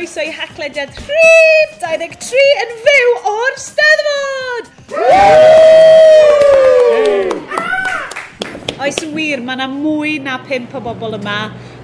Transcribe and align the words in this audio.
croeso 0.00 0.22
i 0.24 0.30
haclediad 0.32 0.90
rhif 0.96 1.72
23 1.82 2.40
yn 2.62 2.70
fyw 2.84 3.10
o'r 3.30 3.56
Steddfod! 3.60 4.70
Oes 8.80 9.00
yn 9.04 9.12
wir, 9.12 9.42
mae 9.44 9.58
yna 9.58 9.66
mwy 9.68 10.14
na 10.24 10.38
pimp 10.46 10.72
o 10.78 10.80
bobl 10.84 11.18
yma 11.18 11.38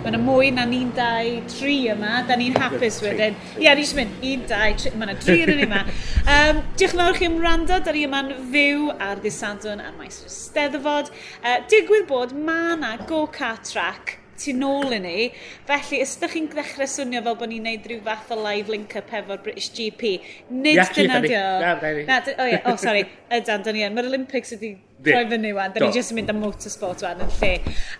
Mae 0.06 0.12
yna 0.14 0.20
mwy 0.22 0.52
na 0.54 0.62
un, 0.70 0.90
dau, 0.94 1.30
tri 1.50 1.72
yma. 1.90 2.20
Da 2.28 2.36
ni'n 2.38 2.54
hapus 2.62 3.00
wedyn. 3.02 3.34
Ie, 3.58 3.64
ni 3.64 3.82
eisiau 3.82 3.98
mynd, 3.98 4.20
un, 4.28 4.44
dau, 4.46 4.76
tri. 4.78 4.92
Mae 4.94 5.08
yna 5.08 5.16
tri 5.18 5.34
yn 5.42 5.62
yma. 5.64 5.80
Um, 6.26 6.56
diolch 6.74 6.94
yn 6.94 7.00
fawr 7.00 7.16
chi 7.18 7.26
am 7.26 7.36
rando. 7.42 7.76
Da 7.82 7.92
ni 7.94 8.04
yma'n 8.06 8.30
fyw 8.52 8.86
ar 9.02 9.18
ddisadwn 9.22 9.82
ar 9.82 9.98
maes 9.98 10.20
yr 10.22 10.30
Steddfod. 10.30 11.10
Uh, 11.42 11.58
digwydd 11.70 12.06
bod 12.06 12.36
mae 12.38 12.76
yna 12.76 12.92
go-car 13.10 13.58
track 13.66 14.16
tu 14.38 14.54
nôl 14.54 14.94
i 14.94 15.02
ni. 15.02 15.28
Felly, 15.66 16.00
os 16.06 16.16
ydych 16.20 16.36
chi'n 16.36 16.48
dechrau 16.54 16.90
swnio 16.94 17.26
fel 17.26 17.38
bod 17.42 17.50
ni'n 17.50 17.66
neud 17.66 17.90
rhyw 17.90 18.02
fath 18.06 18.30
o 18.34 18.38
live 18.46 18.70
link-up 18.74 19.10
efo'r 19.10 19.42
British 19.42 19.72
GP, 19.74 20.16
nid 20.54 20.82
dyna 20.94 21.22
di 21.24 21.34
o. 21.34 21.46
Na, 21.62 21.76
da 21.82 21.94
ni. 21.98 22.06
Na, 22.06 22.22
o, 22.36 22.50
oh, 22.72 22.76
sorry. 22.78 23.06
Ydan, 23.40 23.66
da 23.66 23.74
ni 23.74 23.86
yn. 23.86 23.96
Mae'r 23.96 24.10
Olympics 24.12 24.54
ydi 24.54 24.76
Rhoi 25.04 25.26
fyny 25.28 25.52
wan, 25.52 25.72
da 25.74 25.82
ni 25.82 25.90
jyst 25.92 26.12
yn 26.12 26.16
mynd 26.16 26.30
am 26.32 26.38
motorsport 26.40 27.02
wan 27.04 27.20
yn 27.20 27.32
lle. 27.36 27.50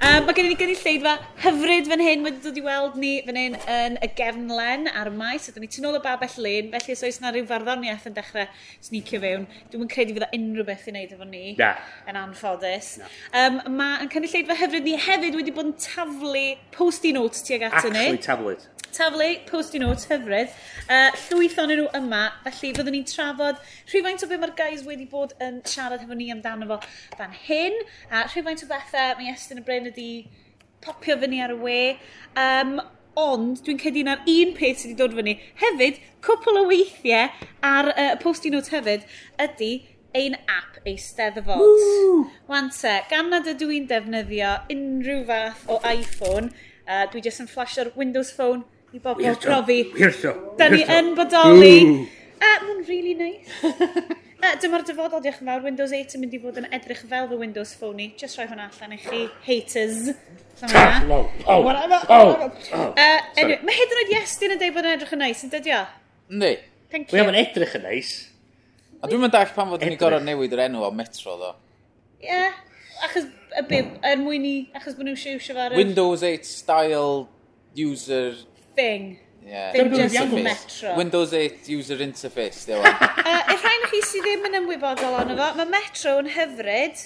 Um, 0.01 0.25
mae 0.25 0.37
gen 0.37 0.47
i 0.49 0.53
ni 0.53 0.57
gynulleidfa 0.57 1.13
hyfryd 1.45 1.91
fan 1.91 2.03
hyn, 2.03 2.23
wedi 2.25 2.41
dod 2.45 2.57
i 2.57 2.63
weld 2.65 2.97
ni 3.01 3.11
fan 3.27 3.39
hyn 3.41 3.59
yn 3.75 3.99
y 4.01 4.09
gefnlen 4.17 4.89
ar 4.89 5.11
y 5.11 5.15
maes. 5.17 5.51
Ydyn 5.53 5.67
ni 5.67 5.69
tu 5.73 5.85
nôl 5.85 5.99
y 5.99 6.03
babell 6.05 6.39
len, 6.41 6.71
felly 6.73 6.97
os 6.97 7.05
oes 7.05 7.21
yna 7.21 7.35
rhyw 7.35 7.49
farddoniaeth 7.51 8.07
yn 8.09 8.17
dechrau 8.17 8.49
snicio 8.89 9.21
fewn, 9.23 9.45
dwi'n 9.73 9.85
yn 9.85 9.93
credu 9.93 10.17
fydda 10.17 10.31
unrhyw 10.39 10.69
beth 10.71 10.87
i 10.89 10.95
wneud 10.95 11.13
efo 11.19 11.29
ni, 11.29 11.45
Na. 11.61 11.75
yn 12.09 12.21
anffodus. 12.23 12.95
Um, 13.37 13.61
mae 13.77 14.01
yn 14.07 14.13
cynulleidfa 14.17 14.57
hyfryd 14.63 14.89
ni 14.89 14.97
hefyd 14.97 15.37
wedi 15.37 15.55
bod 15.57 15.69
yn 15.69 15.77
taflu 15.85 16.47
post-i 16.77 17.13
notes 17.17 17.45
tuag 17.45 17.69
at 17.69 17.83
ni. 17.85 17.93
Actually, 17.93 18.25
tablet 18.25 18.69
taflu 18.97 19.29
post-i 19.51 19.79
notes 19.79 20.07
hyfryd. 20.11 20.53
Uh, 20.87 21.11
llwyth 21.27 21.59
o'n 21.61 21.73
nhw 21.73 21.87
yma, 21.99 22.23
felly 22.47 22.73
fyddwn 22.77 22.95
ni'n 22.97 23.07
trafod 23.09 23.61
rhywfaint 23.91 24.25
o 24.25 24.29
beth 24.31 24.43
mae'r 24.43 24.55
guys 24.59 24.85
wedi 24.87 25.09
bod 25.11 25.35
yn 25.43 25.61
siarad 25.69 26.05
hefo 26.05 26.17
ni 26.17 26.31
amdano 26.33 26.69
fo 26.71 26.79
fan 27.17 27.33
hyn, 27.47 27.79
a 28.11 28.27
rhywfaint 28.29 28.65
o 28.67 28.69
bethau 28.71 29.17
mae 29.19 29.33
Estyn 29.33 29.63
y 29.63 29.65
Bryn 29.67 29.91
ydi 29.93 30.11
popio 30.85 31.17
fyny 31.21 31.41
ar 31.45 31.55
y 31.55 31.59
we. 31.63 31.81
Um, 32.39 32.79
ond 33.17 33.63
dwi'n 33.65 33.81
credu 33.81 34.05
na'r 34.05 34.25
un 34.29 34.53
peth 34.57 34.83
sydd 34.83 34.93
wedi 34.93 35.01
dod 35.01 35.17
fyny 35.17 35.37
hefyd, 35.63 36.01
cwpl 36.25 36.61
o 36.61 36.65
weithiau 36.69 37.31
ar 37.65 37.91
y 37.95 38.09
uh, 38.11 38.17
post 38.21 38.45
i 38.45 38.53
notes 38.53 38.73
hefyd, 38.75 39.07
ydy 39.41 39.71
ein 40.17 40.37
app 40.45 40.77
Eisteddfod. 40.87 41.65
Wan 42.51 42.71
te, 42.77 42.93
gan 43.11 43.33
nad 43.33 43.49
ydw 43.51 43.73
i'n 43.75 43.89
defnyddio 43.91 44.53
unrhyw 44.73 45.25
fath 45.29 45.65
o 45.73 45.81
iPhone, 45.91 46.53
uh, 46.87 47.05
dwi 47.13 47.25
jyst 47.25 47.43
yn 47.45 47.51
flasho'r 47.51 47.91
Windows 47.99 48.31
Phone 48.37 48.63
i 48.95 49.01
bobl 49.03 49.27
brofi. 49.43 49.81
Da 50.61 50.71
ni 50.73 50.85
yn 50.85 51.15
bodoli. 51.19 51.75
Uh, 52.37 52.57
Mae'n 52.69 52.85
really 52.87 53.17
nice. 53.17 54.23
Na, 54.43 54.53
dyma'r 54.61 54.85
dyfodol, 54.85 55.23
diolch 55.25 55.41
yn 55.41 55.49
fawr. 55.49 55.63
Windows 55.65 55.93
8 55.97 56.17
yn 56.17 56.23
mynd 56.23 56.35
i 56.37 56.41
fod 56.43 56.59
yn 56.61 56.69
edrych 56.77 57.03
fel 57.09 57.29
fy 57.31 57.39
Windows 57.41 57.73
Phone 57.81 58.05
i. 58.05 58.09
Just 58.21 58.37
rhoi 58.37 58.47
hwnna 58.51 58.67
allan 58.69 58.95
i 58.97 58.99
chi, 59.01 59.23
haters. 59.47 60.11
Llawn 60.61 61.81
yna. 61.81 62.01
Mae 62.97 63.79
hyd 63.79 63.95
yn 63.97 64.03
oed 64.03 64.15
Iestyn 64.19 64.55
yn 64.55 64.61
dweud 64.61 64.77
bod 64.77 64.89
yn 64.89 64.97
edrych 64.99 65.15
yn 65.17 65.23
neis, 65.25 65.43
yn 65.47 65.53
dydio? 65.55 65.81
Ni. 66.29 66.53
Thank 66.93 67.11
you. 67.11 67.17
Wel, 67.17 67.31
mae'n 67.31 67.41
edrych 67.41 67.75
yn 67.81 67.87
neis. 67.89 68.13
A 69.01 69.09
dwi'n 69.09 69.25
mynd 69.25 69.37
all 69.41 69.53
pan 69.57 69.73
fod 69.73 69.85
ni'n 69.85 69.99
gorau 70.01 70.23
newid 70.25 70.55
yr 70.57 70.67
enw 70.69 70.85
o 70.85 70.93
Metro, 70.95 71.37
ddo. 71.41 71.53
Ie. 72.21 72.29
Yeah. 72.29 72.63
Achos, 73.05 73.27
y 73.57 73.63
bib, 73.69 73.93
er 74.05 74.21
mwyn 74.21 74.45
i, 74.49 74.57
achos 74.77 74.97
bod 74.97 75.09
nhw'n 75.09 75.19
siw 75.21 75.41
siw 75.41 75.53
siarad... 75.53 75.77
Windows 75.77 76.25
8 76.25 76.49
style 76.49 77.27
user... 77.77 78.37
Thing. 78.77 79.17
Yeah. 79.47 79.73
Windows, 79.79 80.97
Windows 80.97 81.33
8 81.33 81.69
user 81.69 82.03
interface, 82.03 82.65
ddewa. 82.67 82.83
uh, 82.91 83.53
y 83.53 83.55
rhain 83.61 83.85
chi 83.93 84.01
sydd 84.03 84.25
ddim 84.27 84.49
yn 84.49 84.59
ymwybodol 84.59 85.15
ond 85.21 85.35
efo, 85.37 85.51
mae 85.61 85.69
Metro 85.71 86.17
yn 86.19 86.33
hyfryd, 86.35 87.05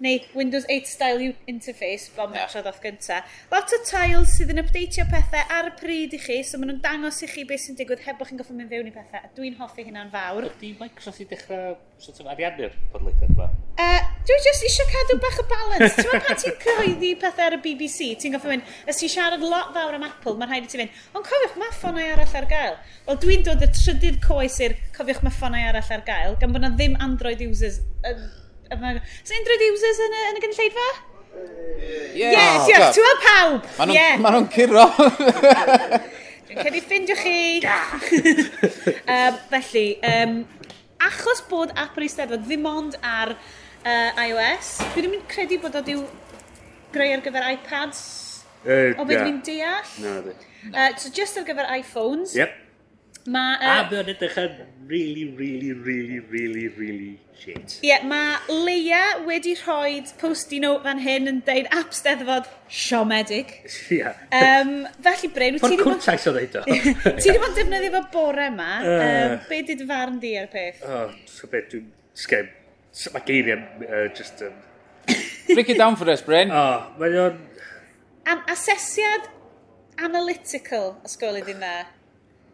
neu 0.00 0.20
Windows 0.34 0.64
8 0.68 0.86
style 0.88 1.34
interface, 1.46 2.08
fel 2.14 2.32
yeah. 2.32 2.48
tro 2.48 2.62
ddoth 2.64 2.80
gynta. 2.82 3.20
Lot 3.52 3.74
o 3.76 3.80
tiles 3.86 4.32
sydd 4.36 4.52
yn 4.54 4.62
updateio 4.62 5.04
pethau 5.10 5.54
ar 5.56 5.68
y 5.68 5.74
pryd 5.80 6.16
i 6.16 6.20
chi, 6.22 6.40
so 6.46 6.60
maen 6.60 6.72
nhw'n 6.72 6.82
dangos 6.84 7.20
i 7.24 7.28
chi 7.30 7.44
beth 7.48 7.66
sy'n 7.66 7.78
digwydd 7.78 8.04
heb 8.06 8.20
bod 8.20 8.30
chi'n 8.30 8.40
goffi 8.40 8.56
mynd 8.56 8.72
fewn 8.72 8.88
i 8.88 8.94
pethau, 8.94 9.20
a 9.20 9.32
dwi'n 9.36 9.58
hoffi 9.60 9.84
hynna'n 9.88 10.12
fawr. 10.14 10.48
Ydy 10.54 10.72
Microsoft 10.80 11.24
i 11.24 11.28
dechrau 11.30 11.76
sort 12.00 12.22
of 12.22 12.30
ariannu'r 12.32 12.72
podleidiad 12.94 13.34
yma? 13.36 13.50
Uh, 13.80 14.00
dwi'n 14.28 14.42
just 14.46 14.64
eisiau 14.64 14.88
cadw 14.88 15.18
bach 15.20 15.38
o 15.40 15.46
balance. 15.52 15.92
Ti'n 15.98 16.08
meddwl 16.08 16.26
pan 16.26 16.40
ti'n 16.40 16.58
cyhoeddi 16.64 17.12
pethau 17.20 17.50
ar 17.50 17.58
y 17.58 17.62
BBC, 17.66 18.10
ti'n 18.20 18.36
goffi 18.36 18.52
mynd, 18.54 18.74
ys 18.88 19.00
ti'n 19.02 19.14
siarad 19.18 19.44
lot 19.44 19.74
fawr 19.76 20.00
am 20.00 20.08
Apple, 20.08 20.36
mae'n 20.40 20.52
rhaid 20.54 20.68
i 20.68 20.72
ti 20.72 20.80
fynd, 20.80 21.00
ond 21.12 21.28
cofiwch, 21.28 21.56
mae 21.60 21.76
ffonau 21.76 22.12
arall 22.16 22.36
ar 22.40 22.48
gael. 22.50 22.76
Wel, 23.06 23.20
dwi'n 23.24 23.44
dod 23.46 23.64
y 23.64 23.70
trydydd 23.76 24.20
coes 24.24 24.60
i'r 24.64 24.76
cofiwch 24.96 25.20
mae 25.26 25.36
ffonau 25.36 25.70
arall 25.70 25.96
ar 25.96 26.04
gael, 26.08 26.36
gan 26.40 26.56
bod 26.56 26.64
na 26.64 26.72
ddim 26.72 26.96
Android 27.04 27.44
users 27.44 27.82
uh, 28.08 28.16
Sa'n 28.70 29.38
introducers 29.40 29.98
yn 30.04 30.12
y, 30.14 30.26
yn 30.30 30.36
y 30.38 30.42
gynulleidfa? 30.44 30.88
Yeah. 32.14 32.30
Yes, 32.30 32.38
ah, 32.38 32.68
yes, 32.68 32.84
oh, 32.84 32.92
ti'n 32.94 33.18
pawb. 33.24 33.66
Maen 33.78 33.90
nhw'n 33.90 33.96
yeah. 33.96 34.20
ma 34.22 34.30
curo. 34.54 34.84
Dwi'n 36.46 36.60
cedi 36.66 36.82
ffindio 36.84 37.16
chi. 37.18 37.34
um, 39.14 39.40
felly, 39.50 39.84
um, 40.06 40.36
achos 41.02 41.42
bod 41.50 41.74
app 41.74 41.98
yr 41.98 42.06
Eisteddfod 42.06 42.46
ddim 42.46 42.70
ond 42.70 42.94
ar 43.02 43.34
uh, 43.34 44.22
iOS, 44.22 44.76
dwi 44.92 45.02
ddim 45.02 45.18
yn 45.18 45.26
credu 45.30 45.58
bod 45.62 45.78
o 45.80 45.84
diw 45.86 46.06
greu 46.94 47.14
ar 47.16 47.26
gyfer 47.26 47.50
iPads. 47.56 48.02
Uh, 48.62 48.92
o 49.00 49.06
beth 49.08 49.16
yeah. 49.16 49.26
fi'n 49.26 49.42
deall. 49.50 49.94
Na, 50.04 50.16
no. 50.28 50.38
Uh, 50.70 50.90
so 50.94 51.10
just 51.14 51.38
ar 51.40 51.46
gyfer 51.48 51.66
iPhones. 51.80 52.38
Yep. 52.38 52.54
Ma, 53.28 53.56
uh, 53.60 53.72
a 53.80 53.80
mae 53.90 53.98
o'n 54.00 54.08
edrych 54.14 54.36
yn 54.40 54.54
really, 54.90 55.26
really, 55.36 55.72
really, 55.72 56.18
really, 56.18 56.68
really 56.68 57.10
shit. 57.38 57.76
Ie, 57.82 57.90
yeah, 57.90 58.04
mae 58.08 58.38
Leia 58.64 59.02
wedi 59.26 59.52
rhoi 59.60 60.00
post 60.20 60.54
i 60.56 60.60
note 60.62 60.82
fan 60.86 61.02
hyn 61.04 61.28
yn 61.30 61.42
deud 61.46 61.68
ap 61.76 61.92
steddfod 61.94 62.48
siomedig. 62.66 63.52
Ie. 63.92 64.00
Yeah. 64.00 64.16
Um, 64.32 64.72
felly, 65.04 65.30
Bryn, 65.36 65.58
wyt 65.58 65.66
ti 65.66 65.74
wedi 65.74 65.82
bod... 65.82 66.00
cwrtais 66.00 66.26
o 66.30 66.34
ddeud 66.36 66.56
o. 66.62 66.64
ti 67.20 67.28
wedi 67.28 67.36
bod 67.42 67.54
defnyddio 67.58 67.92
fo 67.98 68.02
bore 68.16 68.48
yma. 68.48 68.70
Uh, 68.80 69.04
um, 69.04 69.36
be 69.50 69.60
di 69.68 69.76
dy 69.82 69.90
farn 69.92 70.18
di 70.22 70.32
ar 70.40 70.48
peth? 70.54 70.80
Oh, 70.88 71.12
so 71.28 71.50
beth 71.52 71.70
dwi'n 71.74 71.86
sgem. 72.24 72.50
So, 72.90 73.12
mae 73.14 73.28
geiriau 73.28 73.86
uh, 73.86 74.08
just... 74.16 74.42
Um... 74.42 74.56
Break 75.50 75.68
it 75.70 75.78
down 75.78 75.96
for 75.96 76.08
us, 76.10 76.24
Bryn. 76.24 76.50
Oh, 76.50 76.90
mae 76.98 77.20
o'n... 77.20 77.38
An 78.30 78.42
asesiad 78.50 79.28
analytical, 80.00 80.94
os 81.04 81.14
ysgol 81.14 81.38
i'n 81.40 81.46
dda 81.52 81.74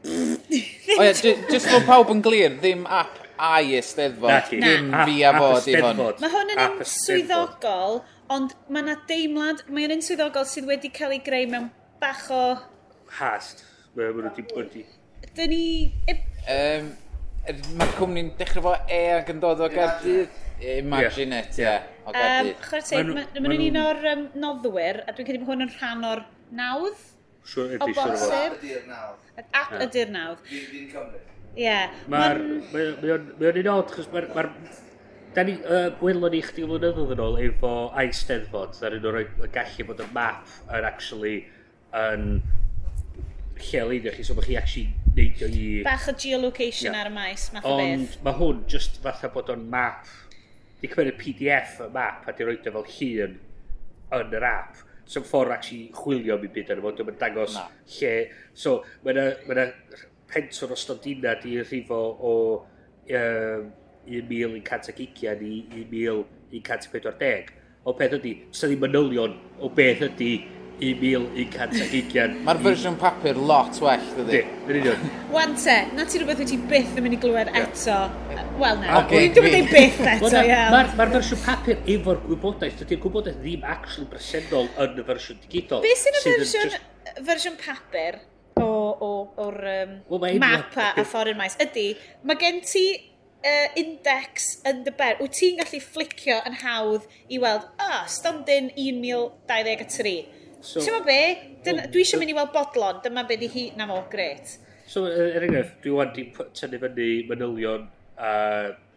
o 0.06 1.06
ie, 1.06 1.12
jyst 1.50 1.70
bod 1.70 1.86
pawb 1.88 2.12
yn 2.14 2.22
glir, 2.24 2.58
ddim 2.60 2.84
app 2.86 3.22
ai 3.36 3.76
esteddfod, 3.78 4.52
ddim 4.52 4.92
fi 5.04 5.22
a 5.26 5.32
fod 5.36 5.70
i 5.70 5.76
hwn. 5.76 6.02
Mae 6.22 6.32
hwn 6.32 6.52
yn 6.54 6.62
un 6.62 6.84
swyddogol, 6.90 7.98
ond 8.32 8.54
mae 8.68 8.84
yna 8.84 8.98
deimlad, 9.08 9.64
mae 9.68 9.88
yn 9.88 9.96
un 9.98 10.04
swyddogol 10.04 10.46
sydd 10.48 10.68
wedi 10.70 10.92
cael 10.94 11.16
ei 11.16 11.22
greu 11.24 11.48
mewn 11.52 11.70
bach 12.02 12.28
o... 12.32 12.44
Hast. 13.18 13.64
Mae 13.96 14.12
nhw 14.12 14.28
wedi 14.28 14.46
bod 14.52 14.78
i. 14.78 14.86
Dyn 15.36 15.52
ni... 15.52 15.64
Um, 16.46 16.94
Mae'r 17.46 17.92
cwmni'n 17.94 18.32
dechrau 18.40 18.64
fo 18.64 18.72
e 18.90 19.02
ac 19.14 19.28
yn 19.30 19.38
dod 19.42 19.60
o 19.62 19.68
Gardydd. 19.70 20.32
Imagine 20.66 21.44
it, 21.44 21.60
ie. 21.62 21.74
O 22.02 22.14
Gardydd. 22.14 22.56
Um, 22.56 22.64
Chwerteg, 22.64 23.12
mae 23.14 23.44
nhw'n 23.44 23.66
un 23.68 23.78
o'r 23.84 24.08
um, 24.14 24.24
noddwyr, 24.42 25.04
a 25.06 25.14
dwi'n 25.14 25.28
credu 25.28 25.44
bod 25.44 25.52
hwn 25.52 25.66
yn 25.68 25.70
rhan 25.76 26.02
o'r 26.09 26.24
nawdd. 26.59 27.04
Siwr 27.47 27.77
o 27.78 27.91
bosib. 27.93 28.59
At 29.54 29.77
y 29.78 29.91
dirnawdd. 29.95 30.43
Fi'n 30.51 30.91
Cymru. 30.95 31.22
Ie. 31.57 31.78
Mae 32.13 32.34
o'n 33.13 33.63
un 33.63 33.72
od, 33.77 33.95
chos 33.95 34.10
mae'r... 34.13 34.28
Ma 34.37 34.48
da 35.37 35.43
ni, 35.45 35.53
uh, 35.69 35.91
welon 36.01 36.33
ni 36.33 36.41
chdi 36.41 36.65
flynyddoedd 36.65 37.10
yn 37.13 37.21
ôl 37.21 37.34
efo 37.45 37.71
Aisteddfod, 38.01 38.78
dda'r 38.78 38.95
un 38.97 39.09
o'r 39.10 39.51
gallu 39.53 39.84
bod 39.91 39.98
y 40.01 40.07
map 40.16 40.54
yn 40.72 40.87
actually 40.89 41.34
yn 41.97 42.25
lle 43.66 43.83
leidio 43.91 44.15
chi, 44.15 44.25
so 44.25 44.37
bod 44.37 44.48
chi 44.48 44.57
actually 44.57 44.87
neidio 45.16 45.51
i... 45.53 45.66
Bach 45.84 46.09
o 46.09 46.15
geolocation 46.16 46.89
yeah. 46.89 47.03
ar 47.03 47.10
y 47.10 47.15
maes, 47.19 47.51
math 47.53 47.69
o 47.69 47.77
beth. 47.77 47.93
Ond 47.98 48.16
mae 48.25 48.39
hwn 48.41 48.65
just 48.72 48.97
fatha 49.04 49.28
bod 49.34 49.53
o'n 49.53 49.69
map, 49.77 50.09
di 50.81 50.89
cymryd 50.93 51.13
y 51.13 51.16
PDF 51.21 51.83
y 51.84 51.91
map 51.93 52.25
a 52.25 52.37
di 52.37 52.48
roed 52.48 52.65
o 52.65 52.72
e 52.72 52.77
fel 52.78 52.89
llun 52.95 53.37
yn 54.16 54.37
yr 54.41 54.48
app 54.54 54.83
so 55.06 55.22
ffordd 55.22 55.54
actually 55.54 55.88
chwilio 55.94 56.36
mi 56.42 56.50
byd 56.53 56.74
yn 56.74 56.82
y 56.82 56.84
fod, 56.84 57.03
mae'n 57.06 57.18
dangos 57.20 57.56
Na. 57.56 57.66
lle. 57.97 58.14
So, 58.54 58.80
mae'n 59.06 59.20
ma 59.48 59.66
pentor 60.26 60.74
o 60.74 60.78
stondina 60.78 61.36
di 61.42 61.56
rhifo 61.62 62.00
o 62.30 62.32
um, 63.06 63.68
1120 64.06 65.26
i 65.30 65.86
1140. 65.91 67.54
O 67.86 67.94
peth 67.94 68.16
ydy, 68.18 68.32
sydd 68.50 68.72
ddim 68.72 68.82
manylion 68.82 69.36
o 69.62 69.70
beth 69.70 70.03
ydy 70.08 70.32
i 70.80 70.92
1120. 70.98 72.36
Mae'r 72.46 72.60
fersiwn 72.64 72.98
papur 73.00 73.38
lot 73.48 73.78
well, 73.80 74.02
dydy. 74.18 74.42
Di, 74.42 74.42
yn 74.66 74.78
union. 74.82 75.08
Wan 75.32 75.56
te, 75.60 75.76
na 75.96 76.04
ti 76.08 76.20
rhywbeth 76.20 76.42
wyt 76.42 76.52
ti 76.52 76.58
byth 76.70 76.98
yn 76.98 77.06
mynd 77.06 77.16
i 77.16 77.20
glywed 77.22 77.50
eto. 77.56 77.96
Wel 78.60 78.80
na, 78.82 79.00
okay, 79.00 79.30
dwi'n 79.32 79.36
dweud 79.38 79.72
byth 79.72 80.00
eto, 80.12 80.30
ie. 80.42 80.60
ma 80.74 81.08
fersiwn 81.14 81.42
papur 81.44 81.82
efo'r 81.96 82.22
gwybodaeth, 82.28 82.78
dydy'r 82.82 83.02
gwybodaeth 83.04 83.40
ddim 83.42 83.66
actually 83.76 84.08
bresennol 84.12 84.70
yn 84.84 85.02
y 85.02 85.08
fersiwn 85.08 85.42
digidol. 85.46 85.84
Be 85.84 85.96
sy'n 85.96 86.20
y 86.20 86.24
fersiwn, 86.28 86.78
fersiwn 87.24 87.60
papur 87.62 88.20
o, 88.60 88.70
o, 89.08 89.12
o'r 89.46 89.60
um, 89.72 89.98
map 90.40 90.76
a 90.80 90.92
a 90.96 91.04
ffordd 91.04 91.36
maes 91.38 91.56
ydy, 91.62 91.90
mae 92.28 92.40
gen 92.40 92.62
ti 92.64 92.86
uh, 92.96 93.68
index 93.80 94.56
yn 94.68 94.82
dy 94.86 94.92
ber, 94.96 95.20
wyt 95.20 95.36
ti'n 95.36 95.60
gallu 95.60 95.80
flicio 95.84 96.40
yn 96.48 96.56
hawdd 96.62 97.06
i 97.28 97.40
weld, 97.42 97.68
ah, 97.76 98.02
oh, 98.02 98.02
stondin 98.10 98.72
1023 98.76 100.46
So, 100.66 100.83
Ti'n 100.83 101.04
be? 101.07 101.21
Dyna, 101.63 101.86
dwi 101.92 102.03
eisiau 102.03 102.18
mynd 102.18 102.33
i 102.33 102.34
weld 102.34 102.51
bodlon, 102.54 102.98
dyma 103.04 103.22
be 103.28 103.36
di 103.39 103.48
hi, 103.53 103.68
na 103.78 103.86
mo, 103.86 104.01
gret. 104.10 104.57
So, 104.91 105.04
e- 105.07 105.28
er 105.36 105.45
enghraifft, 105.47 105.78
dwi 105.84 105.92
wan 105.95 106.10
di 106.16 106.24
tynnu 106.34 106.80
fyny 106.83 107.07
manylion 107.28 107.86
a 108.18 108.33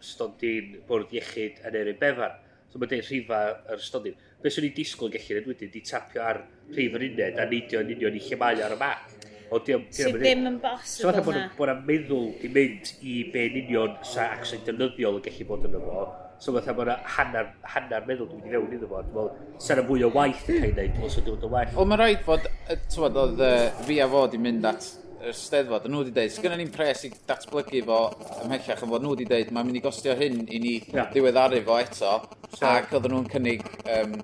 stondin 0.02 0.80
bwrdd 0.88 1.14
iechyd 1.18 1.60
yn 1.68 1.78
erin 1.82 2.00
befan. 2.00 2.34
So 2.70 2.78
mae'n 2.80 2.90
deud 2.92 3.06
rhifa 3.06 3.40
yr 3.74 3.82
stondin. 3.84 4.18
Be 4.42 4.50
swn 4.50 4.66
i 4.66 4.72
disgwyl 4.74 5.10
yn 5.10 5.14
gallu 5.14 5.36
gwneud 5.36 5.50
wedyn, 5.52 5.70
di 5.74 5.82
tapio 5.86 6.24
ar 6.26 6.42
rhif 6.74 6.96
yr 6.98 7.06
uned 7.06 7.38
a 7.38 7.46
neidio 7.50 7.82
yn 7.84 7.94
union 7.96 8.18
i 8.18 8.22
lle 8.24 8.40
mae 8.40 8.64
ar 8.66 8.74
y 8.74 8.80
map. 8.80 9.14
O, 9.50 9.58
di, 9.58 9.74
di, 9.74 9.98
Sydd 9.98 10.18
ddim 10.22 10.46
yn 10.46 10.58
bosib 10.62 11.10
yna. 11.10 11.22
So, 11.22 11.46
bod 11.58 11.68
yna 11.68 11.76
meddwl 11.86 12.28
i 12.46 12.50
mynd 12.54 12.92
i 13.02 13.16
be'n 13.34 13.58
union 13.64 13.96
sa 14.06 14.28
actually 14.36 14.62
defnyddiol 14.66 15.18
yn 15.18 15.26
gallu 15.26 15.48
bod 15.48 15.66
yn 15.70 15.78
y 15.78 15.84
fo, 15.86 16.04
So 16.40 16.54
fatha 16.56 16.72
bod 16.72 16.88
yna 16.88 16.96
hanner, 17.18 17.50
hanner 17.68 18.06
meddwl 18.08 18.30
dwi'n 18.30 18.40
mynd 18.40 18.48
i 18.48 18.54
fewn 18.54 18.72
iddo 18.78 18.86
fo. 18.88 19.02
Dwi'n 19.04 19.12
meddwl, 19.12 19.58
sa'n 19.60 19.82
fwy 19.84 20.06
o 20.06 20.08
waith 20.14 20.46
yn 20.48 20.62
cael 20.62 20.78
ei 20.80 20.88
wneud, 20.88 21.04
os 21.04 21.18
ydy'n 21.20 21.36
dod 21.36 21.52
well. 21.52 21.74
Wel, 21.76 21.88
mae'n 21.90 22.00
rhaid 22.00 22.22
fod, 22.24 22.46
tywed, 22.94 23.18
oedd 23.20 23.42
uh, 23.44 23.82
fi 23.84 23.98
a 24.00 24.06
fo 24.08 24.22
di 24.32 24.40
mynd 24.40 24.68
at 24.70 24.86
yr 25.20 25.36
steddfod, 25.36 25.84
a 25.84 25.92
nhw 25.92 26.00
wedi 26.00 26.14
dweud, 26.16 26.32
sgynna 26.32 26.56
ni'n 26.56 26.70
pres 26.72 27.04
i 27.04 27.10
datblygu 27.28 27.82
fo 27.84 27.98
ymhellach, 28.46 28.80
fod 28.80 29.04
nhw 29.04 29.12
wedi 29.12 29.26
dweud, 29.28 29.50
mae'n 29.52 29.68
mynd 29.68 29.80
i 29.82 29.84
gostio 29.84 30.14
hyn 30.16 30.40
i 30.48 30.62
ni 30.64 30.72
ja. 30.94 31.04
diweddaru 31.12 31.60
fo 31.66 31.76
eto, 31.82 32.14
so. 32.54 32.64
ac 32.70 32.88
oedden 32.96 33.14
nhw'n 33.18 33.28
cynnig 33.34 33.66
um, 33.98 34.16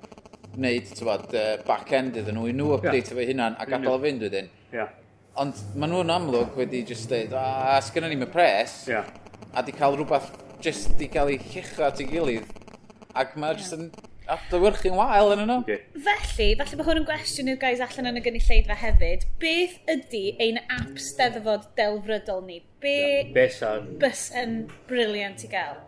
wneud, 0.57 0.89
tywed, 0.97 1.29
uh, 1.37 1.53
back-end 1.69 2.17
iddyn 2.23 2.41
nhw, 2.41 2.47
i 2.49 2.57
nhw 2.57 2.71
update 2.79 3.13
yeah. 3.13 3.13
fo 3.13 3.29
hynna'n, 3.29 3.61
a 3.61 3.69
gadael 3.69 3.99
o 3.99 4.01
fynd 4.07 4.25
wedyn. 4.25 4.49
Yeah. 4.73 4.97
Ond 5.45 5.61
maen 5.77 5.93
nhw'n 5.93 6.17
amlwg 6.17 6.57
wedi 6.57 6.81
just 6.89 7.13
dweud, 7.13 7.37
a 7.37 7.77
sgynna 7.85 8.09
ni'n 8.09 8.25
pres, 8.33 8.87
yeah. 8.89 9.13
a 9.53 9.61
di 9.69 9.77
cael 9.77 10.01
rhywbeth 10.01 10.33
jyst 10.65 10.97
di 11.01 11.09
gael 11.13 11.33
ei 11.35 11.41
chichra 11.41 11.91
at 11.91 12.01
ei 12.01 12.09
gilydd. 12.11 12.53
Ac 13.17 13.35
mae 13.37 13.55
yeah. 13.55 13.63
jyst 13.63 13.77
yn 13.77 13.91
adlywyrchu'n 14.33 14.97
wael 14.99 15.33
yn 15.35 15.45
yno. 15.45 15.59
Okay. 15.63 15.85
Felly, 16.07 16.49
falle 16.59 16.79
bod 16.79 16.89
hwn 16.89 17.01
yn 17.03 17.07
gwestiwn 17.09 17.51
i'r 17.53 17.61
gais 17.63 17.83
allan 17.85 18.11
yn 18.11 18.21
y 18.21 18.23
gynulleidfa 18.25 18.79
hefyd, 18.81 19.27
beth 19.43 19.77
ydy 19.93 20.25
ein 20.43 20.59
app 20.65 20.99
steddfod 21.03 21.69
delfrydol 21.79 22.43
ni? 22.47 22.61
Be 22.83 22.97
yeah. 22.97 23.79
bys 24.03 24.29
yn 24.43 24.59
briliant 24.91 25.47
i 25.47 25.53
gael. 25.53 25.79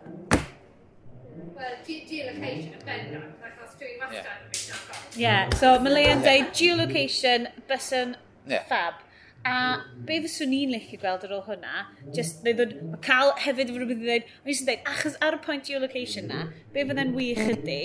Wel, 1.58 1.74
geolocation 1.88 2.76
yn 2.76 2.86
bendant, 2.86 3.34
achos 3.42 3.74
dwi'n 3.80 3.98
wastad 4.04 4.30
yn 4.36 4.46
mynd 4.52 5.18
Ie, 5.18 5.34
so 5.58 5.74
mae 5.82 5.94
Leia'n 5.96 6.22
dweud 6.22 6.54
geolocation, 6.54 7.48
bysan 7.70 8.14
yeah. 8.46 8.66
fab. 8.70 9.02
A 9.46 9.84
be 10.04 10.18
fyswn 10.24 10.50
ni'n 10.52 10.72
licio 10.74 10.98
gweld 11.00 11.24
ar 11.28 11.34
ôl 11.36 11.44
hwnna, 11.46 11.84
just 12.16 12.42
neu 12.44 12.56
ddod, 12.58 12.74
cael 13.04 13.30
hefyd 13.44 13.70
rhywbeth 13.70 13.94
i 13.94 14.00
ddweud, 14.02 14.32
ond 14.42 14.52
i'n 14.52 14.66
dweud, 14.66 14.88
achos 14.92 15.18
ar 15.24 15.36
y 15.36 15.42
pwynt 15.44 15.68
geolocation 15.70 16.26
na, 16.30 16.46
be 16.74 16.84
fydda'n 16.88 17.14
wych 17.16 17.44
ydy, 17.54 17.82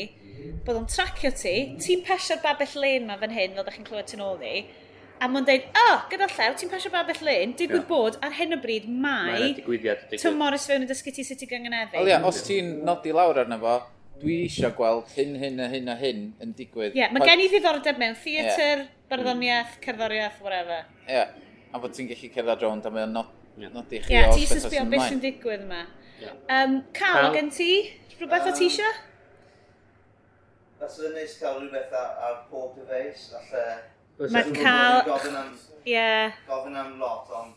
bod 0.65 0.79
o'n 0.81 0.87
tracio 0.89 1.31
ti, 1.37 1.53
ti'n 1.83 2.01
pesio'r 2.07 2.41
babell 2.43 2.73
len 2.81 3.07
ma 3.07 3.19
fan 3.21 3.35
hyn, 3.35 3.53
fel 3.57 3.67
da 3.67 3.75
chi'n 3.75 3.87
clywed 3.87 4.09
ti'n 4.09 4.25
ôl 4.25 4.39
ni, 4.41 4.65
a 5.21 5.29
mae'n 5.31 5.47
dweud, 5.47 5.69
o, 5.69 5.85
oh, 5.93 5.97
gyda 6.11 6.27
llew, 6.33 6.57
ti'n 6.59 6.71
pesio'r 6.73 6.95
babell 6.97 7.25
lyn, 7.29 7.55
digwydd 7.59 7.83
yeah. 7.83 7.89
bod 7.89 8.19
ar 8.25 8.37
hyn 8.39 8.57
o 8.57 8.59
bryd 8.63 8.89
mae 8.89 9.53
Tom 10.17 10.39
Morris 10.41 10.67
fewn 10.67 10.83
yn 10.83 10.89
dysgu 10.89 11.13
ti 11.15 11.25
sut 11.27 11.45
i 11.45 11.49
gyngeneddu. 11.49 11.99
Wel 11.99 12.11
ia, 12.11 12.23
os 12.27 12.41
ti'n 12.47 12.79
nodi 12.87 13.13
lawr 13.15 13.43
arno 13.45 13.59
fo, 13.61 13.77
dwi 14.23 14.41
eisiau 14.47 14.73
gweld 14.77 15.13
hyn, 15.15 15.37
hyn 15.39 15.61
a 15.63 15.69
hyn 15.71 15.91
a 15.91 15.95
hyn 15.99 16.25
yn 16.43 16.51
digwydd. 16.57 16.93
Ie, 16.93 17.03
yeah, 17.03 17.13
mae 17.13 17.25
gen 17.27 17.43
i 17.43 17.47
ddiddordeb 17.51 18.01
mewn 18.01 18.17
theatr, 18.19 18.83
yeah 18.83 18.91
barddoniaeth, 19.13 19.79
cerddoriaeth, 19.85 20.43
whatever. 20.43 20.83
Ie, 21.05 21.13
yeah. 21.13 21.39
a 21.71 21.81
bod 21.81 21.95
ti'n 21.95 22.09
gallu 22.11 22.33
cerdded 22.35 22.67
rownd 22.67 22.89
a 22.89 22.93
mae 22.93 23.05
o'n 23.07 23.17
not, 23.21 23.31
nodi 23.63 24.01
chi 24.03 24.13
yeah, 24.13 24.29
o 24.29 24.35
beth 24.35 24.51
sy'n 24.51 24.63
sbio 24.65 24.85
beth 24.91 25.07
sy'n 25.07 25.23
digwydd 25.23 25.65
yma. 25.67 25.81
Yeah. 26.23 26.37
Um, 26.57 26.77
Cal, 26.97 27.31
gen 27.35 27.49
ti? 27.53 27.71
Rhywbeth 28.17 28.47
um, 28.47 28.53
o 28.53 28.57
ti 28.57 28.69
eisiau? 28.69 29.01
Fysa 30.83 31.09
yn 31.09 31.17
neis 31.17 31.35
cael 31.39 31.59
rhywbeth 31.61 31.97
ar 31.99 32.39
pob 32.51 32.77
dyfeis, 32.77 33.27
alle... 33.39 33.65
Mae 34.33 34.55
cael... 34.55 35.13
Ie. 35.83 36.07
Gofyn 36.47 36.79
am 36.79 36.97
lot, 37.01 37.31
ond 37.39 37.55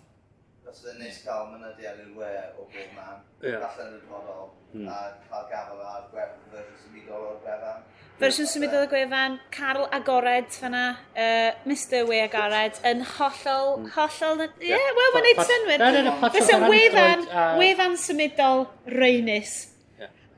fysa 0.66 0.92
yn 0.92 1.00
neis 1.04 1.20
cael 1.24 1.48
mynydiad 1.52 2.00
i'r 2.02 2.12
we 2.18 2.32
o 2.58 2.66
bob 2.66 2.96
man, 2.96 3.22
yeah. 3.44 3.64
allan 3.66 3.94
yn 3.94 4.00
y 4.00 4.08
podol, 4.10 4.50
a 4.90 5.00
cael 5.30 5.48
gafel 5.52 5.84
ar 5.86 6.08
gwerth 6.12 6.40
versus 6.54 6.88
y 6.88 6.94
mudol 6.96 7.30
o'r 7.32 7.40
gwefan. 7.44 7.86
Fersiwn 8.16 8.48
symudodd 8.48 8.86
y 8.86 8.88
gwefan, 8.88 9.34
Carl 9.52 9.86
Agored 9.92 10.48
fanna, 10.56 10.84
uh, 11.12 11.50
Mr 11.68 12.06
We 12.08 12.22
Agored, 12.24 12.78
yn 12.88 13.02
hollol, 13.04 13.74
mm. 13.82 13.90
hollol, 13.92 14.44
ie, 14.56 14.70
yeah, 14.70 14.92
wel, 14.96 15.10
mae'n 15.12 15.26
neud 15.26 15.42
synwyr. 15.50 15.84
Fes 16.22 16.38
Fysa 16.38 16.60
wefan, 16.64 17.26
wefan 17.60 17.98
symudol 18.00 18.64
reinus. 18.96 19.56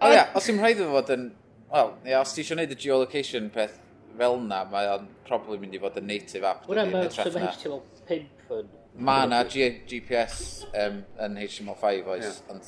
O 0.02 0.10
ia, 0.10 0.26
os 0.38 0.50
i'n 0.50 0.58
rhaid 0.58 0.82
i 0.82 0.88
fod 0.90 1.12
yn, 1.14 1.28
wel, 1.70 1.94
ia, 2.08 2.24
os 2.24 2.34
ti 2.34 2.42
eisiau 2.42 2.58
gwneud 2.58 2.74
y 2.74 2.80
geolocation 2.82 3.46
peth 3.54 3.78
fel 4.18 4.40
na, 4.42 4.64
mae 4.72 4.90
o'n 4.96 5.06
probably 5.28 5.62
mynd 5.62 5.78
i 5.78 5.82
fod 5.82 6.02
yn 6.02 6.10
native 6.10 6.50
app. 6.50 6.66
Wna, 6.66 6.88
mae'n 6.90 7.06
hytio 7.14 7.30
fel 7.30 7.80
pimp 8.10 8.54
yn 8.58 8.74
Mae 8.98 9.28
yna 9.28 9.44
GPS 9.46 10.38
um, 10.72 10.96
yn 11.22 11.36
HTML5 11.38 12.08
oes. 12.10 12.24
Yeah. 12.26 12.50
Ond... 12.50 12.62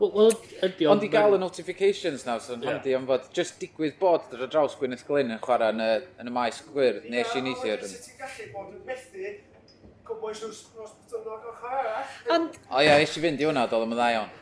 Wel, 0.00 0.10
well, 0.10 0.32
ydy 0.66 0.88
ond... 0.90 1.04
i 1.06 1.10
gael 1.12 1.36
y 1.36 1.38
notifications 1.38 2.26
nawr, 2.26 2.42
so'n 2.42 2.64
yeah. 2.64 2.74
handi 2.74 2.96
am 2.98 3.06
fod 3.06 3.28
just 3.36 3.60
digwydd 3.62 3.94
bod 4.00 4.26
ar 4.34 4.46
y 4.48 4.50
draws 4.50 4.74
Gwyneth 4.80 5.06
Glyn 5.06 5.30
yn 5.36 5.42
chwarae 5.44 5.70
yn 5.74 5.82
y, 5.84 5.90
yn 6.22 6.30
y 6.30 6.34
maes 6.34 6.58
gwir, 6.72 6.98
nes 7.12 7.36
i 7.38 7.44
neithio'r... 7.46 7.84
Sut 7.86 8.08
ti'n 8.08 8.22
gallu 8.24 8.48
bod 8.56 8.72
yn 8.74 8.82
methu 8.88 9.36
cwbwys 10.04 10.42
nhw'n 10.42 10.56
sbwtwnog 10.58 11.46
o'ch 11.52 11.62
arall. 11.70 12.10
Ond... 12.34 12.58
O 12.68 12.82
ia, 12.82 12.98
eisiau 13.00 13.22
fynd 13.24 13.40
i 13.40 13.46
hwnna, 13.48 13.64
doedd 13.70 13.86
o'n 13.86 13.94
dda 13.94 14.08
iawn. 14.16 14.34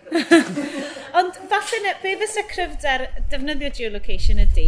Ond 1.20 1.38
falle, 1.52 1.92
be 2.02 2.16
fysa 2.24 2.42
cryfder 2.48 3.06
defnyddio 3.30 3.70
geolocation 3.76 4.42
ydy, 4.42 4.66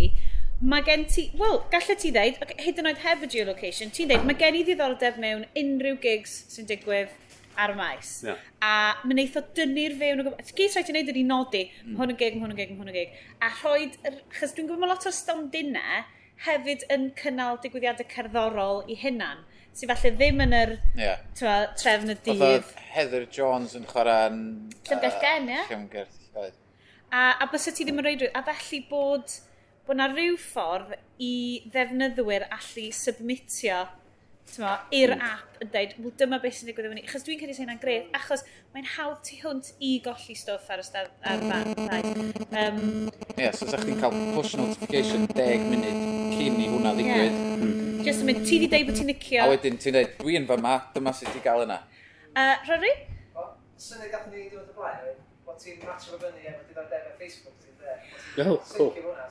mae 0.64 0.84
gen 0.86 1.04
ti, 1.10 1.26
wel, 1.38 1.58
gallai 1.72 1.96
ti 2.00 2.10
ddeud, 2.14 2.40
hyd 2.64 2.80
yn 2.80 2.88
oed 2.88 3.02
heb 3.04 3.24
y 3.26 3.28
geolocation, 3.34 3.92
ti'n 3.92 4.10
ddeud, 4.10 4.24
mae 4.28 4.38
gen 4.40 4.56
i 4.56 4.64
ddiddordeb 4.64 5.20
mewn 5.20 5.44
unrhyw 5.60 5.98
gigs 6.02 6.38
sy'n 6.54 6.68
digwydd 6.70 7.12
ar 7.60 7.74
y 7.74 7.76
maes. 7.78 8.12
Yeah. 8.26 8.40
A 8.64 8.72
mae'n 9.04 9.22
eitho 9.24 9.44
dynnu'r 9.56 9.94
fewn 10.00 10.22
o 10.22 10.26
gwybod. 10.26 10.52
Gys 10.58 10.74
rhaid 10.74 10.90
i 10.90 10.94
wneud 10.94 11.12
ydy 11.12 11.24
nodi, 11.28 11.62
mm. 11.84 11.96
hwn 12.00 12.14
yn 12.14 12.20
gig, 12.20 12.38
hwn 12.40 12.54
yn 12.54 12.58
gig, 12.58 12.74
hwn 12.78 12.90
yn 12.90 12.96
gig. 12.96 13.14
A 13.44 13.50
rhoi, 13.60 13.90
chys 14.34 14.56
dwi'n 14.56 14.70
gwybod 14.70 14.82
mae 14.82 14.92
lot 14.94 15.06
o'r 15.06 15.16
stondinau 15.16 16.02
hefyd 16.48 16.84
yn 16.92 17.10
cynnal 17.20 17.60
digwyddiadau 17.62 18.08
cerddorol 18.10 18.82
i 18.90 18.98
hynna'n. 18.98 19.44
sydd 19.74 19.90
falle 19.90 20.10
ddim 20.14 20.42
yn 20.44 20.52
yr 20.54 20.76
yeah. 20.98 21.22
twa, 21.38 21.54
trefn 21.78 22.12
y 22.12 22.14
dydd. 22.26 22.42
Oedd 22.46 22.68
Heather 22.94 23.24
Jones 23.36 23.74
yn 23.78 23.86
chwarae'n... 23.90 24.36
Llyfgell 24.86 25.16
gen, 25.22 25.48
ie? 25.50 25.64
Llyfgell, 25.70 26.20
oedd. 26.38 26.60
A, 27.10 27.24
a 27.42 27.48
bys 27.50 27.66
ti 27.70 27.82
ddim 27.82 27.98
yn 27.98 28.06
rhaid... 28.06 28.28
A 28.38 28.44
felly 28.46 28.84
bod 28.90 29.34
bod 29.84 29.98
yna 29.98 30.08
rhyw 30.12 30.38
ffordd 30.40 30.94
i 31.22 31.34
ddefnyddwyr 31.72 32.48
allu 32.48 32.88
submitio 32.96 33.84
tyma, 34.48 34.74
i'r 34.94 35.14
hmm. 35.14 35.24
app 35.24 35.62
yn 35.62 35.70
dweud, 35.72 35.94
wel 36.04 36.14
dyma 36.20 36.38
beth 36.42 36.58
sy'n 36.58 36.68
digwydd 36.68 36.88
efo 36.88 36.96
ni. 36.96 37.04
Achos 37.06 37.24
dwi'n 37.26 37.40
credu 37.40 37.56
sy'n 37.56 37.80
gret, 37.82 38.08
achos 38.16 38.44
mae'n 38.74 38.88
hawdd 38.94 39.20
tu 39.26 39.38
hwnt 39.42 39.70
i 39.84 39.90
golli 40.04 40.36
stwff 40.38 40.70
ar 40.72 40.82
y 40.82 40.86
stad 40.86 41.10
ar 41.30 41.44
fan. 41.48 41.70
Um, 42.54 42.80
Ie, 43.36 43.44
yeah, 43.44 43.54
so 43.56 43.68
sa'ch 43.68 43.84
chi'n 43.86 44.00
cael 44.02 44.16
push 44.36 44.56
notification 44.60 45.28
10 45.32 45.66
munud 45.70 46.00
cyn 46.34 46.60
i 46.60 46.68
hwnna 46.72 46.94
ddigwydd. 46.98 47.38
Yeah. 47.38 47.64
Mm. 47.64 47.82
Just 48.04 48.24
yn 48.24 48.30
mynd, 48.30 48.44
ti 48.48 48.60
di 48.60 48.70
dweud 48.72 48.88
bod 48.90 49.00
ti'n 49.00 49.10
nicio. 49.12 49.44
A 49.44 49.50
wedyn 49.52 49.80
ti'n 49.80 49.96
dweud, 49.96 50.16
dwi'n 50.20 50.48
fyma, 50.50 50.74
dyma 50.96 51.14
sydd 51.16 51.32
wedi 51.32 51.44
gael 51.44 51.64
yna. 51.66 51.80
Uh, 52.34 52.56
Rory? 52.68 52.92
Syniad 53.84 54.12
gath 54.12 54.28
ni 54.32 54.48
ddiwedd 54.48 54.68
y 54.70 54.76
blaen, 54.76 55.22
bod 55.46 55.60
ti'n 55.62 55.80
match 55.84 56.12
o 56.12 56.20
fyny 56.20 56.50
efo 56.50 56.68
diddordeb 56.68 57.14
Facebook 57.20 57.56
ti'n 57.62 57.80
dweud. 57.80 58.44
Oh, 58.44 58.60
cool. 58.74 58.92
Sy'n 58.92 59.08
hwnna, 59.08 59.30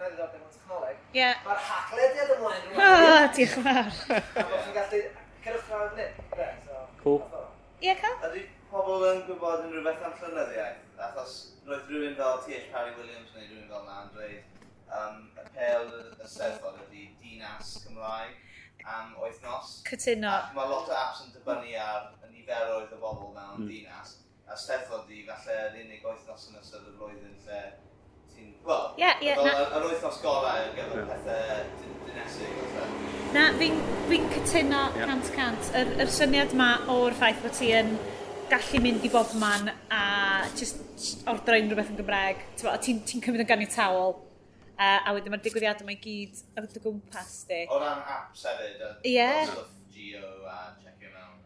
gynnau 0.00 0.14
ddiddordeb 0.14 0.44
yn 0.44 0.52
technoleg, 0.54 1.00
yeah. 1.12 1.40
mae'r 1.44 1.58
hacklediad 1.66 2.30
ymlaen 2.36 2.62
rhywun. 2.66 2.84
Ah, 2.84 3.26
diolch 3.36 3.56
yn 3.60 3.66
fawr. 3.66 4.22
A 4.40 4.44
bod 4.48 4.62
chi'n 4.64 4.76
gallu 4.76 5.00
cyrwch 5.44 5.72
rhaid 5.72 5.90
yn 5.92 6.14
hyn. 6.38 6.62
Cool. 7.02 7.18
Ie, 7.84 7.94
cael. 8.00 8.16
Ydy 8.30 8.44
pobl 8.70 9.04
yn 9.10 9.20
gwybod 9.26 9.66
yn 9.66 9.74
rhywbeth 9.74 10.06
am 10.08 10.14
llynyddiaeth, 10.22 10.86
achos 11.08 11.34
roedd 11.66 11.90
rhywun 11.90 12.16
fel 12.20 12.40
T.H. 12.46 12.70
Parry 12.72 12.94
Williams 12.96 13.34
neu 13.36 13.44
rhywun 13.44 13.68
fel 13.74 13.84
na'n 13.90 14.08
dweud, 14.14 14.64
um, 15.00 15.20
y 15.36 15.46
pel 15.58 15.92
y 15.98 16.30
Steddfod 16.32 16.80
ydy 16.86 17.10
dinas 17.20 17.74
Cymraeg 17.84 18.88
am 18.88 19.12
oethnos. 19.20 19.76
Cytuno. 19.90 20.32
Mae 20.56 20.72
lot 20.72 20.88
o 20.88 20.96
apps 20.96 21.26
yn 21.26 21.36
dibynnu 21.36 21.76
ar 21.84 22.08
y 22.24 22.32
niferoedd 22.32 22.96
o 22.96 23.02
bobl 23.04 23.34
mewn 23.36 23.66
mm. 23.66 23.68
dinas, 23.68 24.16
a 24.48 24.56
Steddfod 24.56 25.10
ydy 25.10 25.26
falle 25.28 25.60
yr 25.68 25.80
unig 25.84 26.08
oethnos 26.08 26.48
yn 26.48 26.60
ystod 26.62 26.88
y 26.88 26.96
flwyddyn 26.96 27.36
lle 27.44 27.62
ti'n... 28.40 28.54
Wel, 28.70 28.86
yeah, 29.00 29.20
yeah, 29.24 29.40
fel 29.40 29.76
yr 29.80 29.86
wythnos 29.88 30.20
gorau 30.24 30.64
yn 30.66 30.72
gyfer 30.76 31.00
yeah. 31.00 31.12
pethau 31.12 32.00
dynesig. 32.06 32.56
Na, 33.34 33.44
fi'n 33.60 33.76
fi 34.08 34.22
cytuno 34.34 34.86
yeah. 34.96 35.04
cant 35.10 35.30
cant. 35.36 35.70
Yr, 35.80 35.92
yr 36.04 36.10
syniad 36.14 36.56
ma 36.58 36.70
o'r 36.92 37.16
ffaith 37.18 37.44
bod 37.44 37.54
ti 37.56 37.70
yn 37.76 37.94
gallu 38.50 38.80
mynd 38.82 39.06
i 39.06 39.12
bob 39.12 39.30
man 39.38 39.70
a 39.94 40.02
just 40.58 40.80
ordro 41.30 41.60
unrhyw 41.60 41.78
beth 41.78 41.92
yn 41.94 42.00
Gymraeg. 42.00 42.42
Ti'n 42.58 42.82
ti, 42.82 42.96
ti 43.06 43.22
cymryd 43.22 43.44
yn 43.46 43.50
ganiatawol 43.52 44.18
Uh, 44.80 44.96
a 45.04 45.12
wedyn 45.12 45.34
mae'r 45.34 45.42
digwyddiadau 45.44 45.84
mae 45.84 45.98
gyd 46.00 46.38
ar 46.56 46.64
dy 46.72 46.80
gwmpas 46.80 47.32
di. 47.50 47.58
O 47.68 47.76
ran 47.82 47.98
apps 48.08 48.46
hefyd. 48.48 48.78
Ie. 49.04 49.10
Yeah. 49.12 49.50
Geo 49.92 50.30
a 50.48 50.54
check 50.80 51.02
him 51.04 51.18
out. 51.20 51.42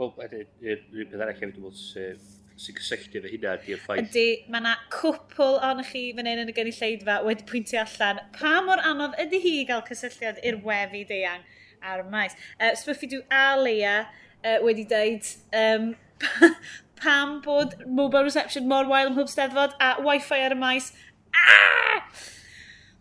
Wel, 0.00 0.10
yr 0.26 0.82
un 0.82 1.12
peth 1.12 1.22
arall 1.22 1.38
hefyd, 1.38 1.54
dwi'n 1.54 2.24
sy'n 2.58 2.76
cysylltu 2.78 3.22
fe 3.22 3.30
hynna 3.32 3.54
di'r 3.62 3.80
ffaith. 3.82 4.08
Ydy, 4.08 4.26
mae 4.50 4.62
yna 4.62 4.74
cwpl 4.94 5.58
o'n 5.68 5.82
chi 5.86 6.08
fan 6.16 6.28
hyn 6.30 6.42
yn 6.42 6.50
y 6.50 6.54
gynulleidfa 6.56 7.20
wedi 7.26 7.46
pwyntio 7.48 7.80
allan. 7.84 8.20
Pa 8.34 8.58
mor 8.66 8.82
anodd 8.86 9.14
ydy 9.22 9.40
hi 9.44 9.54
gael 9.68 9.84
cysylltiad 9.86 10.40
i'r 10.46 10.58
wefi 10.64 11.04
deang 11.08 11.46
ar 11.86 12.02
maes? 12.10 12.34
Uh, 12.58 12.72
Sbwffi 12.78 13.10
dwi 13.12 13.22
a 13.30 13.44
Leia 13.60 13.94
uh, 14.02 14.58
wedi 14.66 14.86
dweud 14.90 15.30
um, 15.62 15.92
pam 17.02 17.38
bod 17.44 17.78
mobile 17.86 18.26
reception 18.26 18.66
mor 18.70 18.90
wael 18.90 19.12
ym 19.12 19.14
mhob 19.14 19.30
steddfod 19.30 19.78
a 19.78 19.94
wifi 20.02 20.42
ar 20.48 20.56
y 20.56 20.58
maes. 20.58 20.90
Ah! 21.38 22.02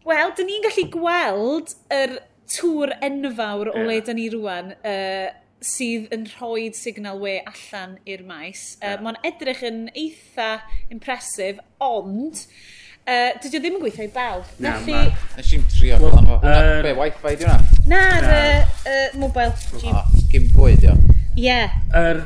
Wel, 0.08 0.32
dyn 0.38 0.48
ni'n 0.52 0.64
gallu 0.68 0.86
gweld 0.94 1.74
yr 1.92 2.20
tŵr 2.48 2.94
enfawr 3.04 3.74
o 3.74 3.82
le 3.90 3.98
dyn 4.06 4.22
ni 4.22 4.30
rwan 4.32 4.72
uh, 4.78 5.34
sydd 5.64 6.12
yn 6.14 6.26
rhoi 6.36 6.70
signal 6.78 7.20
we 7.22 7.38
allan 7.42 7.98
i'r 8.06 8.24
maes. 8.28 8.76
Yeah. 8.82 8.98
Uh, 8.98 9.06
Mae'n 9.08 9.20
edrych 9.28 9.64
yn 9.68 9.80
eitha 9.94 10.50
impresif, 10.94 11.62
ond 11.84 12.44
uh, 12.44 13.34
dydy 13.42 13.58
o 13.58 13.64
ddim 13.64 13.78
yn 13.80 13.84
gweithio 13.84 14.08
i 14.08 14.14
bawb. 14.14 14.48
Na, 14.64 14.78
Felly... 14.86 15.12
Nes 15.38 15.52
i'n 15.58 15.68
trio 15.74 16.00
well, 16.04 16.16
hwnnw. 16.18 16.40
Uh, 16.40 16.80
Be, 16.86 16.96
wifi 17.02 17.36
di 17.42 17.48
hwnna? 17.50 17.84
Na, 17.90 18.02
ar 18.20 18.32
uh, 18.32 18.80
uh, 18.94 19.20
mobile. 19.22 19.54
Oh, 19.92 20.18
Gym 20.32 20.50
gwyd, 20.56 20.88
ia. 20.88 20.98
Ie. 21.38 21.60
Yr 21.98 22.24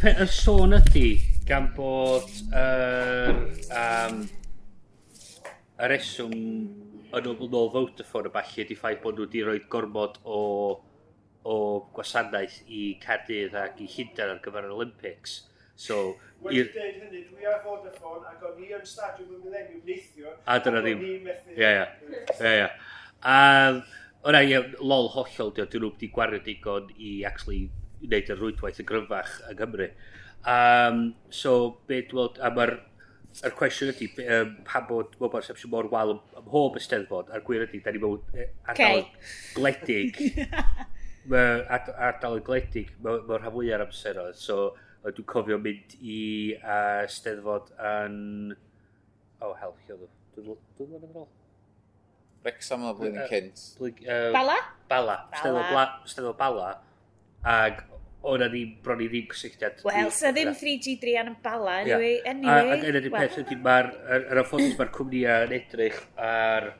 er, 0.00 0.26
sôn 0.32 0.76
ydy 0.80 1.08
gan 1.48 1.72
bod 1.76 2.28
yr... 2.52 3.40
Um, 3.70 4.28
y 5.80 5.88
reswm 5.88 6.32
yn 7.16 7.26
ôl 7.30 7.70
Vodafone 7.72 8.28
y 8.28 8.32
falle 8.34 8.64
di 8.68 8.76
ffaith 8.76 9.00
bod 9.02 9.16
nhw 9.16 9.24
wedi 9.24 9.40
rhoi 9.46 9.60
gormod 9.72 10.18
o 10.28 10.40
o 11.48 11.56
gwasanaeth 11.96 12.60
i 12.68 12.82
Cardydd 13.02 13.56
ac 13.56 13.80
i 13.80 13.88
Llundain 13.88 14.34
ar 14.34 14.42
gyfer 14.44 14.66
yr 14.68 14.74
Olympics. 14.76 15.40
So, 15.80 16.16
Wedi 16.44 16.66
dweud 16.72 16.98
hynny, 17.00 17.22
dwi 17.30 17.46
ar 17.48 17.60
Vodafone 17.64 18.28
ac 18.28 18.42
o'n 18.44 18.60
i 18.60 18.70
yn 18.76 18.84
stadiwm 18.88 19.32
yn 19.36 19.42
Millennium 19.46 19.80
neithio. 19.86 20.34
A 20.44 20.58
dyna 20.60 20.82
ddim. 20.84 21.02
Ie, 21.06 21.16
ie. 21.56 21.86
Ie, 22.36 22.52
ie. 22.52 22.68
A, 23.24 23.38
o'na, 24.28 24.42
ie, 24.44 24.60
lol 24.80 25.08
hollol, 25.14 25.54
dwi 25.56 25.66
nhw 25.80 25.92
wedi 25.94 26.10
gwario 26.12 26.42
digon 26.44 26.92
i 26.96 27.14
actually 27.28 27.66
wneud 28.04 28.32
y 28.32 28.36
rwydwaith 28.36 28.80
y 28.80 28.88
gryfach 28.88 29.34
yng 29.48 29.56
Nghymru. 29.56 29.88
Um, 30.50 31.02
so, 31.28 31.56
be 31.88 32.02
dwi'n 32.08 32.28
meddwl, 32.28 32.44
a 32.44 32.52
mae'r 32.56 32.76
yr 33.46 33.56
cwestiwn 33.56 33.92
ydy, 33.94 34.08
um, 34.36 34.54
pa 34.68 34.84
bod 34.88 35.16
mobile 35.20 35.40
reception 35.40 35.72
mor 35.72 35.88
wal 35.92 36.16
ym, 36.16 36.22
ym 36.36 36.46
mhob 36.48 36.80
ysteddfod, 36.80 37.32
a'r 37.32 37.44
gwir 37.46 37.64
ydy, 37.68 37.80
da 37.84 37.92
ni 37.94 38.00
mewn 38.02 38.24
e, 38.36 38.48
ardal 38.68 39.04
gledig 39.56 40.20
mae 41.28 41.60
ad, 41.72 41.90
ardal 42.08 42.38
yn 42.38 42.46
gledig 42.46 42.94
mewn 43.04 43.26
ma, 43.28 43.40
rhan 43.40 43.54
fwyaf 43.54 43.76
o'r 43.76 43.84
amser 43.86 44.22
oedd. 44.22 44.38
So, 44.40 44.58
dwi'n 45.04 45.28
cofio 45.28 45.58
mynd 45.60 45.98
i 46.00 46.20
uh, 46.60 47.04
steddfod 47.10 47.74
yn... 47.76 48.16
O, 49.40 49.50
Oh, 49.50 49.54
hel, 49.56 49.76
chi 49.84 49.94
oedd 49.94 50.08
Dwi'n 50.36 50.90
mynd 50.90 51.06
yn 51.08 51.20
ôl. 51.22 51.28
Wrexham 52.44 52.84
oedd 52.88 52.98
blwyddyn 53.00 53.28
cynt. 53.28 53.62
Bala? 54.34 54.56
Bala. 54.88 55.16
Steddfod 55.34 56.36
Bala. 56.40 56.74
Ag 57.40 57.84
o'na 58.22 58.50
ni 58.52 58.64
bron 58.84 59.00
i 59.00 59.08
ddim 59.08 59.28
cysylltiad. 59.32 59.80
Wel, 59.86 60.10
so 60.12 60.28
ddim 60.34 60.52
3G 60.56 60.96
Drian 61.00 61.30
yn 61.32 61.36
bala, 61.42 61.78
anyway. 61.80 62.18
Yeah. 62.18 62.30
anyway. 62.34 62.72
Ac 62.76 62.84
yn 62.84 62.98
ydy'r 63.00 63.14
peth 63.14 63.38
ydy, 63.44 63.56
mae'r 63.64 64.42
affonus 64.42 64.76
mae'r 64.76 64.92
cwmnïau 64.96 65.46
yn 65.48 65.54
edrych 65.56 66.00
ar 66.20 66.72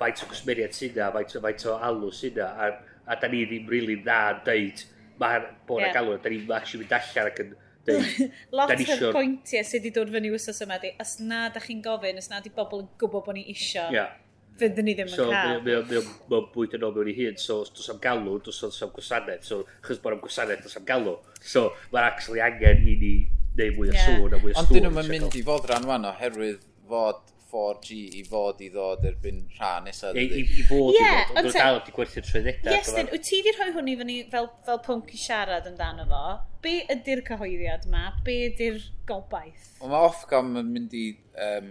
faint 0.00 0.22
o 0.24 0.30
cwsmeriad 0.30 0.76
sydd 0.76 0.96
na, 0.96 1.10
faint 1.12 1.66
o 1.68 1.76
alw 1.90 2.12
sy'n 2.14 2.40
a 2.44 2.70
a 3.08 3.16
da 3.20 3.30
ni 3.32 3.44
ddim 3.46 3.66
rili 3.70 3.86
really 3.86 3.96
dda 4.02 4.18
yn 4.34 4.44
deud, 4.46 4.84
mae'r 5.22 5.48
bod 5.68 5.82
yeah. 5.82 5.96
galw, 5.96 6.14
da 6.22 6.32
ni'n 6.32 6.54
actually 6.54 6.84
mynd 6.84 6.94
allan 6.98 7.30
ac 7.32 7.42
yn 7.44 7.52
deud, 7.88 8.22
Lot 8.60 8.72
o'r 8.74 8.84
isio... 8.84 9.12
pwyntiau 9.16 9.66
sydd 9.66 9.86
wedi 9.86 9.94
dod 9.96 10.12
fyny 10.14 10.32
wsos 10.34 10.62
yma, 10.66 10.80
di, 10.82 10.92
os 11.02 11.16
na 11.24 11.46
da 11.54 11.62
chi'n 11.64 11.82
gofyn, 11.84 12.20
os 12.20 12.30
na 12.32 12.42
di 12.44 12.52
bobl 12.54 12.84
yn 12.84 12.90
gwybod 13.00 13.26
bod 13.28 13.38
ni 13.38 13.46
isio, 13.54 13.88
yeah. 13.94 14.12
fyddwn 14.60 14.90
ni 14.90 14.96
ddim 14.98 15.10
so, 15.12 15.26
yn 15.26 15.34
cael. 15.34 15.64
Mae 15.64 15.80
o'n 15.80 16.52
bwyd 16.54 16.76
yn 16.78 16.86
ôl 16.86 16.94
mewn 16.98 17.10
i 17.12 17.16
hun, 17.22 17.40
so 17.40 17.62
os 17.64 17.72
does 17.74 17.88
am 17.94 18.02
galw, 18.04 18.36
does 18.44 18.62
am 18.66 18.94
gwasanaeth, 18.94 19.48
so 19.48 19.64
chys 19.86 20.04
bod 20.04 20.18
am 20.18 20.22
gwasanaeth, 20.24 20.62
does 20.66 20.78
am 20.80 20.86
galw. 20.88 21.18
So 21.40 21.70
mae'r 21.94 22.12
actually 22.12 22.44
angen 22.44 22.84
i 22.84 23.00
ni 23.00 23.14
neu 23.58 23.74
mwy 23.74 23.90
o 23.90 23.96
yeah. 23.96 24.06
sŵn 24.06 24.36
a 24.36 24.42
mwy 24.42 24.52
o 24.52 24.54
sŵn. 24.54 24.62
Ond 24.62 24.74
dyn 24.76 24.88
nhw'n 24.88 25.10
mynd 25.14 25.38
i 25.38 25.44
fod 25.46 25.66
rhan 25.70 25.88
wan 25.88 26.06
oherwydd 26.12 26.62
fod 26.88 27.24
4G 27.52 27.98
i 28.18 28.22
fod 28.28 28.60
i 28.64 28.68
ddod 28.72 29.04
erbyn 29.08 29.40
rhan 29.56 29.88
nesaf. 29.88 30.16
I, 30.18 30.26
i, 30.26 30.44
I 30.44 30.66
fod 30.68 30.96
yeah, 30.96 31.22
i 31.22 31.26
fod, 31.30 31.40
ond 31.42 31.56
dal 31.56 31.78
wedi 31.78 31.94
gwerthu'r 31.96 32.26
trwyddedau. 32.28 32.72
Yes, 32.74 32.92
then, 32.96 33.10
wyt 33.12 33.26
ti 33.28 33.40
wedi 33.40 33.54
rhoi 33.56 33.68
hwn 33.76 33.90
i 33.92 33.96
fyny 34.02 34.16
fel, 34.32 34.48
fel 34.66 34.80
pwnc 34.84 35.12
i 35.14 35.20
siarad 35.22 35.68
amdano 35.70 36.06
fo? 36.10 36.22
Be 36.64 36.74
ydy'r 36.94 37.24
cyhoeddiad 37.28 37.86
yma? 37.88 38.06
Be 38.26 38.38
ydy'r 38.48 38.80
gobaith? 39.08 39.68
Wel, 39.80 39.92
mae 39.92 40.08
Ofcom 40.08 40.56
yn 40.62 40.72
mynd 40.74 40.96
i 40.98 41.04
um, 41.48 41.70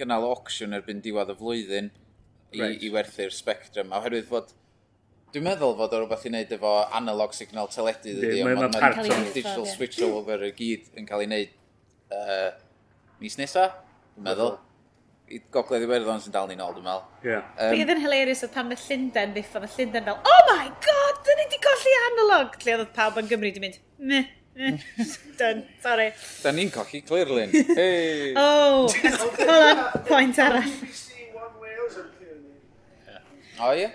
gynnal 0.00 0.28
auction 0.30 0.76
erbyn 0.78 1.02
diwedd 1.04 1.34
y 1.34 1.38
flwyddyn 1.42 1.92
i, 1.92 2.62
right. 2.62 2.80
i 2.82 2.90
werthu'r 2.94 3.34
spectrum, 3.34 3.92
A 3.94 4.00
oherwydd 4.02 4.28
fod 4.30 4.56
Dwi'n 5.30 5.44
meddwl 5.46 5.76
fod 5.78 5.92
o 5.94 5.98
rhywbeth 6.00 6.24
i 6.26 6.30
wneud 6.32 6.52
efo 6.56 6.70
analog 6.98 7.34
signal 7.36 7.68
teledu 7.70 8.16
ydy, 8.16 8.40
ond 8.42 8.56
mae 8.58 8.70
ma 8.72 8.88
digital 9.30 9.62
switch 9.70 10.00
over 10.02 10.42
y 10.42 10.50
gyd 10.56 10.88
yn 10.98 11.06
cael 11.06 11.22
ei 11.22 11.28
wneud 11.28 11.52
uh, 12.16 12.48
mis 13.22 13.38
nesaf, 13.38 13.76
dwi'n 14.16 14.26
meddwl 14.26 14.56
i 15.30 15.38
gogledd 15.54 15.84
Iwerddon 15.86 16.20
sy'n 16.24 16.34
dal 16.34 16.48
ni'n 16.50 16.62
ôl, 16.64 16.72
dwi'n 16.74 16.86
meddwl. 16.86 17.04
Yeah. 17.22 17.46
Um, 17.54 17.70
Bydd 17.74 17.92
yn 17.94 18.02
hilarious 18.02 18.42
oedd 18.42 18.52
pan 18.54 18.66
mae 18.66 18.78
Llundain 18.82 19.34
ddiffo, 19.36 19.62
mae 19.62 19.70
Llundain 19.76 20.08
fel, 20.08 20.18
oh 20.32 20.40
my 20.48 20.66
god, 20.86 21.20
dyn 21.26 21.38
ni 21.38 21.46
wedi 21.46 21.60
colli 21.66 21.92
analog! 22.08 22.56
Lle 22.64 22.76
oedd 22.80 22.92
pawb 22.96 23.20
yn 23.22 23.30
Gymru 23.30 23.52
di 23.54 23.62
mynd, 23.62 23.78
meh. 24.10 24.28
Done, 25.38 25.62
sorry. 25.82 26.08
Da 26.42 26.52
ni'n 26.52 26.72
colli 26.74 27.02
Clearlyn. 27.06 27.54
Hey. 27.78 28.34
oh, 28.36 28.90
hold 28.90 29.52
on, 29.54 29.84
point 30.08 30.40
arall. 30.42 30.74
O, 33.60 33.70
ie? 33.76 33.86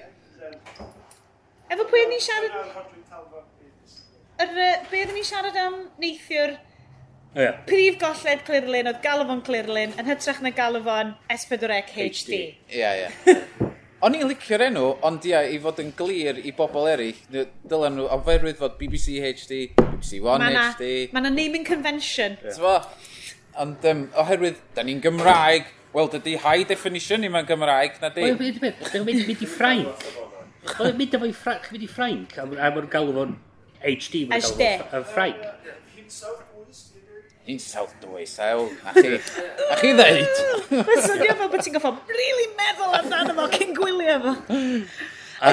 Efo 1.74 1.88
pwy 1.90 2.06
o'n 2.06 2.16
i'n 2.16 2.24
siarad... 2.24 2.56
Yr, 4.36 4.56
be 4.56 5.02
oedd 5.02 5.12
i'n 5.16 5.28
siarad 5.28 5.60
am 5.60 5.78
neithiwr 6.00 6.56
Yeah. 7.36 7.58
Prif 7.68 7.98
golled 8.00 8.44
Clirlyn 8.48 8.88
oedd 8.88 9.02
galw 9.04 9.26
fo'n 9.28 9.42
yn 9.76 10.08
hytrach 10.08 10.38
na 10.44 10.52
galw 10.56 10.80
fo'n 10.86 11.16
S4C 11.36 11.82
HD. 11.92 12.38
Ie, 12.72 12.92
ie. 13.04 13.42
O'n 14.06 14.16
i'n 14.16 14.28
licio'r 14.30 14.64
enw, 14.70 14.86
ond 15.08 15.26
ia, 15.28 15.42
i 15.50 15.58
fod 15.60 15.82
yn 15.84 15.92
glir 15.98 16.40
i 16.40 16.54
bobl 16.56 16.88
eraill, 16.92 17.20
dylen 17.32 17.98
nhw 17.98 18.06
oferwydd 18.16 18.60
fod 18.60 18.78
BBC 18.80 19.18
HD, 19.20 19.60
BBC 19.82 20.22
One 20.24 20.46
ma 20.46 20.50
na, 20.54 20.64
HD. 20.78 20.90
Mae 21.12 21.26
yna 21.26 21.34
naming 21.34 21.68
convention. 21.68 22.40
Yeah. 22.46 22.88
Ond 23.60 23.84
um, 23.92 24.08
oherwydd, 24.24 24.64
da 24.76 24.88
ni'n 24.88 25.04
Gymraeg, 25.04 25.68
wel, 25.96 26.12
dydy 26.16 26.38
high 26.44 26.64
definition 26.72 27.28
i 27.28 27.34
mewn 27.34 27.48
Gymraeg, 27.50 28.00
na 28.04 28.14
di. 28.16 28.30
Wel, 28.30 28.40
beth, 28.40 28.64
beth, 28.64 28.82
beth, 28.96 29.28
beth 29.28 29.44
i 29.44 29.52
Ffrainc. 29.58 30.10
Wel, 30.80 30.96
mynd 31.02 31.20
efo'i 31.20 31.36
Ffrainc, 31.36 31.72
mynd 31.76 31.88
i 31.88 31.92
Ffrainc, 31.92 32.40
a 32.40 32.48
mae'n 32.52 32.92
galw 32.96 33.16
fo'n 33.20 33.40
HD, 33.84 34.28
mae'n 34.32 34.52
galw 34.52 34.92
fo'n 34.92 35.10
Ffrainc 35.16 36.45
un 37.48 37.60
South 37.60 37.94
dwy 38.02 38.26
sawl, 38.28 38.70
a 38.86 38.94
chi, 38.96 39.18
a 39.70 39.78
chi 39.80 39.92
ddeud. 39.98 40.40
Mae'n 40.88 41.02
swnio 41.04 41.36
fel 41.38 41.52
bod 41.52 41.64
ti'n 41.66 41.76
goffo, 41.76 41.92
really 42.10 42.48
meddwl 42.58 42.96
amdano 43.00 43.36
fo 43.38 43.46
cyn 43.54 43.76
gwylio 43.78 44.16
fo. 44.24 44.34
A, 45.46 45.52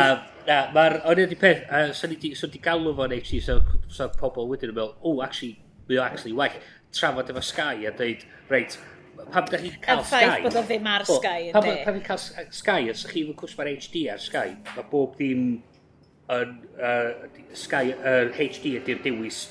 na, 0.48 0.58
mae'r, 0.72 0.98
o'n 1.10 1.20
i'n 1.26 1.34
peth, 1.40 1.66
a 1.68 1.84
sy'n 1.96 2.16
di, 2.22 2.32
so 2.38 2.48
di 2.50 2.62
galw 2.64 2.94
fo'n 2.96 3.16
HD, 3.18 3.42
so, 3.44 3.60
so 3.92 4.08
pobl 4.16 4.48
wedyn 4.50 4.72
yn 4.72 4.78
meddwl, 4.78 4.96
o, 5.04 5.18
actually, 5.26 5.58
mae 5.88 6.00
o 6.00 6.06
actually 6.06 6.34
well, 6.38 6.56
trafod 6.96 7.32
efo 7.32 7.44
Sky 7.44 7.88
a 7.88 7.94
dweud, 7.96 8.24
reit, 8.52 8.78
pam 9.28 9.48
da 9.52 9.60
chi'n 9.60 9.80
cael 9.84 10.04
Sky... 10.06 10.24
Yn 10.24 10.30
ffaith 10.32 10.46
bod 10.48 10.60
o 10.60 10.66
ddim 10.68 10.92
ar 10.94 11.08
Sky, 11.08 11.48
yn 11.50 11.56
Pam, 11.58 11.72
pam 11.84 11.98
chi'n 11.98 12.06
cael 12.08 12.52
Sky, 12.62 12.92
os 12.92 13.04
ydych 13.04 13.18
chi'n 13.18 13.40
cwrs 13.42 13.58
mae'r 13.58 13.74
HD 13.76 14.06
ar 14.14 14.22
Sky, 14.22 14.56
mae 14.72 14.88
bob 14.92 15.18
dim 15.20 15.48
yn 16.32 16.60
uh, 16.78 17.26
Sky, 17.52 17.92
uh, 17.98 18.30
HD 18.38 18.78
ydy'r 18.80 19.04
dewis 19.04 19.44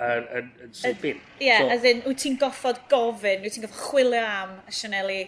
yn, 0.00 0.26
yn, 0.38 0.50
yn 0.64 0.74
sipin. 0.76 1.20
Ie, 1.38 1.46
yeah, 1.48 1.62
so, 1.62 1.76
as 1.76 1.86
in, 1.90 2.02
wyt 2.06 2.22
ti'n 2.22 2.38
goffod 2.40 2.80
gofyn, 2.90 3.44
wyt 3.44 3.56
ti'n 3.56 3.66
goffod 3.66 3.84
chwilio 3.90 4.24
am 4.24 4.56
y 4.64 4.74
Sianeli 4.74 5.20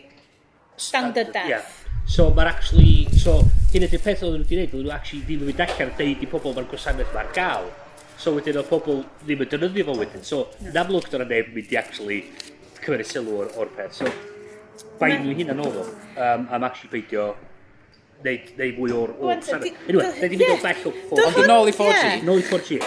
standard 0.81 1.33
death. 1.35 1.51
Yeah. 1.51 1.71
So 2.09 2.31
mae'r 2.35 2.51
actually, 2.51 3.07
so 3.23 3.39
hyn 3.73 3.87
ydy'r 3.87 4.03
peth 4.03 4.25
oedden 4.27 4.43
nhw 4.43 4.49
wedi 4.49 4.57
gwneud, 4.57 4.75
oedden 4.75 4.89
nhw 4.89 4.97
actually 4.97 5.23
ddim 5.29 5.45
yn 5.45 5.53
mynd 5.53 5.63
allan 5.67 5.95
deud 6.01 6.25
i 6.25 6.29
pobl 6.33 6.57
mae'r 6.57 6.69
gwasanaeth 6.73 7.15
mae'r 7.15 7.31
gael. 7.37 7.71
So 8.19 8.35
wedyn 8.37 8.59
oedd 8.61 8.69
pobl 8.71 9.05
ddim 9.23 9.45
yn 9.45 9.53
dynyddio 9.53 9.87
fo 9.89 9.97
wedyn. 10.01 10.27
So 10.27 10.43
yn 10.65 10.81
amlwg 10.83 11.09
dyna 11.13 11.29
neb 11.29 11.53
yn 11.53 11.57
mynd 11.59 11.73
i 11.73 11.79
actually 11.81 12.21
cymryd 12.83 13.07
sylw 13.07 13.39
o'r, 13.39 13.55
or 13.57 13.71
peth. 13.77 14.01
So, 14.01 14.11
fain 14.99 15.23
nhw 15.23 15.37
hyn 15.39 15.55
yn 15.55 15.63
oedd 15.63 15.81
o, 15.85 15.87
um, 16.17 16.49
am 16.51 16.67
actually 16.67 16.91
beidio 16.97 17.33
neud, 18.25 18.53
neud 18.59 18.79
mwy 18.79 18.95
o'r... 18.97 19.15
o'r 19.19 19.33
anyway, 19.35 20.11
da 20.21 20.31
di 20.31 20.39
mynd 20.41 20.55
o 20.55 20.59
bell 20.63 20.87
o 20.89 20.95
ffwrdd. 20.97 21.25
Ond 21.27 21.41
yn 21.43 21.55
ôl 21.55 21.71
i 21.71 21.75
4G. 21.77 22.11
Yn 22.23 22.33
ôl 22.33 22.43
i 22.43 22.47
4G. 22.49 22.79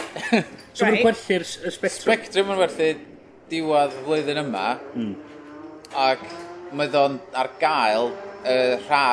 So 0.76 0.88
mae'n 0.88 1.02
gwerthu'r 1.06 1.46
spectrum. 1.48 2.02
Spectrum 2.02 2.52
yn 2.52 2.60
werthu 2.60 2.90
diwad 3.52 3.96
flwyddyn 4.02 4.42
yma. 4.42 4.66
Hmm. 4.94 5.16
Ac 6.06 6.24
mae 6.76 6.92
o'n 7.00 7.18
ar 7.38 7.52
gael 7.62 8.12
uh, 8.12 8.76
rha 8.88 9.04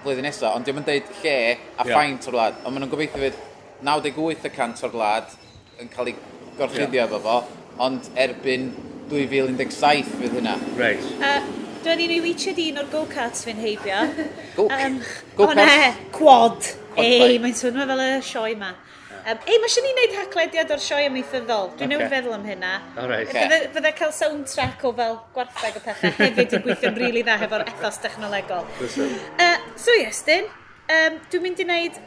flwyddyn 0.00 0.24
nesaf, 0.28 0.56
ond 0.56 0.64
diolch 0.64 0.80
yn 0.80 0.86
deud 0.86 1.10
lle 1.20 1.36
a 1.36 1.56
yeah. 1.56 1.90
ffaint 1.90 2.28
o'r 2.30 2.38
wlad. 2.38 2.60
Ond 2.64 2.72
maen 2.74 2.86
nhw'n 2.86 2.94
gobeithio 2.94 3.20
fydd 3.24 3.40
98% 3.84 4.84
o'r 4.88 4.96
wlad 4.96 5.34
yn 5.80 5.90
cael 5.92 6.12
ei 6.12 6.16
gorchuddio 6.58 7.04
efo 7.06 7.20
fo, 7.24 7.40
ond 7.80 8.08
erbyn 8.20 8.70
2017 9.10 10.14
fydd 10.20 10.38
hynna. 10.38 10.56
Right. 10.78 11.04
Uh, 11.20 11.69
Dwi'n 11.80 12.00
ni'n 12.02 12.22
wytio 12.24 12.52
di 12.56 12.68
un 12.72 12.82
o'r 12.82 12.88
go-karts 12.92 13.46
fe'n 13.46 13.60
heibio. 13.62 14.02
um, 14.66 15.00
go 15.36 15.48
o 15.48 15.56
ne, 15.56 15.94
quad. 16.12 16.72
Ei, 17.00 17.38
mae'n 17.40 17.56
swnio 17.56 17.86
fel 17.88 18.02
y 18.04 18.08
sioe 18.26 18.56
ma. 18.60 18.74
Um, 19.20 19.40
Ei, 19.44 19.56
mae 19.60 19.68
sy'n 19.72 19.84
ni'n 19.84 19.98
neud 19.98 20.14
haclediad 20.16 20.70
o'r 20.72 20.82
sioe 20.82 21.06
amaethyddol. 21.08 21.72
Dwi'n 21.80 21.96
okay. 21.96 22.10
feddwl 22.12 22.36
am 22.36 22.44
hynna. 22.48 22.74
Right. 22.96 23.32
Fydde 23.32 23.58
fydda 23.74 23.92
cael 23.96 24.14
soundtrack 24.16 24.84
o 24.88 24.92
fel 24.96 25.18
gwartheg 25.34 25.80
o 25.80 25.82
pethau 25.84 26.14
hefyd 26.20 26.56
yn 26.58 26.64
gweithio'n 26.64 26.96
rili 26.96 27.06
really 27.06 27.24
dda 27.26 27.36
hefo'r 27.42 27.66
ethos 27.66 28.00
technolegol. 28.04 28.68
uh, 28.90 29.58
so, 29.80 29.96
Iestyn, 30.00 30.48
um, 30.96 31.18
dwi'n 31.32 31.44
mynd 31.46 31.64
i 31.64 31.68
wneud 31.68 32.00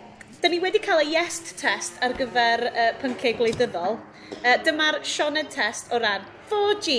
da 0.44 0.50
ni 0.51 0.62
wedi 0.63 0.82
cael 0.84 1.03
y 1.06 1.13
yest 1.13 1.53
test 1.62 2.01
ar 2.03 2.18
gyfer 2.18 2.65
uh, 2.72 2.89
pynciau 3.01 3.38
gwleidyddol. 3.42 4.01
Uh, 4.39 4.58
dyma'r 4.65 5.01
Sioned 5.08 5.53
test 5.53 5.94
o 5.94 6.01
ran 6.01 6.25
4G 6.50 6.98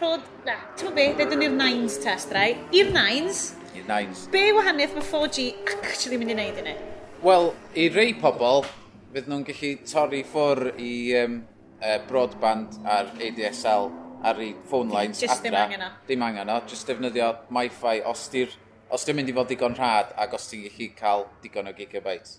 rhod... 0.00 0.24
Na, 0.46 0.56
ti'n 0.78 0.94
be, 0.96 1.06
dedwn 1.18 1.42
ni'r 1.44 1.54
nines 1.58 1.98
test, 2.02 2.32
rai. 2.34 2.52
I'r 2.74 2.92
nines... 2.94 3.44
I'r 3.76 3.86
nines. 3.88 4.26
Be 4.32 4.48
wahaniaeth 4.56 4.96
mae 4.98 5.06
4G 5.10 5.48
actually 5.76 6.18
mynd 6.20 6.34
i 6.34 6.38
wneud 6.38 6.60
i 6.62 6.66
ni? 6.70 6.74
Wel, 7.22 7.52
i 7.78 7.88
rei 7.94 8.12
pobl, 8.18 8.66
fydd 9.14 9.30
nhw'n 9.30 9.46
gallu 9.48 9.72
torri 9.88 10.24
ffwr 10.26 10.74
i 10.78 10.92
um, 11.22 11.40
uh, 11.80 11.96
broadband 12.10 12.78
a'r 12.86 13.10
ADSL 13.16 13.90
ar 14.28 14.40
ei 14.42 14.54
phone 14.70 14.92
lines 14.94 15.20
just 15.22 15.44
adra. 15.44 15.50
Dim 15.50 15.58
angen 15.62 15.84
o. 15.86 15.90
Dim 16.08 16.24
angen 16.26 16.52
o, 16.52 16.60
just 16.70 16.90
defnyddio 16.90 17.32
MiFi 17.54 18.00
os 18.10 18.26
di'r 18.32 18.54
os 18.94 19.04
di'n 19.04 19.18
mynd 19.18 19.30
i 19.30 19.34
fod 19.36 19.50
digon 19.52 19.76
rhad 19.76 20.14
ac 20.16 20.34
os 20.38 20.48
ti'n 20.50 20.64
gallu 20.66 20.88
cael 20.98 21.26
digon 21.42 21.68
o 21.70 21.74
gigabytes. 21.76 22.38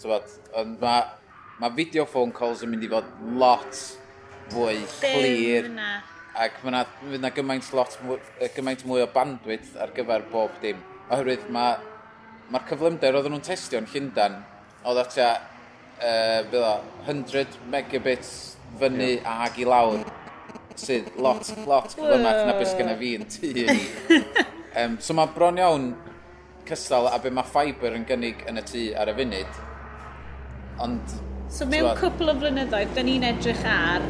So 0.00 0.10
bod, 0.10 0.30
ond 0.58 0.80
mae 0.82 1.04
ma 1.60 1.70
video 1.74 2.06
phone 2.08 2.34
calls 2.34 2.64
yn 2.64 2.72
mynd 2.72 2.86
i 2.86 2.90
fod 2.90 3.12
lot 3.38 3.84
fwy 4.52 4.80
clir. 4.98 5.68
Dim 5.68 5.78
ac 6.32 6.62
mae 6.62 6.72
yna, 6.72 6.82
ma 7.04 7.18
na 7.20 7.30
gymaint, 7.34 7.68
lot, 7.76 7.96
gymaint 8.56 8.84
mwy 8.88 9.04
o 9.04 9.08
bandwidth 9.12 9.74
ar 9.80 9.92
gyfer 9.96 10.24
bob 10.32 10.54
dim. 10.62 10.80
Oherwydd 11.12 11.48
mae'r 11.52 11.82
ma, 12.52 12.62
cyflymder 12.68 13.18
oedden 13.18 13.34
nhw'n 13.36 13.44
testio'n 13.46 13.88
Llundan, 13.92 14.38
oedd 14.88 15.02
atia 15.02 15.28
uh, 15.36 16.40
bydda, 16.48 16.72
100 17.06 17.58
megabits 17.72 18.32
fyny 18.80 19.18
yeah. 19.18 19.44
ag 19.46 19.60
i 19.60 19.68
lawr, 19.68 20.00
sydd 20.80 21.12
lot, 21.20 21.44
lot 21.68 21.92
cyflymach 21.92 22.46
na 22.48 22.56
beth 22.56 22.72
gyda 22.78 22.96
fi 23.02 23.12
yn 23.18 23.28
tŷ. 23.28 23.52
um, 24.80 24.96
so 25.04 25.16
mae 25.18 25.34
bron 25.36 25.60
iawn 25.60 25.92
cystal 26.68 27.10
a 27.12 27.18
be 27.20 27.32
mae 27.34 27.44
ffaibr 27.44 27.98
yn 27.98 28.08
gynnig 28.08 28.46
yn 28.48 28.62
y 28.62 28.66
tŷ 28.72 28.88
ar 29.02 29.12
y 29.12 29.18
funud. 29.20 29.62
Ond, 30.82 31.16
so 31.52 31.68
mewn 31.68 31.92
cwpl 32.00 32.32
o 32.32 32.38
flynyddoedd, 32.40 32.96
da 32.96 33.04
ni'n 33.04 33.28
edrych 33.34 33.66
ar 33.68 34.06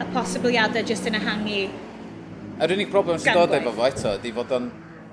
y 0.00 0.06
posibiliadau 0.14 0.86
jyst 0.88 1.08
yn 1.10 1.18
ehangu. 1.20 1.60
Yr 2.60 2.74
unig 2.76 2.90
broblem 2.92 3.20
sy'n 3.20 3.36
dod 3.36 3.52
efo 3.56 3.74
fo 3.76 3.86
eto, 3.88 4.16
di 4.22 4.32
fod 4.36 4.54
o'n 4.56 4.70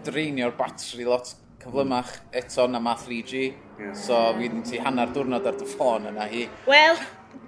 dreinio'r 0.08 0.56
batri 0.58 1.08
lot 1.08 1.34
cyflymach 1.62 2.13
eto 2.36 2.67
na 2.72 2.79
ma 2.84 2.96
3G. 3.00 3.46
Yeah. 3.77 3.94
So 3.98 4.20
fi'n 4.39 4.63
ti 4.67 4.82
hanner 4.84 5.12
diwrnod 5.15 5.48
ar 5.48 5.60
dy 5.60 5.67
ffôn 5.67 6.09
yna 6.11 6.27
hi. 6.31 6.48
Wel, 6.70 7.00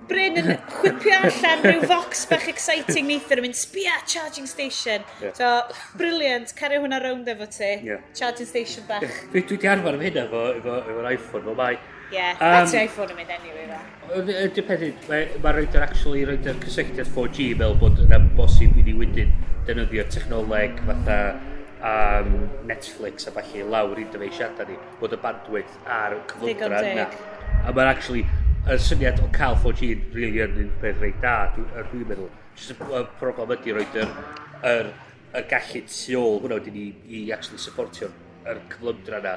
Bryn 0.09 0.39
yn 0.41 0.55
chwipio 0.79 1.19
allan 1.19 1.61
rhyw 1.61 1.83
fox 1.89 2.23
bach 2.31 2.47
exciting 2.49 3.05
neithio 3.05 3.37
yn 3.37 3.45
mynd 3.45 3.57
sbia 3.59 3.99
charging 4.09 4.49
station. 4.49 5.05
Yeah. 5.21 5.35
So, 5.37 5.49
briliant, 5.99 6.55
cario 6.57 6.81
hwnna 6.81 6.97
rownd 7.03 7.29
efo 7.29 7.45
ti. 7.53 7.69
Yeah. 7.85 8.01
Charging 8.17 8.49
station 8.49 8.87
bach. 8.89 9.05
Dwi, 9.29 9.43
dwi 9.45 9.59
di 9.61 9.69
arfer 9.69 9.99
am 9.99 10.03
hynna 10.03 10.25
efo, 10.25 10.43
efo, 10.57 10.79
efo'r 10.81 11.09
iPhone, 11.13 11.45
fel 11.45 11.59
mae 11.59 11.77
Yeah, 12.11 12.33
um, 12.33 12.39
that's 12.39 12.73
iPhone 12.73 13.11
yn 13.13 13.19
mynd 13.19 13.29
anyway, 13.29 13.67
right? 13.69 14.39
Ydy 14.47 14.63
pethyd, 14.65 15.03
mae 15.11 15.27
ma 15.43 15.53
roed 15.53 15.75
yn 15.77 15.83
actually 15.85 16.23
roed 16.25 16.47
yr 16.49 16.57
cysylltiad 16.63 17.11
4G 17.13 17.51
fel 17.59 17.75
bod 17.81 18.01
yn 18.01 18.29
bosib 18.37 18.77
i 18.79 18.85
ni 18.87 18.95
wedyn 18.97 19.35
defnyddio 19.67 20.05
technoleg 20.09 20.79
fatha 20.87 21.19
um, 21.91 22.31
Netflix 22.71 23.29
a 23.29 23.33
falle 23.35 23.67
lawr 23.75 24.01
i 24.01 24.07
dyfeisiadau 24.09 24.71
ni, 24.71 24.77
bod 25.01 25.13
y 25.13 25.19
bandwidth 25.21 25.75
ar 25.99 26.17
cyflwndra 26.31 26.81
yna. 26.93 27.05
A 27.61 27.73
mae'n 27.75 27.91
actually, 27.91 28.25
y 28.65 28.79
syniad 28.87 29.21
o 29.21 29.29
cael 29.35 29.59
4G 29.61 29.91
yn 29.93 30.07
rili 30.15 30.41
yn 30.47 30.57
un 30.65 30.71
peth 30.81 31.03
reit 31.03 31.21
da, 31.21 31.35
dwi'n 31.53 31.91
dwi 31.91 32.07
meddwl. 32.09 32.31
Jyst 32.57 32.73
y 32.73 33.03
problem 33.21 33.53
ydy 33.53 33.75
roed 33.77 33.99
yr, 34.01 34.15
yr, 34.71 34.89
yr 35.37 35.49
gallu 35.53 35.83
tu 35.85 36.17
ôl 36.23 36.41
hwnna 36.41 36.57
wedyn 36.57 36.81
i, 36.81 36.87
i 37.05 37.27
actually 37.37 37.61
supportio'r 37.61 38.17
cyflymdra 38.73 39.21
yna, 39.21 39.35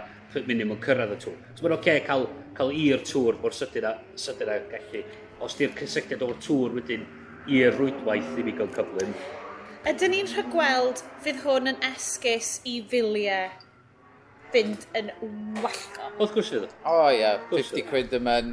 minimum 0.49 0.81
cyrraedd 0.81 1.13
y 1.19 1.21
tŵr. 1.27 1.37
So 1.53 1.67
mae'n 1.67 1.77
oce 1.77 1.83
okay 1.83 2.07
cael 2.09 2.31
cael 2.63 2.73
i'r 2.79 3.03
tŵr 3.07 3.39
mor 3.43 3.55
sydyn 3.57 3.89
a, 3.89 3.97
sydyn 4.19 4.51
a 4.53 4.61
gallu. 4.71 5.03
Os 5.43 5.57
di'r 5.59 5.75
cysylltiad 5.79 6.23
o'r 6.23 6.39
tŵr 6.45 6.77
wedyn 6.79 7.07
i'r 7.51 7.75
rwydwaith 7.75 8.39
i 8.39 8.47
mi 8.47 8.55
gael 8.55 8.71
cyflym. 8.77 9.15
Ydyn 9.91 10.15
ni'n 10.15 10.31
rhagweld 10.31 11.03
fydd 11.25 11.41
hwn 11.43 11.73
yn 11.73 11.81
esgus 11.89 12.61
i 12.71 12.79
filiau 12.91 13.51
fynd 14.53 14.85
yn 14.99 15.09
wallgo. 15.65 16.11
Oedd 16.21 16.37
gwrs 16.37 16.53
iddo. 16.55 16.69
O 16.85 16.93
oh, 16.93 17.09
ie, 17.11 17.23
yeah. 17.25 17.41
50 17.51 17.89
quid 17.89 18.15
yma'n 18.21 18.53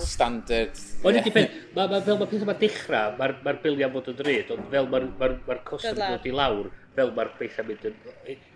standard. 0.00 0.80
Ond 1.04 1.18
yeah. 1.18 1.28
pen, 1.34 1.50
ma, 1.74 1.88
ma, 1.90 2.00
fel 2.06 2.20
mae 2.20 2.30
pethau 2.30 2.48
mae 2.48 2.60
dechrau, 2.62 3.16
mae'r 3.20 3.36
ma, 3.42 3.52
ma 3.52 3.56
biliau 3.60 3.92
fod 3.98 4.12
yn 4.14 4.22
rhaid, 4.22 4.52
ond 4.54 4.70
fel 4.72 4.88
mae'r 4.92 5.08
ma, 5.10 5.28
ma, 5.34 5.38
ma 5.50 5.58
costau 5.66 5.92
yn 5.98 6.14
dod 6.14 6.30
i 6.30 6.34
lawr, 6.40 6.70
fel 6.96 7.12
mae'r 7.16 7.34
pethau 7.38 7.68
mynd 7.68 7.86
yn... 7.90 8.00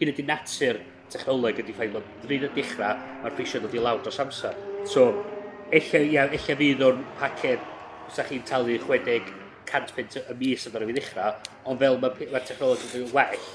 Hyn 0.00 0.12
ydy 0.14 0.24
natur 0.26 0.80
technoleg 1.10 1.60
ydy 1.62 1.74
ffaith, 1.76 1.98
ond 2.00 2.26
rydyn 2.28 2.48
yn 2.50 2.56
dechrau, 2.56 2.98
mae'r 3.24 3.36
prisio 3.36 3.60
dod 3.62 3.76
i 3.76 3.82
lawr 3.82 4.02
dros 4.04 4.20
amser. 4.22 4.56
So, 4.88 5.08
ella, 5.70 6.02
ia, 6.02 6.26
ella 6.26 6.58
fydd 6.62 6.84
o'n 6.86 7.04
paced, 7.20 7.64
sa 8.14 8.26
chi'n 8.26 8.44
talu 8.46 8.78
60 8.82 9.32
cant 9.70 9.90
pint 9.94 10.18
y 10.20 10.36
mis 10.38 10.66
yn 10.66 10.74
dod 10.74 10.86
i 10.86 10.94
ddechrau, 10.96 11.34
ond 11.70 11.82
fel 11.82 11.98
mae'r 12.02 12.30
ma 12.32 12.42
technoleg 12.46 12.94
yn 12.98 13.10
well, 13.14 13.50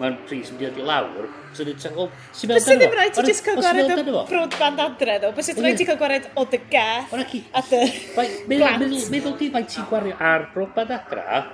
mae'n 0.00 0.16
pris 0.26 0.50
yn 0.50 0.58
dod 0.62 0.78
i 0.80 0.86
lawr, 0.86 1.28
so 1.54 1.66
ni'n 1.66 1.82
teimlo... 1.82 2.08
Bys 2.34 2.66
ti 2.66 2.78
ddim 2.80 2.94
rhaid 2.96 3.14
ti 3.14 3.26
jyst 3.28 3.44
cael 3.46 3.60
gwared 3.60 3.92
o 3.94 4.24
broadband 4.30 4.82
adre, 4.86 5.18
ddo? 5.22 5.34
Bys 5.36 5.52
ti 5.52 5.58
rhaid 5.60 5.78
ti 5.78 5.86
cael 5.90 6.00
gwared 6.00 6.30
o 6.34 6.46
dy 6.50 6.62
gath 6.72 7.14
a 7.14 7.20
dy... 7.22 7.82
Meddwl 8.16 8.64
glant. 8.64 8.82
meddwl- 8.82 9.12
meddwl 9.14 9.36
di 9.38 9.50
mae 9.54 9.68
ti'n 9.70 9.86
gwario 9.90 10.18
ar 10.32 10.48
broadband 10.54 10.96
adra, 10.98 11.44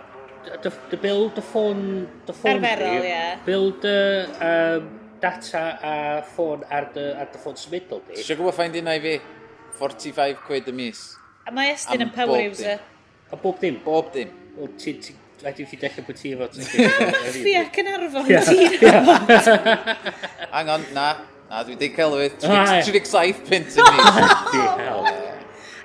dy, 0.47 0.73
dy 0.91 0.99
build 1.03 1.39
y 1.41 1.45
ffôn... 1.45 1.85
Dy 2.27 2.37
ffôn 2.37 2.65
Arferol, 2.65 2.97
ie. 3.05 3.11
Yeah. 3.11 3.39
Build 3.47 3.87
y 3.89 3.97
um, 4.49 4.91
data 5.21 5.65
a 5.83 5.95
ffôn 6.33 6.65
ar 6.73 6.91
dy, 6.95 7.07
ar 7.21 7.31
dy 7.33 7.41
ffôn 7.43 7.59
symudol 7.61 8.03
di. 8.09 8.21
Sio 8.25 8.39
gwybod 8.39 8.57
ffain 8.57 8.75
dyna 8.75 8.97
i 8.99 9.03
fi? 9.05 9.17
45 9.81 10.45
quid 10.47 10.69
y 10.71 10.77
mis. 10.77 11.03
A 11.49 11.55
mae 11.55 11.73
Estyn 11.75 12.05
yn 12.07 12.13
power 12.15 12.43
user. 12.45 12.81
A 13.31 13.39
bob 13.41 13.61
dim? 13.63 13.81
Bob 13.85 14.13
dim. 14.15 14.33
Wel, 14.59 14.73
ti, 14.81 14.97
ti, 15.01 15.17
rhaid 15.41 15.61
i 15.63 15.67
ffyd 15.69 15.85
dechrau 15.87 16.09
bod 16.09 16.21
ti 16.21 16.35
efo. 16.37 16.49
Fi 17.41 17.57
ac 17.63 17.83
yn 17.83 17.93
arfon 17.97 18.29
ti. 18.29 18.59
Hang 20.55 20.73
on, 20.77 20.89
na. 20.97 21.11
Na, 21.51 21.65
dwi 21.67 21.75
wedi 21.75 21.89
celwydd. 21.97 22.37
37 22.45 23.41
pint 23.49 23.75
y 23.75 23.87
mis. 23.97 25.09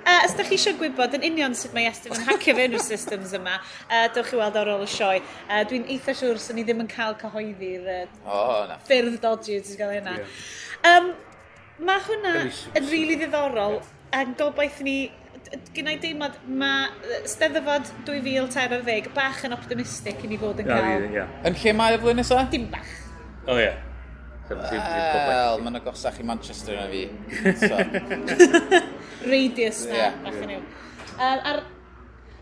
uh, 0.06 0.22
os 0.26 0.36
da 0.38 0.46
chi 0.46 0.56
eisiau 0.58 0.78
gwybod 0.80 1.18
yn 1.18 1.26
union 1.32 1.58
sut 1.58 1.74
mae 1.76 1.90
Estyn 1.90 2.16
yn 2.16 2.26
hacio 2.30 2.56
fe 2.58 2.68
nhw'r 2.70 2.86
systems 2.86 3.34
yma, 3.38 3.58
uh, 3.90 4.06
dewch 4.16 4.32
chi 4.32 4.40
weld 4.40 4.60
ar 4.62 4.72
ôl 4.76 4.86
y 4.86 4.90
sioe. 4.92 5.20
Uh, 5.48 5.64
Dwi'n 5.70 5.90
eitha 5.96 6.16
siwr 6.18 6.40
sy'n 6.42 6.60
ni 6.60 6.66
ddim 6.68 6.86
yn 6.86 6.92
cael 6.92 7.18
cyhoeddi'r 7.22 7.92
uh, 7.98 8.02
oh, 8.26 8.64
na. 8.70 8.80
ffyrdd 8.88 9.20
dodgy 9.24 9.60
sy'n 9.62 9.82
cael 9.82 9.96
hynna. 9.98 10.18
Um, 10.86 11.12
mae 11.86 12.08
hwnna 12.08 12.34
yn 12.46 12.50
rili 12.82 12.90
really 12.92 13.20
ddiddorol 13.24 13.82
a'n 14.16 14.36
gobaith 14.40 14.82
ni 14.86 15.00
gyda 15.76 15.94
i 15.94 15.98
deimlad 16.02 16.38
mae 16.48 16.88
steddfod 17.30 17.90
2013 18.08 19.12
bach 19.16 19.44
yn 19.46 19.56
optimistic 19.56 20.24
i 20.26 20.32
ni 20.32 20.40
fod 20.42 20.62
yn 20.64 20.70
cael. 20.70 21.10
Yeah, 21.10 21.20
yeah. 21.22 21.36
Yn 21.48 21.58
lle 21.62 21.76
mae 21.78 21.98
y 21.98 22.00
flwyddyn 22.02 22.24
nesaf? 22.24 22.48
Dim 22.54 22.70
bach. 22.72 22.96
O 23.46 23.54
oh, 23.54 23.60
ie. 23.62 23.68
Yeah. 23.70 23.84
Wel, 25.26 25.62
mae'n 25.66 25.80
agosach 25.80 26.20
i 26.22 26.26
Manchester 26.26 26.78
yna 26.78 26.90
fi. 26.92 27.06
So. 27.62 27.80
radius 29.30 29.86
na, 29.90 29.96
yeah, 30.00 30.20
bach 30.26 30.42
yn 30.42 30.54
yw. 30.58 30.66
Um, 31.16 31.46
a'r 31.52 31.64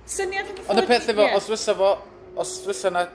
syniad 0.09 0.51
yn 0.51 0.65
Ond 0.73 0.83
y 0.83 0.87
peth 0.89 1.11
efo, 1.13 1.29
os 1.37 1.47
fysa 1.51 1.77
fo, 1.77 1.93
os 2.43 2.57
fysa 2.65 2.91
na, 2.93 3.05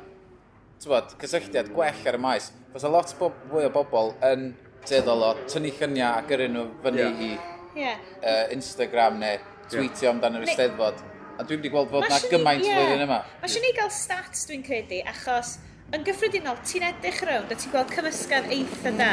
tywod, 0.83 1.15
cysylltiad 1.21 1.71
gwell 1.75 2.09
ar 2.11 2.19
y 2.19 2.23
maes, 2.23 2.51
fysa 2.75 2.91
lot 2.93 3.15
bob, 3.21 3.37
fwy 3.53 3.69
o 3.69 3.73
bobl 3.75 4.15
yn 4.31 4.51
teddol 4.89 5.25
o 5.27 5.31
tynnu 5.51 5.73
lluniau 5.79 6.17
a 6.17 6.25
gyrru 6.29 6.49
nhw 6.53 6.67
fyny 6.85 7.01
yeah. 7.03 7.23
i 7.29 7.31
yeah. 7.79 8.03
uh, 8.23 8.45
Instagram 8.55 9.19
neu 9.23 9.39
tweetio 9.69 10.07
yeah. 10.07 10.13
amdano'r 10.15 10.47
Eisteddfod. 10.47 11.03
A 11.39 11.45
dwi 11.47 11.59
wedi 11.59 11.71
gweld 11.71 11.91
fod 11.93 12.07
ma 12.07 12.11
na 12.15 12.21
gymaint 12.33 12.65
yeah. 12.67 12.79
flwyddyn 12.79 13.05
yma. 13.05 13.19
Mae 13.43 13.51
eisiau 13.51 13.65
ni 13.65 13.75
gael 13.77 13.93
stats 13.95 14.47
dwi'n 14.49 14.65
credu, 14.67 15.03
achos 15.13 15.57
yn 15.95 16.05
gyffredinol, 16.07 16.59
ti'n 16.67 16.89
edrych 16.89 17.21
rownd 17.29 17.53
a 17.55 17.59
ti'n 17.59 17.75
gweld 17.75 17.95
cymysgan 17.95 18.51
eitha 18.55 18.95
da 18.99 19.13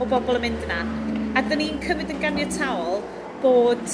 o 0.00 0.08
bobl 0.08 0.38
yn 0.38 0.46
mynd 0.46 0.64
yna. 0.68 0.80
A 1.36 1.42
dyn 1.44 1.60
ni'n 1.60 1.82
cymryd 1.84 2.12
yn 2.14 2.22
ganiataol 2.22 3.02
bod, 3.46 3.84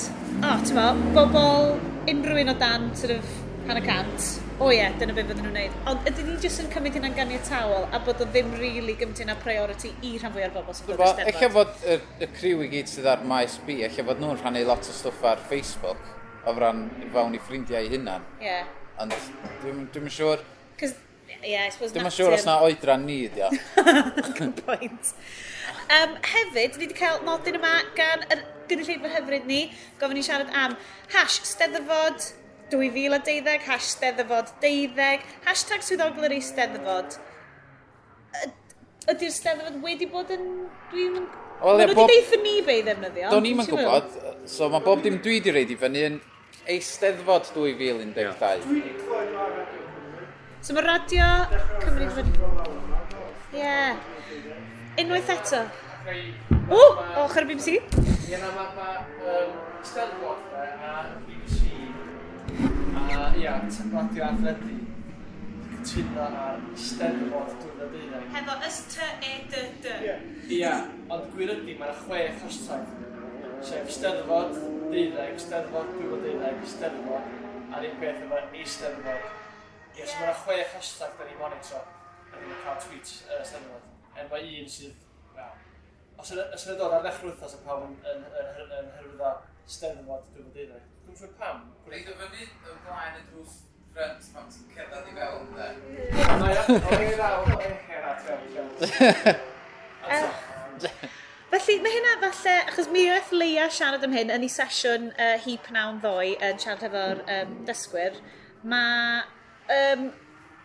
o, 0.40 0.48
oh, 0.48 0.60
ti'n 0.64 0.78
meddwl, 0.78 1.00
bobl 1.16 1.66
unrhyw 2.08 2.40
un 2.42 2.52
o 2.52 2.54
dan 2.60 2.86
sort 2.96 3.12
of 3.18 3.34
pan 3.66 3.78
y 3.78 3.82
cant, 3.84 4.28
o 4.56 4.64
oh, 4.64 4.70
ie, 4.72 4.78
yeah, 4.78 4.94
dyna 4.98 5.14
beth 5.16 5.28
fydden 5.28 5.44
nhw'n 5.44 5.58
neud. 5.58 5.74
Ond 5.90 6.08
ydy 6.08 6.24
ni 6.26 6.36
jyst 6.40 6.62
yn 6.62 6.70
cymryd 6.72 6.96
hynna'n 6.96 7.16
ganiatawol 7.18 7.84
a 7.92 8.00
bod 8.06 8.22
o 8.24 8.28
ddim 8.30 8.54
rili 8.56 8.80
really 8.80 8.96
gymryd 9.00 9.22
hynna 9.22 9.36
priority 9.42 9.92
i 10.08 10.14
rhan 10.16 10.32
fwy 10.34 10.46
o'r 10.46 10.54
bobl 10.56 10.76
sy'n 10.78 10.88
dod 10.88 11.02
i'r 11.02 11.30
Eich 11.30 11.44
fod 11.56 11.84
y, 11.84 11.98
y 12.24 12.30
criw 12.38 12.64
i 12.64 12.70
gyd 12.72 12.90
sydd 12.90 13.10
ar 13.12 13.24
maes 13.28 13.58
B, 13.66 13.78
eich 13.84 14.00
fod 14.00 14.22
nhw'n 14.22 14.40
rhannu 14.40 14.64
lot 14.70 14.88
o 14.88 14.96
stwff 14.96 15.28
ar 15.34 15.44
Facebook 15.52 16.10
o 16.46 16.56
fran 16.56 16.84
fawn 17.14 17.36
i 17.36 17.42
ffrindiau 17.42 17.92
hunan. 17.92 18.24
Ie. 18.40 18.48
Yeah. 18.48 18.74
Ond 19.04 19.14
dwi'n 19.62 19.86
dwi 19.92 20.16
siŵr... 20.16 20.42
Cos, 20.80 20.96
ie, 21.28 21.38
yeah, 21.52 21.68
I 21.68 21.70
suppose... 21.74 21.92
Dwi'n 21.98 22.14
siŵr 22.16 22.38
os 22.38 22.48
na 22.48 22.58
oedran 22.64 23.04
ni, 23.06 23.24
dio. 23.36 23.52
Good 24.38 24.64
point. 24.64 25.16
Um, 25.92 26.14
hefyd, 26.24 26.78
ni 26.78 26.86
wedi 26.86 26.96
cael 26.96 27.18
nodyn 27.26 27.58
yma 27.58 27.72
gan 27.96 28.22
y 28.32 28.36
gynulleidfa 28.70 29.10
hyfryd 29.12 29.44
ni, 29.44 29.66
gofyn 30.00 30.16
ni 30.16 30.22
siarad 30.24 30.48
am 30.56 30.76
hash 31.12 31.42
steddfod 31.44 32.30
2012, 32.72 33.66
hash 33.66 33.90
steddfod 33.90 34.54
12, 34.62 35.26
hashtag 35.44 35.84
swyddogol 35.84 36.24
yr 36.30 36.34
eisteddfod. 36.38 37.18
Ydy'r 39.12 39.34
steddfod 39.36 39.76
wedi 39.84 40.08
bod 40.08 40.32
yn... 40.32 40.46
Dwi'n... 40.94 41.26
Wel, 41.62 41.82
Mae'n 41.82 41.92
wedi 41.92 42.06
deitha 42.08 42.38
ni 42.40 42.54
fe 42.64 42.78
i 42.78 42.86
ddefnyddio. 42.86 43.28
Do'n 43.34 43.44
ni'n 43.46 43.60
gwybod, 43.68 44.16
so 44.50 44.70
mae 44.72 44.82
bob 44.86 45.04
dim 45.04 45.20
dwi 45.22 45.36
wedi 45.42 45.54
reid 45.54 45.74
i 45.74 45.78
fyny 45.82 46.06
yn 46.08 46.16
eisteddfod 46.72 47.52
2012. 47.52 48.64
So 50.64 50.72
mae 50.78 50.88
radio 50.88 51.28
Cymru... 51.84 52.08
wedi... 52.16 52.32
Ie. 53.52 53.60
Yeah. 53.60 54.11
Unwaith 55.00 55.30
eto. 55.32 55.62
O, 56.68 56.80
ochr 57.24 57.42
y 57.42 57.46
BBC. 57.48 57.68
Ie, 58.28 58.36
na, 58.36 58.50
mae 58.52 58.72
ma, 58.76 58.88
um, 59.24 59.52
Steddfod 59.88 60.50
a 60.52 60.64
BBC 61.24 61.70
a, 63.16 63.30
ia, 63.40 63.54
radio 63.94 64.24
athledu 64.26 64.74
cytuno 65.82 66.26
ar 66.26 66.60
Steddfod 66.76 67.54
2012. 67.62 68.28
Hefo 68.34 68.56
S-T-E-D-D. 68.68 69.94
Ia, 70.58 70.74
ond 71.08 71.30
gwir 71.32 71.54
ydy, 71.54 71.78
mae'n 71.80 71.96
chwech 72.02 72.44
hashtag. 72.44 72.92
Sef 73.64 73.88
Steddfod 73.96 74.58
12, 74.92 75.40
Steddfod 75.46 75.94
2012, 76.02 76.68
Steddfod 76.74 77.72
a'r 77.72 77.88
un 77.88 77.96
peth 78.04 78.20
efo 78.26 78.42
Eisteddfod. 78.44 79.32
Ie, 79.96 80.04
so 80.04 80.20
mae'n 80.20 80.38
chwech 80.44 80.76
hashtag 80.76 81.16
da 81.16 81.30
ni 81.30 81.40
monitro. 81.40 81.80
Da 82.28 82.44
ni'n 82.44 82.62
cael 82.66 82.84
tweets 82.84 83.22
uh, 83.30 83.40
Steddfod. 83.40 83.91
Er 84.16 84.24
efo 84.26 84.36
un 84.36 84.68
sydd, 84.68 85.04
wel, 85.36 85.52
os 86.20 86.30
yna, 86.34 86.44
os 86.52 86.66
yna 86.66 86.74
dod 86.78 86.94
ar 86.98 87.04
ddechrau 87.04 87.30
wythnos 87.30 87.54
a 87.56 87.60
pawb 87.64 87.86
yn, 87.86 87.94
yn, 88.12 88.24
yn, 88.28 88.48
yn, 88.62 88.72
yn 88.78 88.90
hyrwyddo 88.98 89.30
steddfod 89.74 90.26
dwi'n 90.34 90.50
dweud 90.52 90.68
unai. 90.68 90.82
Dwi'n 91.06 91.18
siŵr 91.20 91.32
pam. 91.40 91.62
Gwneud 91.86 92.10
o 92.12 92.16
fyny 92.20 92.42
o 92.68 92.76
blaen 92.84 93.16
y 93.16 93.22
drws 93.30 93.54
ffrant 93.92 94.28
pan 94.34 94.46
ti'n 94.52 94.68
cerdded 94.74 95.08
i 95.08 95.16
fewn 95.16 95.48
de. 95.56 95.66
Na 96.42 96.52
ia, 96.52 96.62
o'r 96.76 97.06
i'n 97.06 97.24
awr 97.28 97.56
o'n 97.56 97.74
her 97.88 98.04
at 98.12 98.20
fewn. 98.28 98.68
Felly, 101.52 101.74
mae 101.84 101.92
hynna 101.96 102.14
falle, 102.22 102.54
achos 102.70 102.88
mi 102.92 103.02
oedd 103.12 103.34
Leia 103.36 103.66
siarad 103.72 104.04
am 104.06 104.14
hyn 104.16 104.32
yn 104.32 104.44
ei 104.46 104.52
sesiwn 104.52 105.10
uh, 105.12 105.34
hi 105.44 105.58
pnawn 105.66 106.00
ddoe 106.04 106.30
yn 106.48 106.60
siarad 106.60 106.86
efo'r 106.88 107.20
um, 107.36 107.50
dysgwyr, 107.68 108.16
mae 108.64 109.20
um, 109.76 110.08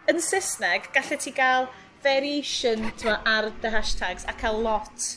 yn 0.08 0.24
Saesneg 0.24 0.88
gallu 0.96 1.18
ti 1.20 1.34
gael 1.36 1.68
variation 2.04 2.92
twa, 3.00 3.20
ar 3.26 3.50
dy 3.64 3.72
hashtags 3.74 4.28
a 4.28 4.36
cael 4.38 4.60
lot 4.64 5.08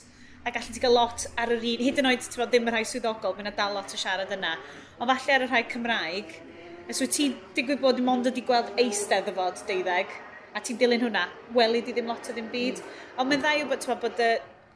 a 0.45 0.53
gallu 0.55 0.75
ti 0.75 0.81
gael 0.81 0.97
lot 0.97 1.27
ar 1.39 1.53
yr 1.53 1.65
un, 1.73 1.85
hyd 1.85 2.01
yn 2.01 2.09
oed 2.11 2.29
twa, 2.33 2.47
ddim 2.49 2.69
y 2.69 2.75
rhai 2.75 2.85
swyddogol, 2.89 3.37
mae'n 3.37 3.53
dal 3.57 3.77
lot 3.77 3.93
o 3.93 4.01
siarad 4.01 4.33
yna. 4.37 4.55
Ond 4.99 5.13
falle 5.13 5.37
ar 5.37 5.45
y 5.45 5.49
rhai 5.51 5.63
Cymraeg, 5.73 6.37
os 6.91 7.03
wyt 7.05 7.17
ti 7.17 7.29
digwydd 7.57 7.83
bod 7.85 8.01
dim 8.01 8.09
ond 8.11 8.29
wedi 8.31 8.45
gweld 8.49 8.73
eistedd 8.81 9.29
y 9.29 9.37
fod 9.37 9.61
deuddeg, 9.69 10.15
a 10.57 10.63
ti'n 10.65 10.81
dilyn 10.81 11.05
hwnna, 11.05 11.27
weli 11.55 11.85
di 11.85 11.95
ddim 11.95 12.09
lot 12.11 12.33
o 12.33 12.37
ddim 12.37 12.49
byd. 12.53 12.81
Ond 13.17 13.31
mae'n 13.31 13.45
ddau 13.45 13.67
bod, 13.71 13.85
twa, 13.85 13.99
bod, 14.01 14.23
y, 14.25 14.31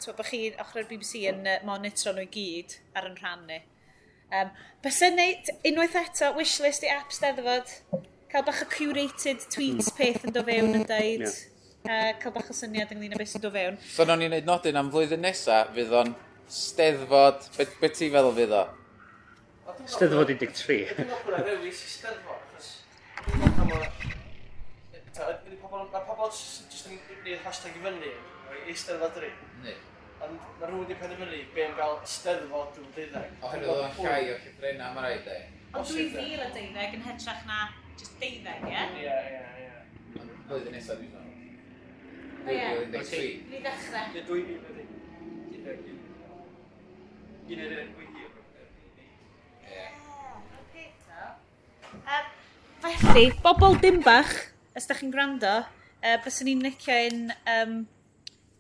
twa, 0.05 0.17
bod 0.19 0.29
chi 0.29 0.43
ochr 0.53 0.83
o'r 0.83 0.91
BBC 0.91 1.25
yn 1.33 1.49
monitro 1.67 2.13
nhw 2.13 2.29
i 2.29 2.35
gyd 2.37 2.77
ar 2.95 3.09
yn 3.09 3.17
rhan 3.23 3.49
ni 3.49 3.63
Um, 4.35 4.51
Bysa 4.83 5.11
neud 5.15 5.51
unwaith 5.69 5.97
eto 6.01 6.33
wishlist 6.35 6.85
i 6.85 6.91
apps 6.93 7.21
deddfod, 7.23 7.71
cael 8.33 8.45
bach 8.47 8.63
o 8.65 8.69
curated 8.73 9.45
tweets 9.53 9.93
peth 9.95 10.25
yn 10.27 10.35
do 10.35 10.43
fewn 10.47 10.75
yn 10.81 10.87
dweud. 10.89 11.27
Yeah 11.29 11.54
uh, 11.85 12.13
cael 12.21 12.33
bach 12.33 12.49
o 12.49 12.55
syniad 12.57 12.93
ynglyn 12.95 13.13
â 13.13 13.19
beth 13.21 13.31
sy'n 13.35 13.43
dod 13.45 13.53
fewn. 13.53 13.75
So, 13.93 14.07
nawn 14.09 14.23
ni'n 14.23 14.33
neud 14.33 14.47
nodyn 14.49 14.79
am 14.81 14.91
flwyddyn 14.93 15.21
nesaf, 15.25 15.73
fydd 15.77 15.93
o'n 16.01 16.13
steddfod, 16.59 17.49
beth 17.59 17.75
be 17.81 17.91
ti'n 17.93 18.13
feddwl 18.15 18.37
fydd 18.39 18.55
o? 18.57 18.63
Steddfod 19.93 20.33
13. 20.33 20.39
Dwi'n 20.65 21.11
gwybod 21.11 21.27
bod 21.27 21.35
yna 21.35 21.43
rewis 21.51 21.83
i 21.85 21.91
steddfod, 21.93 22.47
achos... 22.55 22.71
Mae 25.75 26.07
pobl 26.07 26.31
jyst 26.33 26.89
yn 26.89 27.03
gwneud 27.03 27.45
hashtag 27.45 27.77
i 27.77 27.83
fyny, 27.85 28.15
i 28.71 28.77
steddfod 28.81 29.19
dri. 29.19 29.35
Ond 30.25 30.39
mae 30.39 30.71
rhywun 30.71 30.87
wedi 30.87 30.97
penderfynu 31.03 31.43
be 31.53 31.67
yn 31.67 31.77
gael 31.77 31.99
steddfod 32.09 32.73
dwi'n 32.79 32.95
deuddeg. 32.97 33.37
Oherwydd 33.45 33.75
o'n 33.75 33.99
llai 33.99 34.23
o 34.33 34.39
llyfrena 34.39 34.89
mae 34.97 35.11
rhaid 35.11 35.29
e. 35.35 35.37
Ond 35.75 35.91
dwi 35.91 36.09
ddil 36.15 36.47
y 36.47 36.49
deuddeg 36.57 36.97
yn 36.97 37.05
hytrach 37.11 37.45
na 37.51 37.67
just 37.99 38.17
deuddeg, 38.23 38.65
ie? 38.71 38.89
Ie, 39.05 39.21
ie, 39.35 39.45
ie. 39.67 40.23
Ond 40.23 40.35
blwyddyn 40.49 40.79
nesaf 40.79 41.03
dwi'n 41.03 41.24
Ie. 42.45 42.87
Next 42.93 43.13
week. 43.13 43.51
Ni 43.51 43.61
ddechrau. 43.65 44.07
Neu 44.13 44.25
dwy 44.29 44.41
mil 44.49 44.61
ydy. 44.73 44.85
Gyda 47.49 47.65
un 47.65 47.75
yr 47.77 47.81
un 47.83 47.93
gweithio. 47.97 48.29
Ie. 49.69 49.87
Felly, 52.85 53.27
bobl 53.45 53.79
dim 53.81 54.03
bach, 54.05 54.35
os 54.77 54.89
da 54.91 54.97
chi'n 54.99 55.13
gwrando, 55.15 55.55
uh, 56.05 56.17
byswn 56.25 56.51
ni'n 56.51 56.65
licio 56.67 56.99
un, 57.09 57.23
um, 57.55 57.79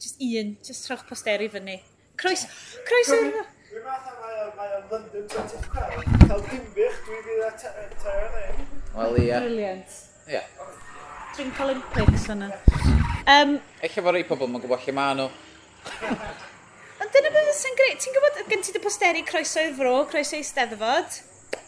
just 0.00 0.22
un, 0.24 0.54
just 0.64 0.88
troch 0.88 1.04
posteri 1.10 1.50
fyny. 1.52 1.76
Croes, 2.20 2.46
croes 2.88 3.12
yn... 3.18 3.34
Dwi'n 3.68 3.84
math 3.84 4.08
mae 4.22 4.40
o'n 4.78 4.88
London 4.92 5.28
25, 5.28 6.08
cael 6.24 6.44
dimbych, 6.48 6.98
dwi'n 7.04 7.24
fydd 7.28 7.44
a 7.44 7.52
Tara 8.00 8.46
Wel, 8.94 9.16
ie. 9.18 9.30
Brilliant. 9.34 10.00
Ie 10.30 10.40
drink 11.36 11.60
Olympics 11.60 12.28
yna. 12.30 12.50
Um, 13.26 13.58
Eich 13.82 13.96
efo 13.98 14.12
rei 14.14 14.24
pobl, 14.28 14.48
mae'n 14.50 14.62
gwybod 14.62 14.84
lle 14.84 14.94
maen 14.94 15.20
nhw. 15.22 15.28
Ond 17.02 17.14
dyna 17.14 17.32
beth 17.34 17.52
sy'n 17.58 17.78
greu. 17.78 17.94
Ti'n 18.00 18.16
gwybod, 18.16 18.42
gen 18.50 18.64
ti 18.64 18.74
dy 18.74 18.82
posteri 18.84 19.24
croeso 19.26 19.64
i'r 19.64 19.74
fro, 19.78 19.94
croeso 20.10 20.38
i 20.38 20.46
steddfod. 20.46 21.18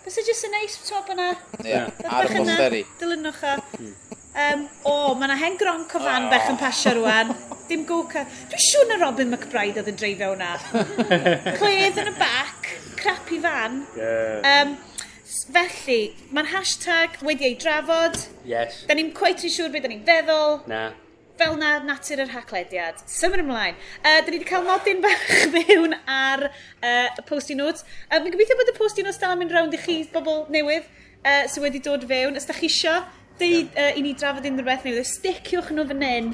Bys 0.04 0.18
e 0.20 0.26
jyst 0.26 0.46
yn 0.48 0.54
neis, 0.54 0.78
ti'n 0.78 0.94
gwybod 0.94 1.14
yna. 1.16 1.28
Ie, 1.64 1.80
ar 2.06 2.30
y 2.30 2.38
posteri. 2.38 2.82
Dilynwch 3.00 3.42
o. 3.42 3.56
Um, 4.36 4.66
o, 4.84 4.96
mae 5.16 5.30
yna 5.30 5.38
hen 5.40 5.54
gron 5.60 5.86
cofan 5.90 6.28
oh. 6.28 6.32
bech 6.32 6.50
yn 6.52 6.60
pasio 6.60 6.92
rwan. 6.98 7.32
Dim 7.66 7.86
go-car. 7.88 8.28
Dwi'n 8.52 8.62
siŵr 8.62 8.90
na 8.92 9.00
Robin 9.02 9.32
McBride 9.32 9.82
oedd 9.82 9.90
yn 9.90 9.98
dreifio 9.98 10.34
hwnna. 10.34 10.52
Cledd 11.58 12.02
yn 12.04 12.12
y 12.12 12.18
bac, 12.20 12.68
crappy 13.00 13.40
fan. 13.42 13.80
Yeah. 13.98 14.44
Um, 14.52 14.76
Felly, 15.46 16.10
mae'r 16.34 16.48
hashtag 16.50 17.20
wedi 17.26 17.46
ei 17.46 17.56
drafod. 17.60 18.16
Yes. 18.48 18.80
Da 18.88 18.96
ni'n 18.98 19.12
cweith 19.14 19.44
yn 19.46 19.52
siŵr 19.54 19.74
beth 19.74 19.84
da 19.84 19.90
ni'n 19.92 20.06
feddwl. 20.06 20.56
Na. 20.70 20.80
Fel 21.38 21.58
na 21.60 21.76
natur 21.84 22.22
yr 22.24 22.32
haclediad. 22.32 23.02
Symud 23.10 23.42
ymlaen. 23.44 23.76
Uh, 24.00 24.18
da 24.24 24.26
ni 24.26 24.38
wedi 24.38 24.48
cael 24.48 24.66
nodyn 24.66 25.02
bach 25.04 25.26
mewn 25.54 25.94
ar 26.10 26.48
uh, 26.48 27.22
post-it 27.28 27.58
notes. 27.60 27.86
Uh, 28.10 28.18
Mi'n 28.24 28.34
gobeithio 28.34 28.58
bod 28.58 28.72
y 28.72 28.76
post-it 28.78 29.06
notes 29.06 29.20
dal 29.22 29.36
yn 29.36 29.44
mynd 29.44 29.54
rownd 29.54 29.76
i 29.76 29.80
chi, 29.82 30.00
bobl 30.12 30.46
newydd, 30.52 30.88
uh, 31.22 31.44
sydd 31.52 31.66
wedi 31.68 31.82
dod 31.84 32.08
fewn. 32.10 32.40
Os 32.40 32.48
da 32.48 32.56
chi 32.56 32.70
isio, 32.70 32.96
deud 33.38 33.70
yeah. 33.70 33.92
uh, 33.92 33.98
i 34.00 34.02
ni 34.02 34.16
drafod 34.18 34.48
unrhyw 34.50 34.66
beth 34.66 34.86
newydd. 34.88 35.10
Sticiwch 35.12 35.70
nhw 35.76 35.86
fan 35.92 36.06
hyn. 36.08 36.32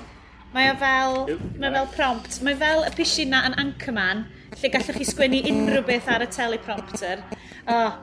Mae 0.53 0.69
o 0.69 0.77
fel, 0.81 1.19
mae 1.61 1.73
fel 1.73 1.91
prompt. 1.97 2.39
Mae 2.45 2.57
fel 2.61 2.87
y 2.89 2.95
pishin 2.97 3.33
na 3.33 3.45
yn 3.49 3.59
Anchorman, 3.61 4.27
lle 4.57 4.71
gallwch 4.73 5.01
chi 5.01 5.09
sgwennu 5.09 5.41
unrhyw 5.49 5.85
beth 5.89 6.09
ar 6.13 6.25
y 6.25 6.31
teleprompter. 6.33 7.25
Oh 7.73 8.01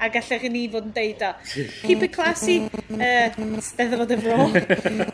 a 0.00 0.08
gallech 0.10 0.44
ni 0.50 0.64
fod 0.72 0.88
yn 0.88 0.94
deud 0.94 1.22
o. 1.24 1.30
Keep 1.84 2.02
it 2.06 2.12
classy, 2.14 2.56
uh, 2.96 3.28
steddfod 3.64 4.14
y 4.14 4.18
fro. 4.24 4.38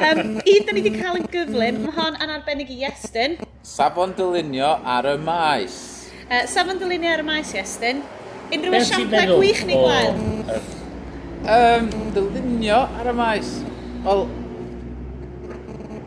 Um, 0.00 0.40
un, 0.40 0.64
da 0.66 0.72
ni 0.72 0.80
wedi 0.80 0.92
cael 0.96 1.20
yn 1.20 1.26
gyflym, 1.30 1.82
mae 1.84 1.94
hon 1.94 2.16
yn 2.24 2.32
arbennig 2.32 2.70
i 2.72 2.80
Iestyn. 2.86 3.36
Safon 3.66 4.14
dylunio 4.16 4.72
ar 4.96 5.06
y 5.12 5.16
maes. 5.20 5.76
Uh, 6.24 6.42
safon 6.50 6.80
dylunio 6.80 7.12
ar 7.12 7.22
y 7.22 7.26
maes, 7.28 7.52
Iestyn. 7.54 8.02
Unrhyw 8.50 8.78
esiamplau 8.80 9.36
gwych 9.36 9.64
ni 9.68 9.76
gweld? 9.78 10.52
Um, 11.44 11.90
dylunio 12.16 12.80
ar 12.98 13.12
y 13.12 13.16
maes. 13.20 13.52
Wel, 14.06 14.24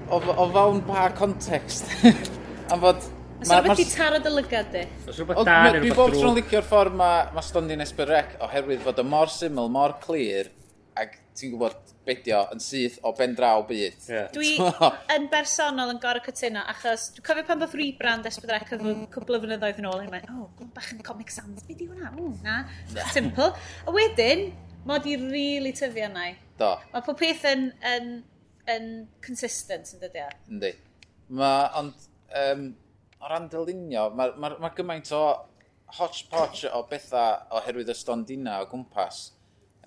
o, 0.09 0.19
o 0.19 0.49
fawn 0.57 0.81
pa 0.89 1.07
context. 1.17 1.87
Am 2.73 2.81
fod 2.81 3.05
Oes 3.43 3.51
rhywbeth 3.51 3.79
ti 3.81 3.85
taro 3.91 4.19
dy 4.23 4.31
lygad 4.31 4.69
di? 4.71 4.83
Oes 5.03 5.17
rhywbeth 5.19 5.43
da 5.47 5.57
neu 5.67 5.81
Dwi 5.83 5.95
bob 5.97 6.13
tro'n 6.15 6.37
licio'r 6.37 6.67
ffordd 6.67 6.95
mae 6.99 7.25
ma 7.35 7.43
Stondin 7.43 7.83
Esbyrrec 7.83 8.37
oherwydd 8.45 8.83
fod 8.85 9.01
y 9.03 9.05
mor 9.07 9.31
syml, 9.33 9.67
mor 9.73 9.97
clir, 10.03 10.51
ac 10.99 11.17
ti'n 11.35 11.51
gwybod 11.51 11.93
bedio 12.07 12.43
yn 12.53 12.61
syth 12.63 12.99
o 13.03 13.11
ben 13.17 13.33
draw 13.35 13.63
byd. 13.67 13.97
Yeah. 14.07 14.29
Dwi 14.35 14.53
yn 15.15 15.27
bersonol 15.31 15.91
yn 15.91 15.99
gorau 16.03 16.23
cytuno, 16.23 16.63
achos 16.71 17.09
dwi'n 17.15 17.25
cofio 17.27 17.45
pan 17.47 17.63
bydd 17.63 17.75
rebrand 17.79 18.29
Esbydra 18.29 18.61
cwbl 18.69 19.37
o 19.37 19.41
flynyddoedd 19.43 19.81
yn 19.81 19.89
ôl, 19.89 20.03
yn 20.05 20.13
mynd, 20.13 20.29
o, 20.31 20.45
oh, 20.45 20.69
bach 20.75 20.91
yn 20.95 21.01
Comic 21.05 21.33
Sans, 21.33 21.65
beth 21.67 21.79
di 21.79 21.89
hwnna? 21.89 22.13
O, 22.19 22.29
na, 22.45 22.61
simple. 23.15 23.49
A 23.83 23.95
wedyn, 23.95 24.45
mod 24.87 25.09
i 25.09 25.17
rili 25.17 25.33
really 25.33 25.75
tyfu 25.75 26.05
yna. 26.07 26.29
Do. 26.59 26.75
Mae 26.93 27.05
pob 27.07 27.19
peth 27.19 27.43
yn, 27.49 27.67
yn, 27.91 28.09
yn 28.71 28.89
consistent 29.25 29.95
yn 29.95 30.05
dydio. 30.05 30.29
Yndi. 30.51 30.73
Ma, 31.33 31.53
ond, 31.79 32.07
um, 32.39 32.71
o 33.23 33.31
ran 33.31 33.47
dylunio, 33.51 34.09
mae 34.17 34.35
ma, 34.39 34.51
ma 34.59 34.69
gymaint 34.75 35.09
o 35.15 35.23
hodgepodge 35.97 36.69
o 36.75 36.83
bethau 36.89 37.39
oherwydd 37.59 37.91
y 37.93 37.97
stondina 37.97 38.59
o 38.63 38.69
gwmpas. 38.71 39.25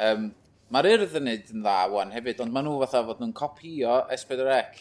Um, 0.01 0.31
Mae'r 0.75 0.89
urdd 0.97 1.13
yn 1.21 1.29
neud 1.29 1.51
yn 1.55 1.63
dda 1.63 1.77
wan 1.93 2.11
hefyd, 2.11 2.41
ond 2.43 2.51
maen 2.55 2.67
nhw 2.67 2.81
fatha 2.81 3.05
fod 3.07 3.21
nhw'n 3.23 3.35
copio 3.39 4.01
S4C 4.17 4.81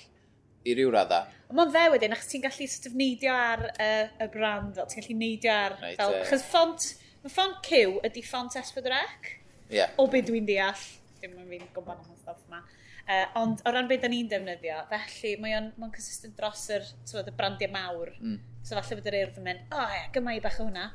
i 0.65 0.73
ryw 0.79 0.89
radda. 0.95 1.19
Ond 1.45 1.59
mae'n 1.59 1.73
fe 1.75 1.83
wedyn, 1.93 2.15
achos 2.15 2.31
ti'n 2.31 2.41
gallu 2.41 2.65
sort 2.71 2.87
of 2.89 2.95
neidio 2.97 3.35
ar 3.37 3.61
uh, 3.69 4.07
y 4.25 4.27
brand, 4.33 4.71
fel 4.79 4.87
ti'n 4.89 5.03
gallu 5.03 5.17
neidio 5.19 5.51
ar... 5.53 5.75
Right, 5.83 5.99
fel, 5.99 6.15
achos 6.23 6.45
font, 6.49 6.87
mae 7.21 7.33
ffont 7.35 7.59
Q 7.67 7.83
ydy 8.09 8.23
ffont 8.25 8.57
S4C, 8.63 9.35
yeah. 9.75 9.93
o 10.01 10.07
beth 10.09 10.25
dwi'n 10.31 10.49
deall. 10.49 10.87
Dim 11.21 11.37
yn 11.37 11.53
fi'n 11.53 11.69
gwybod 11.75 12.01
am 12.01 12.09
y 12.09 12.17
stuff 12.23 12.41
yma. 12.47 12.63
Uh, 13.05 13.25
ond 13.37 13.59
o 13.61 13.69
ran 13.69 13.85
beth 13.85 14.01
da 14.01 14.09
ni'n 14.09 14.29
defnyddio, 14.31 14.79
felly 14.89 15.35
mae 15.37 15.53
o'n 15.59 15.67
ma 15.77 15.91
consistent 15.93 16.33
dros 16.39 16.63
yr, 16.73 16.87
so, 17.05 17.21
y 17.21 17.33
brandiau 17.37 17.69
mawr. 17.73 18.15
Mm. 18.17 18.39
So 18.65 18.73
falle 18.79 18.97
bod 18.97 19.09
yr 19.11 19.19
urdd 19.19 19.37
yn 19.41 19.45
mynd, 19.45 19.67
o 19.69 19.77
oh, 19.83 19.93
ie, 19.93 20.07
gyma 20.15 20.33
i 20.33 20.41
bach 20.41 20.57
o 20.57 20.65
hwnna. 20.65 20.87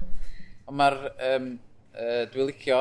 Ond 0.66 0.78
Mae'r, 0.80 0.98
um, 1.28 1.46
uh, 1.94 2.24
dwi'n 2.32 2.50
licio 2.50 2.80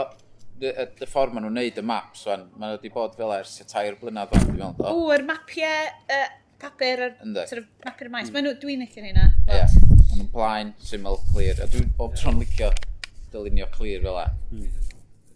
y, 0.66 0.72
y 0.72 1.08
ffordd 1.12 1.36
maen 1.36 1.46
nhw'n 1.46 1.60
neud 1.60 1.78
y 1.78 1.86
maps, 1.86 2.26
wan, 2.26 2.48
maen 2.56 2.74
nhw 2.74 2.80
wedi 2.80 2.94
bod 2.96 3.14
fel 3.20 3.36
ers 3.38 3.54
y 3.62 3.68
tair 3.70 4.00
blynedd 4.02 4.34
o'n 4.34 4.48
dwi'n 4.48 4.60
meddwl. 4.64 4.90
O, 4.90 5.08
yr 5.14 5.26
mapiau 5.30 5.94
uh, 6.18 6.26
papur, 6.66 7.06
yr 7.12 7.16
sort 7.46 7.62
of, 7.62 7.72
papur 7.86 8.10
maes. 8.14 8.34
Mm. 8.34 8.52
Dwi'n 8.66 8.86
licio 8.88 9.06
hynna. 9.06 9.30
Ie, 9.46 9.62
yeah. 9.62 9.78
maen 9.78 10.24
nhw'n 10.24 10.34
blaen, 10.34 10.74
syml, 10.90 11.22
clir. 11.30 11.62
A 11.62 11.70
dwi'n 11.70 11.94
bob 12.02 12.18
tro'n 12.18 12.42
licio 12.42 12.74
dylunio 13.30 13.70
clir 13.78 14.02
fel 14.06 14.24
e. 14.26 14.30
Mm. 14.58 14.89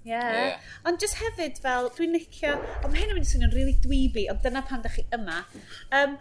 Ie. 0.03 0.11
Yeah. 0.11 0.31
yeah. 0.35 0.69
Ond 0.89 0.99
just 0.99 1.19
hefyd 1.21 1.59
fel, 1.63 1.89
dwi'n 1.95 2.15
licio, 2.17 2.53
ond 2.83 2.91
mae 2.91 3.01
hyn 3.01 3.13
yn 3.13 3.19
mynd 3.19 3.27
i 3.27 3.31
swnio'n 3.31 3.55
really 3.55 3.75
dweeby, 3.83 4.27
ond 4.33 4.43
dyna 4.43 4.63
pan 4.67 4.83
da 4.83 4.91
chi 4.91 5.05
yma. 5.15 5.41
Um, 5.95 6.17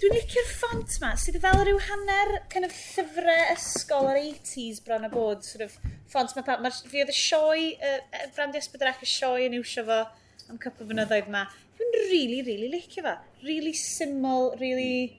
dwi'n 0.00 0.16
licio'r 0.16 0.48
ffont 0.50 0.96
ma, 1.02 1.12
sydd 1.20 1.38
fel 1.44 1.60
rhyw 1.62 1.82
hanner 1.90 2.32
kind 2.52 2.68
of 2.68 2.72
llyfrau 2.76 3.52
ysgol 3.54 4.10
o'r 4.10 4.20
80s 4.22 4.82
bron 4.86 5.08
a 5.08 5.12
bod, 5.12 5.44
sort 5.44 5.66
of 5.68 5.76
ffont 6.12 6.36
ma, 6.36 6.58
ma 6.64 6.72
fi 6.76 7.04
oedd 7.04 7.12
y 7.12 7.16
sioi, 7.16 7.68
uh, 7.76 8.26
brandi 8.36 8.60
Ysbydrach 8.62 9.04
y 9.04 9.10
sioi 9.12 9.46
yn 9.50 9.60
iwsio 9.60 9.84
fo 9.88 10.02
am 10.50 10.60
cwpl 10.62 10.90
fynyddoedd 10.90 11.30
ma. 11.32 11.46
Dwi'n 11.76 11.96
really, 12.08 12.42
really 12.46 12.68
licio 12.72 13.04
fo. 13.04 13.16
Really 13.44 13.72
syml, 13.76 14.54
really... 14.60 15.18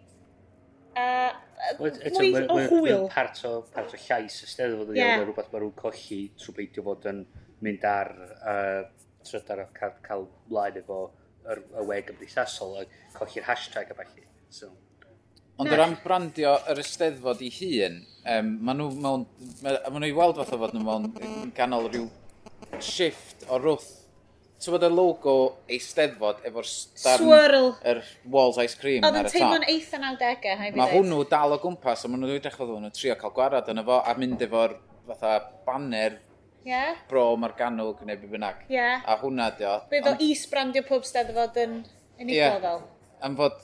Uh, 0.97 1.29
mwy 1.77 2.31
o 2.49 2.55
hwyl. 2.71 3.03
Part 3.13 3.43
o, 3.45 3.59
part 3.73 3.93
o 3.93 3.99
llais 4.07 4.39
y 4.41 4.47
steddfod 4.49 4.95
yeah. 4.97 5.19
rhywbeth 5.21 5.51
mae 5.51 5.61
rhywun 5.61 5.75
colli 5.77 6.23
trwy 6.39 6.55
beidio 6.61 6.85
fod 6.87 7.05
yn 7.11 7.27
mynd 7.65 7.85
ar 7.87 8.11
uh, 8.37 8.81
trydar 9.27 9.63
o 9.65 9.69
cael, 9.75 9.95
cael 10.05 10.27
blaen 10.49 10.77
efo 10.81 10.99
yr, 11.47 11.63
y 11.63 11.85
we 11.87 12.01
gymdeithasol 12.07 12.81
a 12.81 12.85
colli'r 13.17 13.47
hashtag 13.47 13.91
a 13.91 13.97
falle. 13.97 14.27
So. 14.49 14.71
Ond 15.57 15.73
o 15.73 15.77
ran 15.79 15.95
brandio 16.03 16.53
yr 16.69 16.79
ysteddfod 16.83 17.41
i 17.41 17.49
hun, 17.55 18.01
um, 18.29 18.49
maen 18.67 18.81
nhw, 18.81 18.89
mewn, 19.01 19.23
ma 19.65 19.97
nhw 19.97 20.09
i 20.11 20.17
weld 20.17 20.37
fatha 20.43 20.59
fod 20.61 20.75
nhw 20.75 20.83
mewn 20.85 21.53
ganol 21.57 21.89
rhyw 21.89 22.09
shift 22.83 23.47
o 23.49 23.57
rwth. 23.61 23.93
So 24.57 24.73
bod 24.73 24.85
y 24.87 24.89
logo 24.89 25.33
eisteddfod 25.69 26.45
efo'r 26.49 26.65
starn... 26.65 27.21
Swirl. 27.21 27.67
...yr 27.85 27.99
Walls 28.33 28.57
Ice 28.61 28.77
Cream 28.77 29.05
ar 29.05 29.13
y 29.13 29.19
top. 29.19 29.27
Oedd 29.27 29.29
yn 29.29 29.35
teimlo'n 29.35 29.67
eitha 29.73 29.99
90au, 30.01 30.53
ha'i 30.61 30.71
Mae 30.77 30.93
hwnnw 30.95 31.25
dal 31.29 31.53
o 31.53 31.59
gwmpas, 31.61 32.05
a 32.05 32.09
maen 32.09 32.25
nhw 32.25 32.31
wedi 32.35 32.45
dechrau 32.45 32.71
nhw'n 32.71 32.93
trio 32.93 33.17
cael 33.21 33.33
gwarad 33.35 33.69
yna 33.73 33.85
fo, 33.85 33.99
a 34.01 34.15
mynd 34.17 34.45
efo'r 34.45 34.73
fatha 35.09 35.35
banner 35.65 36.17
yeah. 36.67 36.97
bro 37.09 37.29
mae'r 37.39 37.55
ganwg 37.57 38.03
neu 38.05 38.19
be 38.19 38.29
bynnag. 38.33 38.65
Yeah. 38.71 39.01
A 39.07 39.17
hwnna 39.21 39.49
di 39.57 39.67
o. 39.67 39.77
Bydd 39.91 40.09
o 40.11 40.15
is-brandio 40.27 40.83
pob 40.87 41.07
steddfod 41.07 41.57
yn 41.63 41.79
unigol 42.19 42.35
yeah. 42.35 42.59
fel. 42.63 42.83
Am 43.25 43.37
fod, 43.39 43.57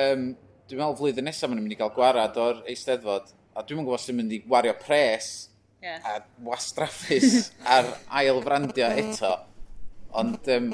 um, 0.00 0.26
dwi'n 0.70 0.80
meddwl 0.80 0.98
flwyddyn 1.02 1.28
nesaf 1.28 1.50
maen 1.50 1.60
nhw'n 1.60 1.68
mynd 1.68 1.76
i 1.76 1.80
gael 1.80 1.94
gwarad 1.94 2.40
o'r 2.40 2.64
eisteddfod, 2.70 3.30
a 3.54 3.64
dwi'n 3.66 3.84
gwybod 3.84 4.02
sy'n 4.02 4.18
mynd 4.18 4.34
i 4.34 4.42
wario 4.50 4.74
pres 4.80 5.30
yeah. 5.82 6.00
a 6.06 6.20
wastraffus 6.46 7.50
ar 7.76 7.92
ail 8.22 8.42
frandio 8.46 8.90
eto. 9.04 9.34
Ond 10.20 10.52
um, 10.56 10.70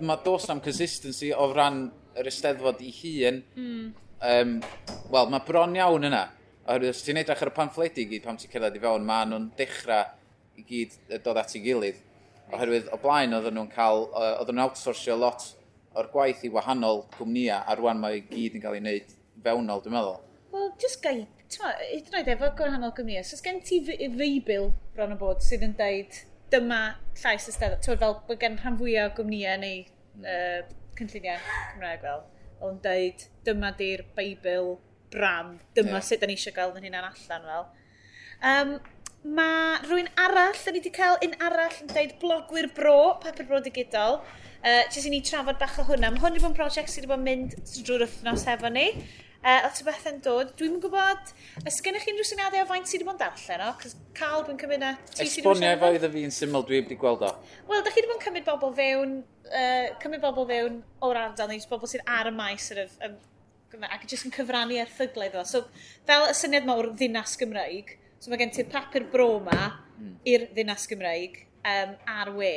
mae 0.00 0.24
dos 0.24 0.48
am 0.52 0.62
consistency 0.64 1.32
o 1.34 1.50
ran 1.52 1.86
yr 2.18 2.30
eisteddfod 2.30 2.82
i 2.84 2.92
hun. 3.02 3.42
Mm. 3.56 3.88
Um, 4.18 4.58
Wel, 5.12 5.30
mae 5.32 5.44
bron 5.46 5.76
iawn 5.78 6.08
yna. 6.08 6.26
Oherwydd, 6.68 6.92
os 6.92 7.00
ti'n 7.00 7.16
edrych 7.16 7.42
ar 7.44 7.48
y 7.48 7.56
pamffledi 7.56 8.04
gyd 8.10 8.24
pam 8.26 8.36
ti'n 8.36 8.50
cyrraedd 8.52 8.76
i 8.76 8.80
fewn, 8.82 9.06
maen 9.08 9.30
nhw'n 9.32 9.46
dechrau 9.56 10.17
i 10.58 10.64
gyd 10.68 11.22
dod 11.24 11.40
at 11.40 11.54
ei 11.56 11.62
gilydd. 11.64 12.04
Oherwydd 12.48 12.88
o 12.94 12.98
blaen 13.02 13.36
oedden 13.36 13.58
nhw'n 13.58 13.72
cael, 13.72 14.06
oedden 14.12 14.56
nhw'n 14.56 14.68
outsourcio 14.68 15.16
lot 15.20 15.44
o'r 15.98 16.08
gwaith 16.12 16.44
i 16.46 16.52
wahanol 16.52 17.04
gwmnïau 17.16 17.64
a 17.66 17.76
rwan 17.78 18.00
mae 18.02 18.22
gyd 18.28 18.56
yn 18.56 18.64
cael 18.64 18.78
ei 18.78 18.82
wneud 18.84 19.12
fewnol, 19.44 19.82
dwi'n 19.84 19.96
meddwl. 19.96 20.22
Wel, 20.52 20.70
just 20.80 21.02
gai, 21.04 21.26
hyd 21.56 22.10
yn 22.10 22.18
oed 22.20 22.32
efo 22.34 22.50
gwahanol 22.58 22.94
gwmnïau, 22.96 23.26
so 23.26 23.38
gen 23.44 23.60
ti 23.64 23.80
feibil 23.84 24.72
bron 24.96 25.14
o 25.14 25.20
bod 25.20 25.44
sydd 25.44 25.66
yn 25.66 25.76
deud 25.78 26.18
dyma 26.52 26.80
llais 27.20 27.46
y 27.48 27.52
ystafell, 27.52 27.80
ti'n 27.84 28.00
fel 28.00 28.18
bod 28.28 28.40
gen 28.40 28.58
rhan 28.60 28.78
fwyaf 28.80 29.12
o 29.12 29.16
gwmnïau 29.18 29.60
neu 29.62 29.82
uh, 30.24 30.60
cynlluniau 30.98 31.40
Cymraeg 31.72 32.04
fel, 32.04 32.22
ond 32.64 32.80
deud 32.84 33.26
dyma 33.46 33.72
di'r 33.78 34.04
Beibl 34.16 34.76
bram, 35.12 35.56
dyma 35.76 35.98
yeah. 35.98 36.06
sut 36.08 36.22
da 36.22 36.28
ni 36.28 36.38
eisiau 36.38 36.56
gael 36.56 36.76
yn 36.78 36.88
hynna'n 36.88 37.10
allan 37.10 37.50
fel. 37.52 37.68
Um, 38.38 38.74
Mae 39.26 39.78
rhywun 39.82 40.08
arall, 40.22 40.58
da 40.64 40.70
ni 40.70 40.78
wedi 40.78 40.92
cael 40.94 41.16
un 41.26 41.32
arall 41.42 41.80
yn 41.82 41.88
dweud 41.90 42.12
blogwyr 42.22 42.68
bro, 42.74 42.98
papur 43.22 43.48
bro 43.48 43.58
digidol. 43.64 44.20
Uh, 44.58 44.84
jyst 44.90 45.08
i 45.08 45.10
ni 45.10 45.22
trafod 45.26 45.58
bach 45.58 45.78
o 45.82 45.86
hwnna. 45.88 46.12
Mae 46.12 46.22
hwn 46.22 46.36
wedi 46.36 46.44
bod 46.44 46.52
yn 46.52 46.58
prosiect 46.58 46.92
sydd 46.92 47.08
wedi 47.08 47.10
bod 47.10 47.22
yn 47.22 47.26
mynd 47.26 47.56
drwy'r 47.82 48.04
wythnos 48.06 48.46
hefo 48.46 48.70
ni. 48.70 48.86
Uh, 49.38 49.60
lot 49.62 49.80
o 49.82 49.84
beth 49.86 50.06
yn 50.10 50.20
dod. 50.22 50.52
Dwi'n 50.58 50.76
yn 50.76 50.80
gwybod, 50.82 51.32
ys 51.66 51.78
gennych 51.82 52.06
chi 52.06 52.14
unrhyw 52.14 52.26
syniadau 52.30 52.62
o 52.62 52.68
faint 52.70 52.90
sydd 52.90 53.02
wedi 53.02 53.08
bod 53.08 53.18
yn 53.18 53.22
darllen 53.24 53.64
o? 53.66 53.72
Cos 53.82 53.96
Carl, 54.18 54.44
dwi'n 54.46 54.58
cymryd 54.62 54.82
na... 54.82 54.92
Esbonio 55.24 55.70
efo 55.74 55.92
iddo 55.94 56.10
fi 56.14 56.24
yn 56.26 56.34
syml, 56.34 56.64
dwi 56.66 56.80
wedi 56.80 56.98
gweld 56.98 57.26
o. 57.26 57.34
Wel, 57.70 57.82
da 57.82 57.94
chi 57.94 58.00
wedi 58.00 58.10
bod 58.10 58.18
yn 58.20 58.24
cymryd 58.24 58.48
bobl 58.48 58.74
fewn, 58.78 59.14
uh, 59.50 59.86
cymryd 60.02 60.22
bobl 60.26 60.46
fewn 60.50 60.80
o'r 61.06 61.22
ardal, 61.24 61.50
neu 61.50 61.70
bobl 61.70 61.90
sydd 61.90 62.06
ar 62.18 62.30
y 62.30 62.34
maes 62.38 62.66
sort 62.70 62.82
yr, 62.86 63.14
yr, 63.78 63.86
ac 63.90 64.06
jyst 64.10 64.26
yn 64.26 64.34
cyfrannu 64.34 64.78
erthyglau 64.82 65.30
iddo. 65.30 65.46
So, 65.46 65.66
fel 66.06 66.26
y 66.26 66.34
syniad 66.38 66.66
mae 66.66 66.82
o'r 66.82 66.90
ddinas 66.98 67.38
Gymraeg, 67.38 67.97
So 68.18 68.32
mae 68.32 68.40
gen 68.40 68.52
ti'r 68.54 68.68
papur 68.72 69.06
bro 69.12 69.28
ma 69.46 69.58
hmm. 69.60 70.18
i'r 70.26 70.48
ddinas 70.52 70.88
Gymraeg 70.90 71.38
um, 71.62 71.94
ar 72.18 72.32
we. 72.34 72.52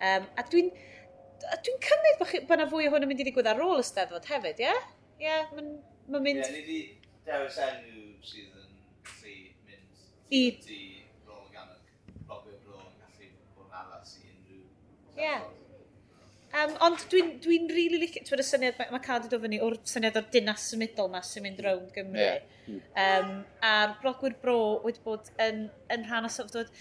Um, 0.00 0.28
a 0.38 0.46
dwi'n 0.46 0.70
dwi 1.64 1.76
cymryd 1.86 2.18
bod 2.20 2.32
bo, 2.32 2.42
bo 2.48 2.58
na 2.60 2.66
fwy 2.70 2.88
o 2.88 2.94
hwn 2.94 3.06
yn 3.06 3.10
mynd 3.10 3.22
i 3.22 3.26
ddigwydd 3.26 3.50
ar 3.50 3.62
ôl 3.64 3.80
y 3.80 3.86
steddfod 3.86 4.28
hefyd, 4.30 4.60
ie? 4.62 4.74
Ie, 5.20 5.26
yeah, 5.26 5.46
mae'n 5.54 5.70
ma 6.12 6.22
mynd... 6.22 6.42
Ie, 6.44 6.46
yeah, 6.46 6.56
ni 6.56 6.62
di 6.66 6.80
dewis 7.26 7.58
enw 7.66 8.02
sydd 8.26 8.58
yn 8.60 8.74
gallu 9.08 9.36
mynd 9.68 10.04
i... 10.36 10.42
i... 10.76 10.82
Rôl 11.28 11.46
y 11.46 11.54
gannog, 11.54 11.96
Bro 12.28 12.84
yn 12.84 13.00
gallu 13.00 13.32
bod 13.56 13.66
yn 13.66 13.80
addas 13.82 14.18
i 14.20 14.28
unrhyw... 14.28 14.68
Ie. 15.16 15.24
Yeah. 15.24 15.48
Um, 16.50 16.72
ond 16.82 17.02
dwi'n 17.12 17.36
dwi, 17.38 17.58
dwi 17.62 17.76
rili 17.76 17.76
really 17.76 17.98
licio, 18.02 18.24
ti'n 18.26 18.40
y 18.42 18.44
syniad, 18.46 18.78
mae 18.80 18.90
ma 18.90 18.98
Cad 19.04 19.28
yn 19.28 19.30
dod 19.30 19.44
fyny 19.44 19.60
o'r 19.62 19.76
syniad 19.86 20.16
o'r 20.18 20.24
dinas 20.34 20.64
symudol 20.72 21.06
yma 21.06 21.20
sy'n 21.22 21.44
mynd 21.44 21.60
rownd 21.62 21.92
Gymru. 21.94 22.24
Yeah. 22.24 22.80
Um, 22.98 23.30
a'r 23.66 23.94
blogwyr 24.02 24.34
bro 24.42 24.56
wedi 24.82 25.02
bod 25.04 25.30
yn, 25.42 25.68
yn 25.94 26.08
rhan 26.08 26.26
o 26.26 26.32
sefydlod 26.32 26.72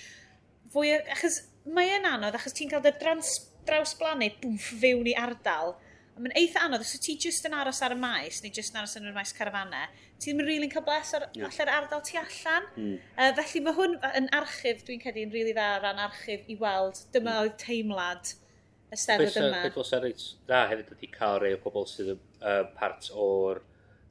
fwy, 0.73 0.95
achos 1.13 1.43
mae 1.69 1.93
e'n 1.99 2.09
anodd, 2.09 2.39
achos 2.39 2.57
ti'n 2.57 2.71
cael 2.71 2.81
dy 2.81 2.95
drans, 2.97 3.35
draws 3.69 3.93
blannu, 3.99 4.31
bwff, 4.41 4.73
fewn 4.81 5.11
i 5.11 5.15
ardal. 5.21 5.75
Mae'n 6.17 6.35
eitha 6.41 6.65
anodd, 6.65 6.81
os 6.83 6.97
ti 6.99 7.13
jyst 7.21 7.45
yn 7.47 7.53
aros 7.55 7.83
ar 7.85 7.93
y 7.93 7.99
maes, 8.01 8.41
neu 8.43 8.51
jyst 8.51 8.73
yn 8.73 8.81
aros 8.81 8.97
yn 8.97 9.07
y 9.07 9.13
maes 9.15 9.31
carafannau, 9.37 10.01
ti'n 10.19 10.35
mynd 10.35 10.49
rili'n 10.49 10.73
cael 10.73 10.83
bles 10.89 11.13
ar 11.15 11.29
yeah. 11.29 11.45
allan 11.47 11.75
ardal 11.77 12.03
tu 12.03 12.17
allan. 12.19 12.65
Mm. 12.73 12.97
Uh, 13.13 13.31
felly 13.37 13.63
mae 13.63 13.77
hwn 13.77 13.97
yn 14.17 14.33
archif, 14.41 14.81
dwi'n 14.89 15.05
credu, 15.05 15.29
yn 15.29 15.31
rili 15.31 15.53
really 15.53 15.55
dda 15.55 15.71
o 15.77 15.81
ran 15.85 16.05
archif 16.09 16.49
i 16.49 16.57
weld, 16.59 17.05
dyma 17.13 17.37
mm. 17.37 17.45
oedd 17.45 17.59
teimlad 17.61 18.33
ystafell 18.95 19.41
yma. 19.43 19.49
Beth 19.63 19.75
Pedwar 19.75 20.03
reit 20.05 20.23
dda 20.47 20.61
hefyd 20.71 20.93
ydy 20.95 21.11
cael 21.13 21.41
rei 21.43 21.57
o 21.57 21.61
bobl 21.63 21.87
sydd 21.89 22.13
yn 22.15 22.21
uh, 22.41 22.63
part 22.77 23.09
o'r 23.13 23.61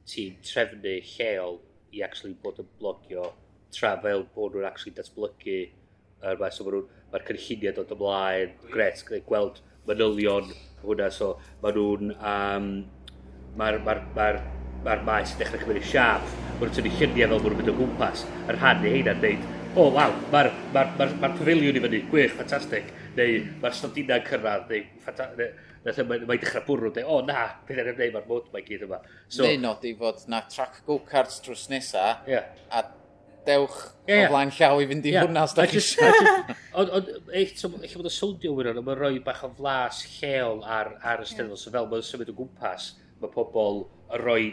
tîm 0.09 0.37
trefnu 0.45 0.95
lleol 1.13 1.59
i 1.95 2.03
actually 2.05 2.35
bod 2.43 2.61
yn 2.61 2.69
blogio 2.79 3.31
tra 3.75 3.95
fel 4.03 4.25
bod 4.35 4.55
nhw'n 4.55 4.69
actually 4.69 4.95
datblygu 4.97 5.57
yr 5.59 6.35
uh, 6.35 6.39
mae, 6.39 6.53
so 6.53 6.65
mae'r 6.67 6.85
mae 7.11 7.25
cynlluniau 7.27 7.75
dod 7.77 7.93
ymlaen, 7.95 8.55
gret, 8.73 9.03
gweld 9.27 9.61
manylion 9.87 10.49
hwnna, 10.83 11.09
so 11.13 11.33
mae 11.63 11.75
nhw'n, 11.75 12.15
um, 12.31 12.71
mae'r 13.59 13.79
ma 13.85 13.99
ma 14.15 14.31
ma 14.85 14.95
maes 15.03 15.33
yn 15.35 15.41
dechrau 15.41 15.61
cymryd 15.63 15.85
siap, 15.85 16.27
mae 16.59 16.67
nhw'n 16.67 16.75
tynnu 16.77 16.91
lluniau 16.95 17.31
fel 17.31 17.41
bod 17.43 17.47
nhw'n 17.49 17.61
mynd 17.61 17.71
o 17.73 17.77
gwmpas, 17.79 18.25
a'r 18.47 18.59
rhannu 18.59 18.93
heina 18.93 19.15
dweud, 19.19 19.47
o 19.75 19.85
oh, 19.85 19.89
waw, 19.93 20.13
mae'r 20.33 20.51
ma 20.73 20.83
ma 20.97 21.07
ma 21.21 21.29
pafiliwn 21.37 21.77
i 21.77 21.81
fyny, 21.83 22.03
gwych, 22.09 22.35
ffantastig. 22.35 22.87
Neu 23.17 23.41
mae'r 23.61 23.75
stondina'n 23.77 24.23
cyrraedd, 24.27 24.71
neu 24.71 25.49
Felly 25.79 26.03
mae, 26.09 26.23
mae 26.27 26.39
dechrau 26.41 26.65
bwrw, 26.67 26.89
neu, 26.95 27.05
o 27.07 27.19
na, 27.23 27.45
beth 27.67 27.77
yn 27.79 27.91
ymwneud 27.93 28.15
mae'r 28.15 28.25
mod 28.27 28.47
mae'n 28.53 28.65
gyd 28.65 28.81
yma. 28.87 28.97
So, 29.31 29.45
Neu 29.45 29.59
nodi 29.61 29.93
fod 29.99 30.25
na 30.31 30.41
track 30.51 30.81
go-karts 30.87 31.39
drws 31.45 31.67
nesa, 31.71 32.17
yeah. 32.27 32.49
a 32.75 32.83
dewch 33.47 33.77
yeah, 34.09 34.25
o 34.25 34.33
flaen 34.33 34.51
llaw 34.57 34.81
i 34.83 34.89
fynd 34.89 35.07
i 35.07 35.13
yeah. 35.13 35.23
hwnna 35.23 35.45
os 35.47 35.55
da 35.55 35.63
chi 35.69 35.79
eisiau. 35.79 36.19
Ond 36.83 37.13
eich 37.31 37.95
bod 37.95 38.09
y 38.09 38.13
soldio 38.13 38.51
wir 38.57 38.73
ond, 38.73 38.83
mae'n 38.83 38.99
rhoi 38.99 39.21
bach 39.23 39.45
o 39.47 39.53
flas 39.55 40.01
lleol 40.17 40.65
ar, 40.67 40.97
ar 40.99 41.23
y 41.23 41.29
steddol, 41.29 41.55
yeah. 41.55 41.63
so 41.63 41.71
fel 41.77 41.87
mae'n 41.93 42.07
symud 42.09 42.33
o 42.33 42.39
gwmpas, 42.41 42.91
mae 43.23 43.31
pobl 43.37 43.85
yn 44.09 44.25
rhoi, 44.25 44.51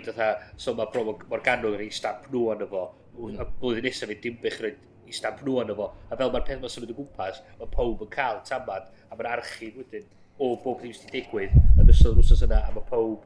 so 0.62 0.76
mae 0.78 1.06
Morgano 1.26 1.74
yn 1.74 1.88
ei 1.88 1.90
stamp 1.94 2.30
nhw 2.30 2.52
arno 2.54 2.70
fo, 2.70 2.88
mm. 3.18 3.40
a 3.42 3.50
blwyddyn 3.58 3.90
nesaf 3.90 4.12
fydd 4.12 4.22
dim 4.28 4.38
bych 4.44 4.62
rhaid 4.62 4.84
i 5.06 5.14
stamp 5.14 5.42
nhw 5.44 5.60
yn 5.62 5.72
efo. 5.74 5.86
A 6.10 6.18
fel 6.18 6.32
mae'r 6.34 6.46
peth 6.46 6.60
mae'n 6.62 6.72
symud 6.74 6.92
o 6.92 6.98
gwmpas, 6.98 7.40
mae 7.60 7.70
pob 7.72 8.02
yn 8.06 8.10
cael 8.12 8.42
tamad, 8.48 8.90
a 9.10 9.12
mae'n 9.14 9.30
archif 9.36 9.78
wedyn 9.78 10.06
o 10.36 10.52
bob 10.64 10.82
ddim 10.82 10.92
sydd 10.92 11.08
wedi 11.08 11.22
digwydd 11.22 11.54
yn 11.80 11.92
ystod 11.94 12.16
yr 12.16 12.24
wsos 12.24 12.44
yna, 12.46 12.60
a 12.66 12.74
mae 12.74 12.86
pob... 12.90 13.24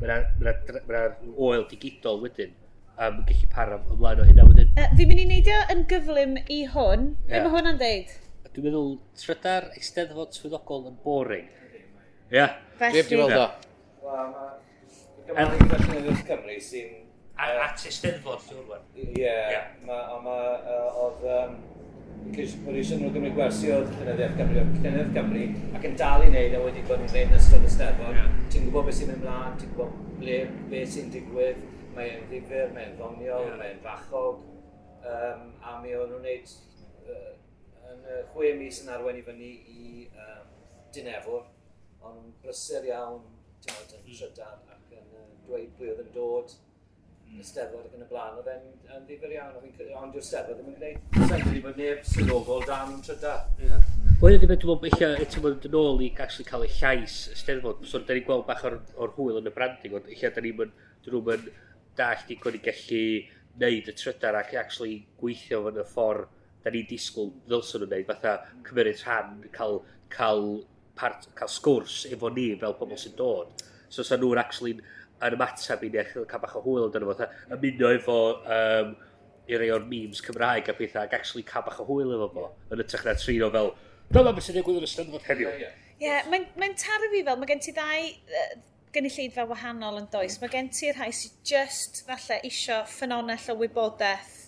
Mae'na 0.00 0.16
oel 1.36 1.66
digidol 1.68 2.22
wedyn 2.22 2.54
um, 3.00 3.20
gallu 3.28 3.48
para 3.52 3.78
ymlaen 3.92 4.22
o 4.22 4.26
hynna 4.28 4.46
wedyn. 4.48 4.70
Uh, 4.76 4.88
fi'n 4.96 5.10
mynd 5.10 5.22
i 5.22 5.26
neidio 5.28 5.58
yn 5.74 5.84
gyflym 5.90 6.36
i 6.40 6.62
hwn. 6.72 7.06
Yeah. 7.28 7.32
Be 7.34 7.42
mae 7.44 7.54
hwn 7.56 7.70
yn 7.74 7.80
deud? 7.80 8.14
Dwi'n 8.50 8.66
meddwl 8.66 8.94
trydar 9.20 9.68
eisteddfod 9.76 10.34
swyddogol 10.36 10.88
yn 10.90 10.96
boring. 11.04 11.46
Ie. 11.50 11.84
Yeah. 12.34 12.56
Felly... 12.80 13.04
Dwi'n 13.06 13.22
gweld 13.26 13.36
o. 13.38 13.46
Wel, 14.06 14.32
mae... 14.32 14.56
Gymryd 15.30 16.08
yn 16.10 16.18
Cymru 16.26 16.56
sy'n 16.64 16.96
Uh, 17.40 17.64
at 17.64 17.84
Eisteddfod, 17.88 18.42
dwi'n 18.50 18.64
rwan. 18.66 18.82
Ie, 19.00 19.34
ond 19.88 20.24
mae 20.26 20.48
oedd... 21.00 21.22
Oedd 21.24 21.68
i 22.30 22.44
sy'n 22.44 23.00
rhywun 23.00 23.14
Gymru 23.14 23.30
gwersi 23.32 23.70
oedd 23.72 23.88
Cynyddiaeth 23.96 24.34
Cymru, 24.36 24.64
Cynyddiaeth 24.74 25.14
Cymru, 25.16 25.44
ac 25.78 25.86
yn 25.88 25.94
dal 25.96 26.24
i 26.24 26.28
wneud 26.28 26.56
a 26.58 26.60
wedi 26.66 26.82
bod 26.84 27.00
yn 27.00 27.08
gwneud 27.08 27.32
yn 27.32 27.38
ystod 27.38 27.64
Eisteddfod. 27.64 28.18
Yeah. 28.18 28.34
Ti'n 28.52 28.66
gwybod 28.66 28.90
beth 28.90 28.98
sy'n 28.98 29.10
mynd 29.10 29.24
mlaen, 29.24 29.56
ti'n 29.62 29.72
gwybod 29.72 30.20
ble, 30.20 30.36
beth 30.68 30.92
sy'n 30.92 31.08
digwydd, 31.14 31.64
mae'n 31.96 32.28
ddifur, 32.28 32.74
mae'n 32.76 32.94
ddoniol, 33.00 33.48
yeah. 33.48 33.58
mae'n 33.62 33.82
fachog, 33.86 34.44
um, 35.00 35.46
a 35.64 35.76
mi 35.80 35.96
o'n 35.96 36.12
nhw'n 36.12 36.26
gwneud 36.28 36.54
uh, 37.16 37.34
yn 37.94 38.04
y 38.04 38.22
chwe 38.34 38.54
mis 38.60 38.84
yn 38.84 38.92
arwen 38.98 39.20
i 39.22 39.26
fyny 39.30 39.52
i 39.72 40.08
um, 40.12 40.56
Dinefwr, 40.92 41.46
ond 42.04 42.34
brysur 42.44 42.84
iawn, 42.90 43.22
ti'n 43.64 43.78
gwybod, 43.78 43.96
yn. 43.96 44.04
Mm. 44.04 44.18
Trydan, 44.20 44.66
ac 44.76 44.98
yn 45.00 45.14
uh, 45.16 45.30
dweud 45.48 45.72
pwy 45.80 45.94
oedd 45.94 46.04
yn 46.04 46.12
dod, 46.20 46.60
y 47.38 47.44
steddfod 47.46 47.86
ac 47.86 47.96
yn 47.96 48.04
y 48.04 48.08
blaen, 48.10 48.38
oedd 48.40 48.50
e'n 48.50 48.66
yn 48.96 49.06
ddifyr 49.06 49.34
iawn, 49.36 49.54
ond 50.00 50.16
yw'r 50.18 50.26
steddfod 50.26 50.58
ddim 50.58 50.72
yn 50.72 50.78
gwneud 50.80 51.30
sens 51.30 51.54
i 51.54 51.62
bod 51.64 51.80
neb 51.80 52.02
sylofol 52.10 52.66
dan 52.68 52.94
yn 52.96 53.04
tryda. 53.06 53.34
Wel, 54.20 54.36
ydy 54.36 54.48
beth 54.50 54.60
dwi'n 54.64 54.82
meddwl, 54.82 54.90
eich 54.90 55.24
eto 55.26 55.44
bod 55.44 55.66
yn 55.68 55.78
ôl 55.80 56.02
i 56.04 56.10
actually 56.16 56.48
cael 56.48 56.66
y 56.66 56.70
llais 56.74 57.16
y 57.30 57.38
steddfod, 57.38 57.86
so 57.88 58.02
da 58.02 58.16
ni'n 58.16 58.26
gweld 58.26 58.46
bach 58.50 58.66
o'r, 58.68 58.80
or 59.00 59.14
hwyl 59.16 59.40
yn 59.40 59.48
y 59.48 59.54
branding, 59.54 59.96
ond 59.96 60.10
eich 60.10 60.26
da 60.26 60.44
ni'n 60.44 60.58
mynd 60.58 61.48
dall 62.00 62.26
di 62.26 62.36
gwni 62.40 62.60
gallu 62.64 63.04
neud 63.60 63.88
y 63.90 63.94
trydar 63.96 64.38
ac 64.38 64.52
actually 64.58 65.00
gweithio 65.20 65.64
fan 65.66 65.80
y 65.80 65.86
ffordd 65.90 66.28
da 66.64 66.72
ni'n 66.72 66.86
disgwyl 66.90 67.32
ddylsyn 67.48 67.82
nhw'n 67.82 67.94
neud, 67.94 68.06
fatha 68.08 68.36
cymryd 68.66 69.02
rhan, 69.04 69.34
cael, 69.54 69.80
cael, 70.12 70.46
part, 70.98 71.28
cael 71.38 71.50
sgwrs 71.50 72.02
efo 72.12 72.30
ni 72.34 72.50
fel 72.60 72.76
pobl 72.78 73.00
sy'n 73.00 73.16
dod. 73.18 73.64
So, 73.90 74.04
sa 74.06 74.18
nhw'n 74.20 74.40
actually 74.40 74.76
yn 75.26 75.36
ymateb 75.36 75.84
i 75.84 75.92
ni 75.92 76.00
a 76.00 76.06
cael 76.08 76.42
bach 76.42 76.56
o 76.56 76.64
hwyl 76.64 76.86
amdano 76.86 77.12
fo, 77.12 77.28
ymuno 77.56 77.92
efo 77.96 78.16
um, 78.56 78.96
i 79.50 79.58
rei 79.60 79.70
o'r 79.74 79.84
memes 79.90 80.22
Cymraeg 80.24 80.70
a 80.70 80.74
pethau, 80.78 81.04
ac 81.04 81.14
actually 81.18 81.44
cael 81.46 81.66
bach 81.66 81.80
o 81.82 81.86
hwyl 81.88 82.14
efo 82.16 82.30
fo, 82.34 82.48
yn 82.72 82.82
ytrach 82.84 83.06
na 83.08 83.16
trin 83.18 83.44
o 83.46 83.52
fel, 83.54 83.72
dyma 84.10 84.34
beth 84.36 84.48
sy'n 84.48 84.58
digwydd 84.60 84.80
yn 84.80 84.88
ystod 84.88 85.14
heddiw. 85.26 85.52
Ie, 85.52 85.70
yeah, 86.00 86.26
mae'n 86.32 86.48
mae 86.60 86.76
taro 86.80 87.10
fi 87.12 87.24
fel, 87.26 87.40
mae 87.40 87.50
gen 87.50 87.60
ti 87.62 87.74
ddau 87.76 88.06
uh, 88.40 88.52
gynulleidfa 88.94 89.46
wahanol 89.50 90.00
yn 90.00 90.08
does. 90.12 90.38
Mae 90.42 90.52
gen 90.52 90.70
ti'r 90.74 90.96
rhai 90.98 91.10
sy'n 91.14 91.36
just, 91.46 92.02
falle, 92.08 92.40
isio 92.48 92.80
ffynonell 92.90 93.52
o 93.52 93.58
wybodaeth, 93.60 94.38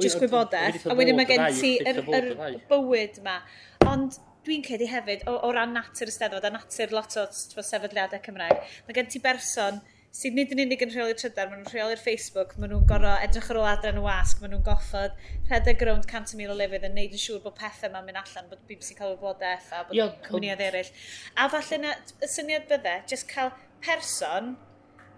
just 0.00 0.20
gwybodaeth, 0.20 0.86
a 0.88 0.96
wedyn 0.98 1.18
mae 1.18 1.28
gen 1.28 1.46
ti 1.56 1.76
yr, 1.86 2.02
yr 2.18 2.28
bywyd 2.70 3.22
yma. 3.22 3.38
Ond 3.86 4.18
dwi'n 4.46 4.64
cedi 4.66 4.88
hefyd, 4.90 5.24
o, 5.30 5.36
o 5.46 5.52
ran 5.54 5.74
natur 5.76 6.10
y 6.10 6.14
steddfod 6.14 6.48
a 6.48 6.52
natur 6.56 6.94
lot 6.96 7.16
o 7.20 7.26
sefydliadau 7.30 8.22
Cymraeg, 8.24 8.62
mae 8.88 8.96
gen 8.96 9.10
ti 9.12 9.22
berson 9.22 9.80
sydd 10.12 10.34
nid 10.36 10.50
yn 10.52 10.60
unig 10.66 10.82
yn 10.84 10.90
rheoli'r 10.92 11.16
trydar, 11.16 11.48
maen 11.48 11.62
nhw'n 11.62 11.72
rheoli'r 11.72 12.00
Facebook, 12.02 12.50
maen 12.60 12.74
nhw'n 12.74 12.88
gorau 12.90 13.14
edrych 13.24 13.46
ar 13.52 13.60
ôl 13.62 13.68
adran 13.70 14.00
y 14.00 14.02
wasg, 14.04 14.42
maen 14.42 14.52
nhw'n 14.52 14.64
goffod 14.66 15.14
rhedeg 15.48 15.84
rownd 15.88 16.04
100,000 16.04 16.52
o 16.52 16.56
lefydd 16.58 16.84
yn 16.88 16.98
neud 16.98 17.16
yn 17.16 17.22
siŵr 17.22 17.40
bod 17.46 17.56
pethau 17.56 17.88
yma'n 17.88 18.04
mynd 18.08 18.20
allan, 18.20 18.50
bod 18.50 18.60
BBC 18.68 18.98
cael 18.98 19.14
wybodaeth 19.14 19.70
a 19.72 19.80
bod 19.88 19.96
Yo, 19.96 20.10
cwmnïad 20.26 20.60
eraill. 20.66 20.92
A 21.40 21.48
falle 21.54 21.80
na, 21.80 21.94
y 22.20 22.28
syniad 22.28 22.68
bydde, 22.68 22.98
jyst 23.08 23.24
cael 23.32 23.54
person 23.86 24.52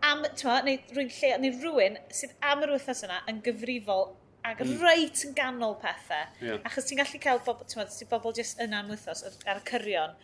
am, 0.06 0.22
twa, 0.38 0.60
neu 0.62 0.78
rwy'n 0.94 1.10
lle, 1.18 1.32
neu 1.42 1.58
rhywun 1.58 1.98
sydd 2.14 2.38
am 2.52 2.62
yr 2.62 2.76
wythnos 2.76 3.02
yna 3.08 3.18
yn 3.32 3.42
gyfrifol 3.42 4.12
ac 4.44 4.60
mm. 4.62 4.78
reit 4.84 5.26
yn 5.26 5.34
ganol 5.34 5.74
pethau. 5.82 6.30
Yeah. 6.38 6.62
Achos 6.68 6.86
ti'n 6.86 7.00
gallu 7.00 7.20
cael 7.22 7.42
bobl, 7.46 7.66
ti'n 7.66 7.82
meddwl, 7.82 8.10
bobl 8.10 8.38
jyst 8.38 8.62
yna 8.62 8.84
am 8.84 8.94
wythnos 8.94 9.24
ar 9.26 9.58
y 9.58 9.66
cyrion, 9.70 10.14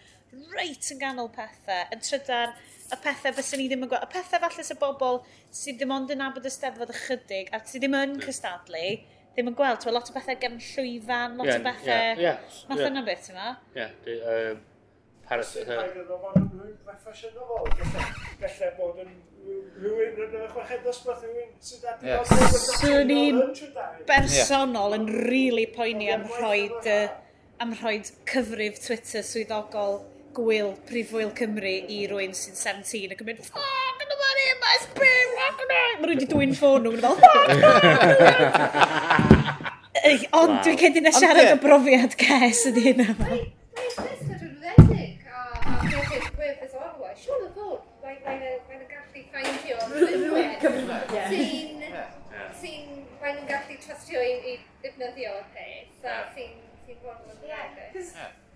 reit 0.54 0.90
yn 0.94 1.00
ganol 1.00 1.30
pethau, 1.34 1.86
yn 1.94 2.04
trydar, 2.04 2.54
y 2.90 2.98
pethau 3.04 3.36
fyswn 3.36 3.62
ni 3.62 3.68
ddim 3.70 3.86
yn 3.86 3.90
gweld, 3.92 4.04
y 4.06 4.12
pethau 4.14 4.42
falle 4.44 4.66
sy'n 4.66 4.80
bobl 4.80 5.20
sydd 5.60 5.78
ddim 5.80 5.94
ond 5.96 6.12
yn 6.14 6.24
abod 6.26 6.46
y 6.46 6.52
steddfod 6.54 6.92
ychydig 6.94 7.52
a 7.54 7.62
sydd 7.62 7.84
ddim 7.84 7.96
yn 8.00 8.16
cystadlu, 8.24 8.84
ddim 9.36 9.50
yn 9.52 9.56
gweld. 9.58 9.80
Twa, 9.84 9.94
lot 9.96 10.10
o 10.10 10.16
bethau 10.16 10.38
gan 10.42 10.58
llwyfan, 10.58 11.38
lot 11.38 11.50
yeah, 11.50 11.60
o 11.60 11.66
bethau... 11.68 11.94
Yeah, 11.94 12.26
yeah, 12.26 12.36
Math 12.68 12.82
yeah. 12.82 12.92
yna 12.92 13.06
beth 13.06 13.30
yma. 13.32 13.54
Ie, 13.76 13.88
yeah, 14.18 14.52
Paris... 15.30 15.56
Gallai 18.40 18.70
bod 18.76 19.02
yn 19.04 19.10
rhywun 19.80 20.20
yn 20.24 20.36
y 20.42 20.48
chweched 20.52 20.84
dosbarth, 20.84 21.24
rhywun 21.24 21.50
sydd 21.64 21.84
wedi 21.86 22.14
bod 22.18 22.26
Swn 22.80 23.12
i'n 23.14 23.40
bersonol 24.08 24.96
yn 24.98 25.06
rili 25.30 25.66
poeni 25.74 26.10
am 26.14 26.26
rhoi 26.28 26.62
am 27.60 27.74
rhoi 27.76 27.96
cyfrif 28.30 28.80
Twitter 28.84 29.24
swyddogol 29.26 30.00
gwyl 30.36 30.70
prifwyl 30.88 31.30
Cymru 31.38 31.72
i 31.90 31.98
rwy'n 32.10 32.34
sy'n 32.36 32.56
17 32.58 33.14
ac 33.14 33.22
yn 33.24 33.28
mynd, 33.30 33.40
ffog, 33.46 34.02
yn 34.04 34.14
y 34.14 34.18
fan 34.20 34.40
hyn, 34.40 34.58
mae'n 34.64 34.82
sbim, 34.84 35.30
ffoc 35.36 35.64
yn 35.64 35.70
Mae 36.00 36.06
rwy'n 36.10 36.20
di 36.22 36.28
dwy'n 36.30 36.54
ffôn 36.58 36.80
nhw, 36.86 36.92
fel, 37.00 37.16
ffoc 37.24 38.70
Ond 40.40 40.54
dwi'n 40.64 40.78
cedi 40.80 41.00
na 41.04 41.12
siarad 41.12 41.50
o 41.52 41.56
brofiad 41.60 42.14
ces 42.20 42.62
ydy 42.70 42.80
hynna. 42.88 43.08
Ti'n 52.60 52.84
mae'n 53.20 53.40
gallu 53.48 53.76
trystio 53.80 54.20
i 54.24 54.54
ddefnyddio 54.82 55.32
peth, 55.56 56.04
a 56.06 56.22
sy'n 56.36 56.54
bod 57.02 57.18
yn 57.34 58.49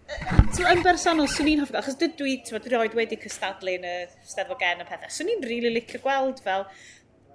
So, 0.55 0.67
yn 0.69 0.83
bersonol, 0.85 1.29
swn 1.33 1.49
i'n 1.51 1.63
hoffi, 1.65 1.75
achos 1.81 1.97
dydw 1.99 2.27
i, 2.29 2.35
ti'n 2.45 2.67
dwi 2.67 2.89
wedi 2.99 3.17
cystadlu 3.23 3.79
yn 3.79 3.87
y 3.89 3.95
steddfod 4.27 4.61
gen 4.61 4.85
y 4.85 4.87
pethau, 4.89 5.11
swn 5.11 5.33
i'n 5.33 5.43
rili 5.43 5.65
really 5.65 5.81
licio 5.81 6.01
gweld 6.05 6.43
fel 6.45 6.67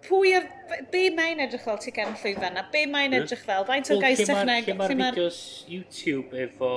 pwy 0.06 0.34
ar, 0.38 0.46
be 0.94 1.10
mae'n 1.16 1.42
edrych 1.44 1.66
fel 1.66 1.80
ti 1.82 1.92
gen 1.96 2.14
llwyfan 2.22 2.60
a 2.60 2.66
be 2.72 2.86
mae'n 2.88 3.18
edrych 3.18 3.42
fel, 3.44 3.66
faint 3.68 3.90
o'r 3.92 4.02
gais 4.04 4.22
techneg. 4.24 4.70
Lle 4.70 4.78
mae'r 4.80 5.18
fideos 5.18 5.40
YouTube 5.68 6.40
efo 6.46 6.72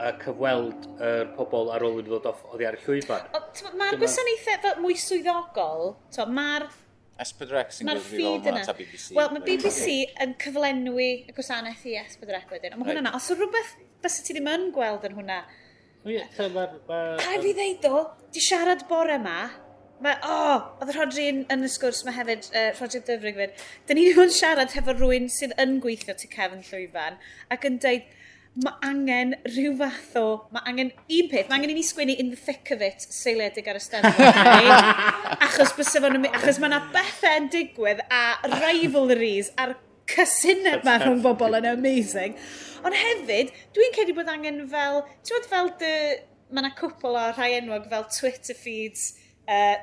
a 0.00 0.12
cyfweld 0.20 0.86
y 0.92 1.08
er 1.08 1.32
pobl 1.36 1.72
ar 1.72 1.84
ôl 1.86 1.98
wedi 1.98 2.12
ddod 2.12 2.28
off 2.30 2.44
oddi 2.52 2.68
ar 2.68 2.76
y 2.76 2.84
llwyfan. 2.84 3.26
Mae'r 3.80 3.98
gwasanaethau 4.00 4.62
fel 4.66 4.80
mwy 4.84 4.96
swyddogol, 5.00 5.94
mae'r 6.36 6.68
S4C 7.20 7.84
yn 7.84 7.90
gyfrifol 7.92 8.48
yma 8.48 8.64
ta 8.64 8.74
BBC. 8.76 9.12
Wel, 9.16 9.32
mae 9.34 9.44
BBC 9.44 9.96
yn 10.24 10.34
cyflenwi 10.40 11.10
y 11.28 11.36
gwasanaeth 11.36 11.84
i 11.88 11.98
S4C 12.00 12.54
wedyn. 12.54 12.76
Ond 12.76 12.84
mae 12.84 12.94
hwnna, 12.94 13.12
os 13.16 13.28
yw 13.32 13.40
rhywbeth 13.40 13.74
bys 14.02 14.20
ti 14.24 14.36
ddim 14.36 14.50
yn 14.50 14.68
gweld 14.74 15.08
yn 15.08 15.18
hwnna. 15.18 15.40
Ie, 16.08 16.22
ma... 16.54 16.68
ma 16.88 17.00
a 17.20 17.40
fi 17.42 17.56
ddeud 17.56 17.90
o, 17.90 18.04
di 18.32 18.42
siarad 18.44 18.86
bore 18.88 19.18
yma, 19.20 19.40
Mae, 20.00 20.16
o, 20.24 20.32
oh, 20.32 20.60
oedd 20.80 20.94
Rodri 20.96 21.26
yn, 21.28 21.42
yn 21.52 21.66
y 21.66 21.68
sgwrs 21.68 21.98
mae 22.06 22.14
hefyd, 22.16 22.46
uh, 22.56 22.70
Rodri 22.78 23.02
Dyfrig 23.04 23.36
fyd, 23.36 23.58
dyn 23.84 23.98
ni 23.98 24.06
ddim 24.06 24.22
yn 24.22 24.30
siarad 24.32 24.72
hefo 24.72 24.94
rhywun 24.94 25.26
sydd 25.28 25.52
yn 25.60 25.74
gweithio 25.84 26.14
tu 26.16 26.30
cefn 26.32 26.62
llwyfan 26.64 27.18
ac 27.52 27.66
yn 27.68 27.76
dweud, 27.82 28.06
mae 28.64 28.78
angen 28.88 29.34
rhyw 29.44 29.74
fath 29.82 30.16
o, 30.16 30.24
mae 30.56 30.64
angen 30.72 30.94
un 30.96 31.28
peth, 31.28 31.50
mae 31.50 31.58
angen 31.58 31.74
i 31.74 31.76
ni 31.76 31.84
sgwini 31.84 32.16
in 32.16 32.32
the 32.32 32.40
thick 32.40 32.72
of 32.72 32.80
it 32.82 33.04
seiliedig 33.04 33.68
ar 33.68 33.76
y 33.76 33.84
Steddfod. 33.84 34.80
achos 35.46 35.76
bysa 35.76 36.02
fo'n 36.02 36.24
achos 36.30 36.62
mae 36.62 36.72
yna 36.72 36.80
bethau 36.96 37.36
yn 37.42 37.52
digwydd 37.52 38.00
a 38.08 38.24
rivalries 38.56 39.52
a'r 39.60 39.76
cysuneb 40.10 40.84
mae 40.86 41.00
rhwng 41.02 41.22
bobl 41.24 41.58
yn 41.60 41.68
amazing. 41.72 42.36
Ond 42.86 42.96
hefyd, 42.96 43.52
dwi'n 43.76 43.96
credu 43.96 44.16
bod 44.16 44.30
angen 44.32 44.62
fel, 44.72 45.02
ti'n 45.26 45.48
fel 45.50 45.72
dy, 45.80 45.94
mae 46.50 46.64
yna 46.64 46.72
cwpl 46.78 47.18
o 47.20 47.24
rhai 47.34 47.52
enwog 47.58 47.88
fel 47.92 48.06
Twitter 48.12 48.56
feeds, 48.56 49.10
uh, 49.50 49.74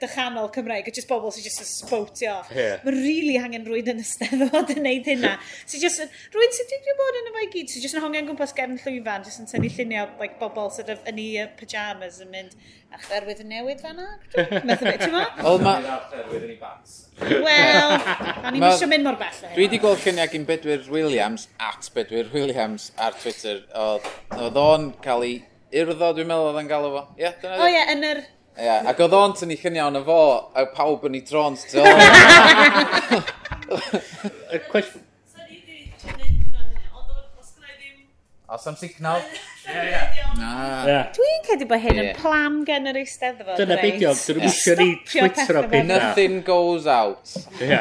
dychanol 0.00 0.48
Cymraeg, 0.54 0.88
a 0.88 0.94
just 0.94 1.08
bobl 1.10 1.32
sy'n 1.34 1.44
just 1.44 1.60
sbowtio. 1.68 2.38
Yeah. 2.54 2.80
Mae'n 2.84 2.98
really 3.04 3.36
angen 3.40 3.66
rwy'n 3.68 3.92
yn 3.94 4.02
ysteddfod 4.02 4.72
yn 4.74 4.82
neud 4.86 5.08
hynna. 5.10 5.36
so 5.66 5.80
just, 5.82 6.02
rwy'n 6.34 6.56
sy'n 6.56 6.70
dwi'n 6.72 6.98
bod 7.00 7.20
yn 7.20 7.30
y 7.30 7.44
i 7.44 7.50
gyd, 7.54 7.72
sy'n 7.72 7.84
just 7.84 7.98
yn 7.98 8.04
hongen 8.04 8.30
gwmpas 8.30 8.56
gefn 8.56 8.78
llwyfan, 8.80 9.26
just 9.26 9.42
yn 9.42 9.50
tynnu 9.50 9.72
lluniau 9.76 10.08
like, 10.22 10.38
bobl 10.40 10.70
sydd 10.72 10.88
sort 10.88 10.94
of, 10.96 11.04
yn 11.10 11.20
ei 11.20 11.44
uh, 11.44 11.50
pyjamas 11.60 12.20
yn 12.24 12.32
mynd, 12.32 12.56
achderwydd 12.96 13.44
yn 13.44 13.52
newid 13.52 13.84
fan'na? 13.84 14.08
Methu 14.66 14.88
beth, 14.88 15.04
ti'n 15.04 15.14
ma? 15.14 15.26
Wel, 15.44 15.60
ma... 15.62 15.76
Wel, 17.20 17.94
a 18.00 18.50
ni'n 18.50 18.64
mysio 18.64 18.88
mynd 18.90 19.04
mor 19.06 19.20
bell. 19.20 19.44
Dwi 19.52 19.66
wedi 19.66 19.78
gweld 19.82 20.00
lluniau 20.06 20.32
gyn 20.32 20.48
Bedwyr 20.48 20.88
Williams, 20.90 21.46
at 21.60 21.92
Bedwyr 21.94 22.32
Williams 22.32 22.90
ar 22.96 23.14
Twitter, 23.20 23.62
oedd 23.76 24.58
o'n 24.64 24.90
cael 25.04 25.28
ei 25.28 25.38
urddo, 25.84 26.14
dwi'n 26.16 26.26
meddwl 26.32 26.50
oedd 26.50 26.62
yn 26.64 26.70
galw 26.70 26.92
fo. 26.96 27.02
Ie, 27.14 27.26
yeah, 27.28 27.40
dyna 27.42 27.60
O 27.60 27.68
ie, 27.70 27.82
yn 27.92 28.06
yr 28.08 28.22
Ie, 28.60 28.72
Ac 28.90 28.98
oedd 29.00 29.14
o'n 29.16 29.36
tynnu 29.38 29.56
chyn 29.60 29.78
iawn 29.80 29.96
o 29.96 30.02
fo, 30.04 30.18
a 30.52 30.66
pawb 30.74 31.06
yn 31.08 31.16
ei 31.16 31.24
drons. 31.26 31.62
Y 34.50 34.58
cwestiwn... 34.66 35.06
Os 38.50 38.66
am 38.66 38.74
signal. 38.74 39.20
Dwi'n 41.14 41.42
credu 41.46 41.68
bod 41.70 41.78
hyn 41.84 42.00
yn 42.02 42.08
plam 42.16 42.56
gen 42.66 42.90
yr 42.90 42.98
eisteddfod. 42.98 43.54
Dyna 43.60 43.76
beth 43.78 44.00
yw, 44.02 44.14
dyn 44.18 44.40
nhw'n 44.40 44.48
eisiau 44.48 44.80
ni 44.80 44.88
twittero 45.06 45.62
pethau. 45.70 45.86
Nothing 45.86 46.40
goes 46.48 46.88
out. 46.90 47.30
Ie, 47.62 47.78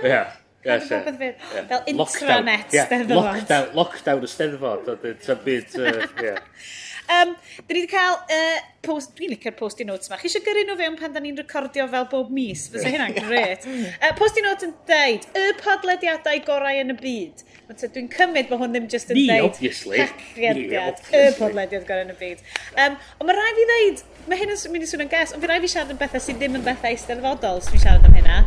ie. 0.00 0.22
Fel 0.64 1.82
intranet 1.92 2.72
steddfod. 2.72 3.12
Lockdown, 3.12 3.68
lockdown 3.76 4.24
y 4.24 4.32
steddfod. 4.32 4.88
Dwi'n 5.04 5.44
byd, 5.44 5.76
ie. 5.84 6.32
Um, 7.06 7.34
da 7.36 7.74
ni 7.74 7.82
wedi 7.82 7.90
cael 7.90 8.16
uh, 8.18 8.60
post, 8.86 9.12
dwi'n 9.18 9.32
licio'r 9.34 9.54
post 9.58 9.82
i 9.82 9.86
notes 9.86 10.10
yma. 10.10 10.18
Chi 10.20 10.30
eisiau 10.30 10.44
gyrru 10.46 10.64
nhw 10.66 10.76
fewn 10.80 10.98
pan 10.98 11.14
da 11.14 11.22
ni'n 11.22 11.38
recordio 11.38 11.86
fel 11.92 12.08
bob 12.10 12.32
mis? 12.34 12.66
Fysa 12.72 12.90
hynna'n 12.92 13.14
gret. 13.16 13.66
Uh, 13.66 14.10
post 14.18 14.40
i 14.40 14.44
note 14.44 14.66
yn 14.68 14.74
deud, 14.90 15.28
y 15.38 15.46
podlediadau 15.62 16.42
gorau 16.48 16.82
yn 16.82 16.94
y 16.94 16.98
byd. 17.00 17.46
Dwi'n 17.66 18.10
cymryd 18.12 18.50
bod 18.50 18.62
hwn 18.62 18.74
ddim 18.74 18.90
just 18.90 19.10
yn 19.14 19.22
deud 19.22 19.48
obviously. 19.48 20.02
Cacriadiad, 20.02 21.02
y 21.10 21.24
podlediad 21.38 21.86
gorau 21.88 22.06
yn 22.06 22.14
y 22.14 22.18
byd. 22.20 22.44
Um, 22.74 23.00
ond 23.20 23.30
mae 23.30 23.38
rhaid 23.38 23.58
fi 23.60 23.68
ddeud, 23.72 24.06
mae 24.30 24.42
hyn 24.42 24.54
yn 24.54 24.62
mynd 24.74 24.86
i 24.86 24.92
swnio'n 24.92 25.12
ges, 25.16 25.34
ond 25.34 25.42
fi 25.42 25.50
rhaid 25.50 25.66
fi 25.66 25.74
siarad 25.74 25.94
yn 25.94 26.02
bethau 26.02 26.22
sydd 26.22 26.42
ddim 26.42 26.60
yn 26.60 26.66
bethau 26.66 26.94
eisteddfodol, 26.94 27.62
os 27.62 27.70
dwi'n 27.72 27.86
siarad 27.86 28.06
am 28.06 28.18
hynna 28.18 28.44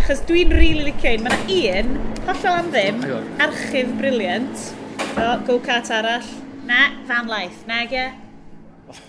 achos 0.00 0.20
dwi'n 0.28 0.52
rili 0.54 0.80
really 0.80 0.92
licio 0.92 1.12
un. 1.16 1.24
Mae 1.26 1.56
yna 1.56 1.80
un, 1.80 1.96
hollol 2.28 2.56
am 2.60 2.70
ddim, 2.72 3.02
archif 3.46 3.90
briliant. 3.98 4.70
O, 5.10 5.26
go-kart 5.48 5.90
arall. 5.94 6.30
Na, 6.70 6.90
fanlaeth. 7.08 7.66
Nage. 7.66 8.14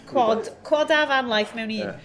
Quad, 0.08 0.50
quad 0.68 0.92
a 0.92 1.06
fanlaeth 1.12 1.54
mewn 1.58 1.70
un. 1.70 1.78
Yeah. 1.78 2.00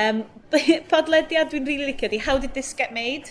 Um, 0.00 0.24
podlediad 0.92 1.52
dwi'n 1.52 1.66
rili 1.68 1.78
really 1.78 1.92
licio 1.92 2.10
di, 2.10 2.18
how 2.18 2.38
did 2.38 2.54
this 2.54 2.72
get 2.74 2.92
made? 2.92 3.30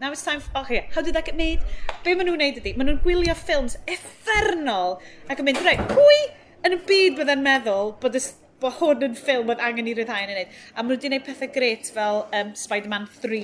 Now 0.00 0.10
it's 0.10 0.24
time 0.24 0.40
for... 0.40 0.50
Oh, 0.54 0.66
yeah. 0.70 0.86
How 0.94 1.02
did 1.02 1.14
that 1.14 1.26
get 1.26 1.36
made? 1.36 1.60
Be 2.04 2.14
maen 2.16 2.30
nhw'n 2.30 2.40
neud 2.40 2.62
ydi? 2.62 2.72
Maen 2.78 2.88
nhw'n 2.88 3.02
gwylio 3.04 3.36
ffilms 3.36 3.76
effernol 3.96 4.96
ac 5.28 5.42
yn 5.42 5.48
mynd, 5.50 5.60
rhaid, 5.66 5.84
pwy 5.92 6.18
yn 6.64 6.78
y 6.78 6.80
byd 6.88 7.20
byddai'n 7.20 7.44
meddwl 7.44 7.92
bod, 8.00 8.16
y, 8.16 8.24
bod 8.64 8.78
hwn 8.80 9.04
yn 9.10 9.20
ffilm 9.20 9.52
oedd 9.52 9.62
angen 9.68 9.92
i 9.92 9.96
ryddhau 9.98 10.24
yn 10.24 10.32
ei 10.32 10.38
wneud? 10.40 10.58
A 10.72 10.78
maen 10.80 10.88
nhw 10.88 10.96
wedi 10.96 11.10
gwneud 11.10 11.28
pethau 11.28 11.52
gret 11.58 11.92
fel 11.98 12.24
um, 12.40 12.56
Spider-Man 12.64 13.08
3. 13.20 13.42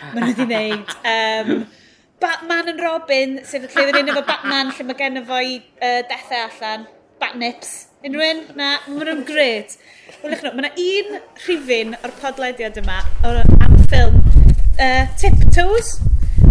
Maen 0.00 0.22
nhw 0.22 0.32
wedi 0.32 0.48
gwneud... 0.48 1.00
Um, 1.12 1.56
Batman 2.20 2.68
and 2.68 2.80
Robin, 2.80 3.40
sef 3.44 3.66
lle 3.74 3.86
ddyn 3.90 4.12
efo 4.12 4.22
Batman 4.26 4.70
lle 4.72 4.86
mae 4.88 4.98
gen 4.98 5.20
efo 5.20 5.40
i 5.42 5.56
uh, 5.58 6.00
dethau 6.10 6.44
allan. 6.46 6.86
Batnips. 7.20 7.72
Unrhyw'n? 8.04 8.42
Na, 8.58 8.74
maen 8.86 9.08
nhw'n 9.08 9.24
gret. 9.28 9.76
Wlech 10.22 10.44
nhw, 10.44 10.52
mae 10.56 10.64
yna 10.64 10.72
un 10.84 11.18
rhifin 11.44 11.96
o'r 12.00 12.14
podlediad 12.20 12.78
yma 12.82 13.00
o'r, 13.24 13.42
am 13.64 13.76
ffilm. 13.86 14.20
Uh, 14.76 15.04
Tiptoes. 15.20 15.96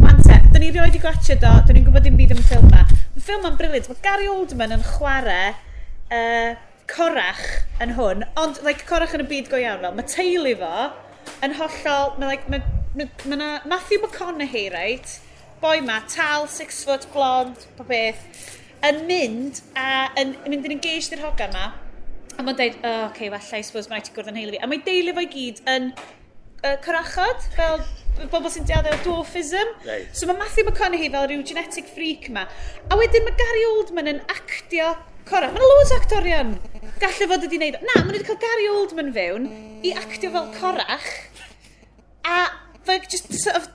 Wante, 0.04 0.40
dyn 0.54 0.64
ni 0.64 0.72
rioed 0.74 0.98
i 0.98 1.02
gwachio 1.04 1.38
do, 1.42 1.54
dyn 1.68 1.80
ni'n 1.80 1.88
gwybod 1.88 2.08
dim 2.08 2.20
byd 2.20 2.36
am 2.36 2.44
y 2.44 2.46
ffilm 2.50 2.70
yma. 2.70 2.86
Mae 2.90 3.26
ffilm 3.26 3.44
yma'n 3.44 3.58
briliant. 3.60 3.90
Mae 3.92 4.06
Gary 4.06 4.30
Oldman 4.32 4.78
yn 4.78 4.86
chwarae 4.88 5.52
uh, 5.54 6.54
corach 6.90 7.44
yn 7.84 7.94
hwn, 7.98 8.26
ond 8.40 8.62
like, 8.66 8.88
corach 8.90 9.14
yn 9.16 9.24
y 9.26 9.28
byd 9.30 9.52
go 9.52 9.62
iawn 9.62 9.84
fel. 9.84 9.98
Mae 9.98 10.10
teulu 10.10 10.56
fo 10.60 10.74
yn 11.46 11.56
hollol, 11.60 12.18
mae 12.20 12.34
like, 12.34 12.50
ma, 12.52 12.60
ma, 12.98 13.08
ma 13.30 13.54
Matthew 13.76 14.02
McConaughey, 14.04 14.70
right? 14.74 15.20
boi 15.64 15.80
ma, 15.82 16.02
tal, 16.12 16.48
six 16.52 16.84
foot, 16.84 17.08
blond, 17.14 17.68
po 17.78 17.86
beth, 17.88 18.20
yn 18.84 19.06
mynd 19.08 19.62
a 19.80 20.10
yn, 20.20 20.36
yn 20.44 20.52
mynd 20.52 20.68
yn 20.68 20.76
engaged 20.76 21.16
i'r 21.16 21.24
hogan 21.24 21.54
ma, 21.56 21.70
a 22.36 22.44
mae'n 22.44 22.58
dweud, 22.60 22.80
oh, 22.84 23.06
okay, 23.08 23.30
well, 23.32 23.40
I 23.56 23.62
suppose 23.64 23.88
mae'n 23.88 24.02
rhaid 24.02 24.12
i 24.12 24.16
gwrdd 24.18 24.32
yn 24.34 24.40
heili 24.42 24.56
fi. 24.58 24.60
A 24.66 24.68
mae 24.68 24.82
deulu 24.84 25.14
fo'i 25.16 25.30
gyd 25.32 25.62
yn 25.72 25.90
uh, 25.96 26.76
corachod, 26.84 27.48
fel 27.56 27.80
bobl 28.34 28.52
sy'n 28.52 28.68
diadau 28.68 28.98
o 28.98 29.00
dwarfism. 29.06 29.72
Right. 29.88 30.12
So 30.12 30.28
mae 30.28 30.38
Matthew 30.42 30.68
McConaughey 30.68 31.12
fel 31.14 31.30
rhyw 31.30 31.46
genetic 31.48 31.88
freak 31.96 32.28
ma. 32.34 32.44
A 32.92 33.00
wedyn 33.00 33.24
mae 33.28 33.40
Gary 33.40 33.64
Oldman 33.72 34.12
yn 34.12 34.22
actio 34.34 34.94
Cora, 35.24 35.48
mae'n 35.54 35.64
loads 35.64 35.94
o 35.94 35.98
actorion. 36.02 36.58
gallu 37.00 37.28
fod 37.32 37.46
wedi 37.46 37.60
wneud... 37.62 37.78
Na, 37.80 37.94
maen 37.96 38.10
nhw 38.10 38.18
wedi 38.18 38.28
cael 38.28 38.42
Gary 38.42 38.68
Oldman 38.68 39.14
fewn 39.16 39.48
i 39.88 39.94
actio 39.96 40.34
fel 40.34 40.50
corach. 40.58 41.08
A 42.28 42.42
fe 42.84 43.00
just 43.08 43.32
sort 43.40 43.62
of 43.62 43.70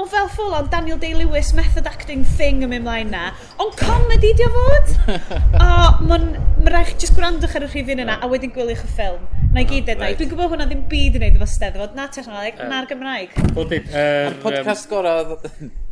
Mae 0.00 0.08
fel 0.08 0.28
full 0.32 0.54
on 0.56 0.68
Daniel 0.72 0.96
Day-Lewis 0.96 1.52
method 1.52 1.86
acting 1.86 2.22
thing 2.24 2.62
yn 2.64 2.70
mynd 2.72 2.86
mlaen 2.86 3.10
na. 3.12 3.34
Ond 3.60 3.74
comedy 3.76 4.30
di 4.32 4.46
o 4.46 4.52
fod? 4.54 4.94
o, 5.60 5.66
mae'n 6.08 6.24
ma 6.64 6.72
rhaid 6.72 6.88
chi 6.88 7.02
just 7.02 7.12
gwrandwch 7.18 7.58
ar 7.58 7.66
y 7.66 7.68
rhifin 7.68 8.00
yna 8.06 8.16
a 8.16 8.30
wedyn 8.32 8.54
gwyliwch 8.54 8.80
y 8.86 8.88
ffilm. 8.94 9.26
Na 9.52 9.60
i 9.60 9.68
gyd 9.68 9.92
edrych. 9.92 10.00
Right. 10.00 10.16
Dwi'n 10.22 10.32
gwybod 10.32 10.54
hwnna 10.54 10.68
ddim 10.70 10.86
byd 10.88 11.20
i 11.20 11.20
wneud 11.20 11.36
efo 11.36 11.50
steddfod, 11.52 11.92
na 12.00 12.08
technoleg, 12.16 12.56
um, 12.56 12.72
na'r 12.72 12.88
Gymraeg. 12.88 13.36
Bod 13.52 13.68
dyn... 13.74 13.92
Er, 13.92 14.40
podcast 14.40 14.88
um, 14.88 14.94
gorau... 14.94 15.36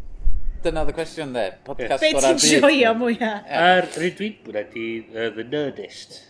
Dyna 0.65 0.87
oedd 0.87 0.95
y 0.95 0.99
cwestiwn 1.03 1.37
dde. 1.37 1.47
Podcast 1.69 2.09
yeah. 2.09 2.17
gorau. 2.17 2.33
Be 2.33 2.49
ti'n 2.49 2.65
joio 2.65 2.97
mwyaf? 3.05 3.55
Er, 3.61 3.93
rydw 4.01 4.31
i'n 4.31 4.43
bwyd 4.49 4.63
uh, 4.65 4.69
e 4.73 5.33
The 5.37 5.51
Nerdist. 5.53 6.23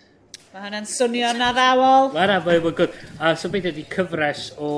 Mae 0.51 0.67
hwnna'n 0.67 0.95
swnio'n 0.99 1.51
addawol. 1.53 2.11
Mae 2.11 2.27
hwnna'n 2.27 2.43
fwy 2.43 2.59
mwy. 2.67 2.95
A 3.23 3.37
so 3.39 3.55
beth 3.55 3.71
ydy 3.71 3.87
cyfres 3.95 4.49
o 4.59 4.73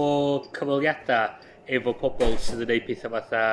cymoliadau 0.53 1.49
efo 1.79 1.95
pobl 2.01 2.37
sydd 2.39 2.65
yn 2.65 2.69
gwneud 2.71 2.87
pethau 2.89 3.15
fatha 3.15 3.45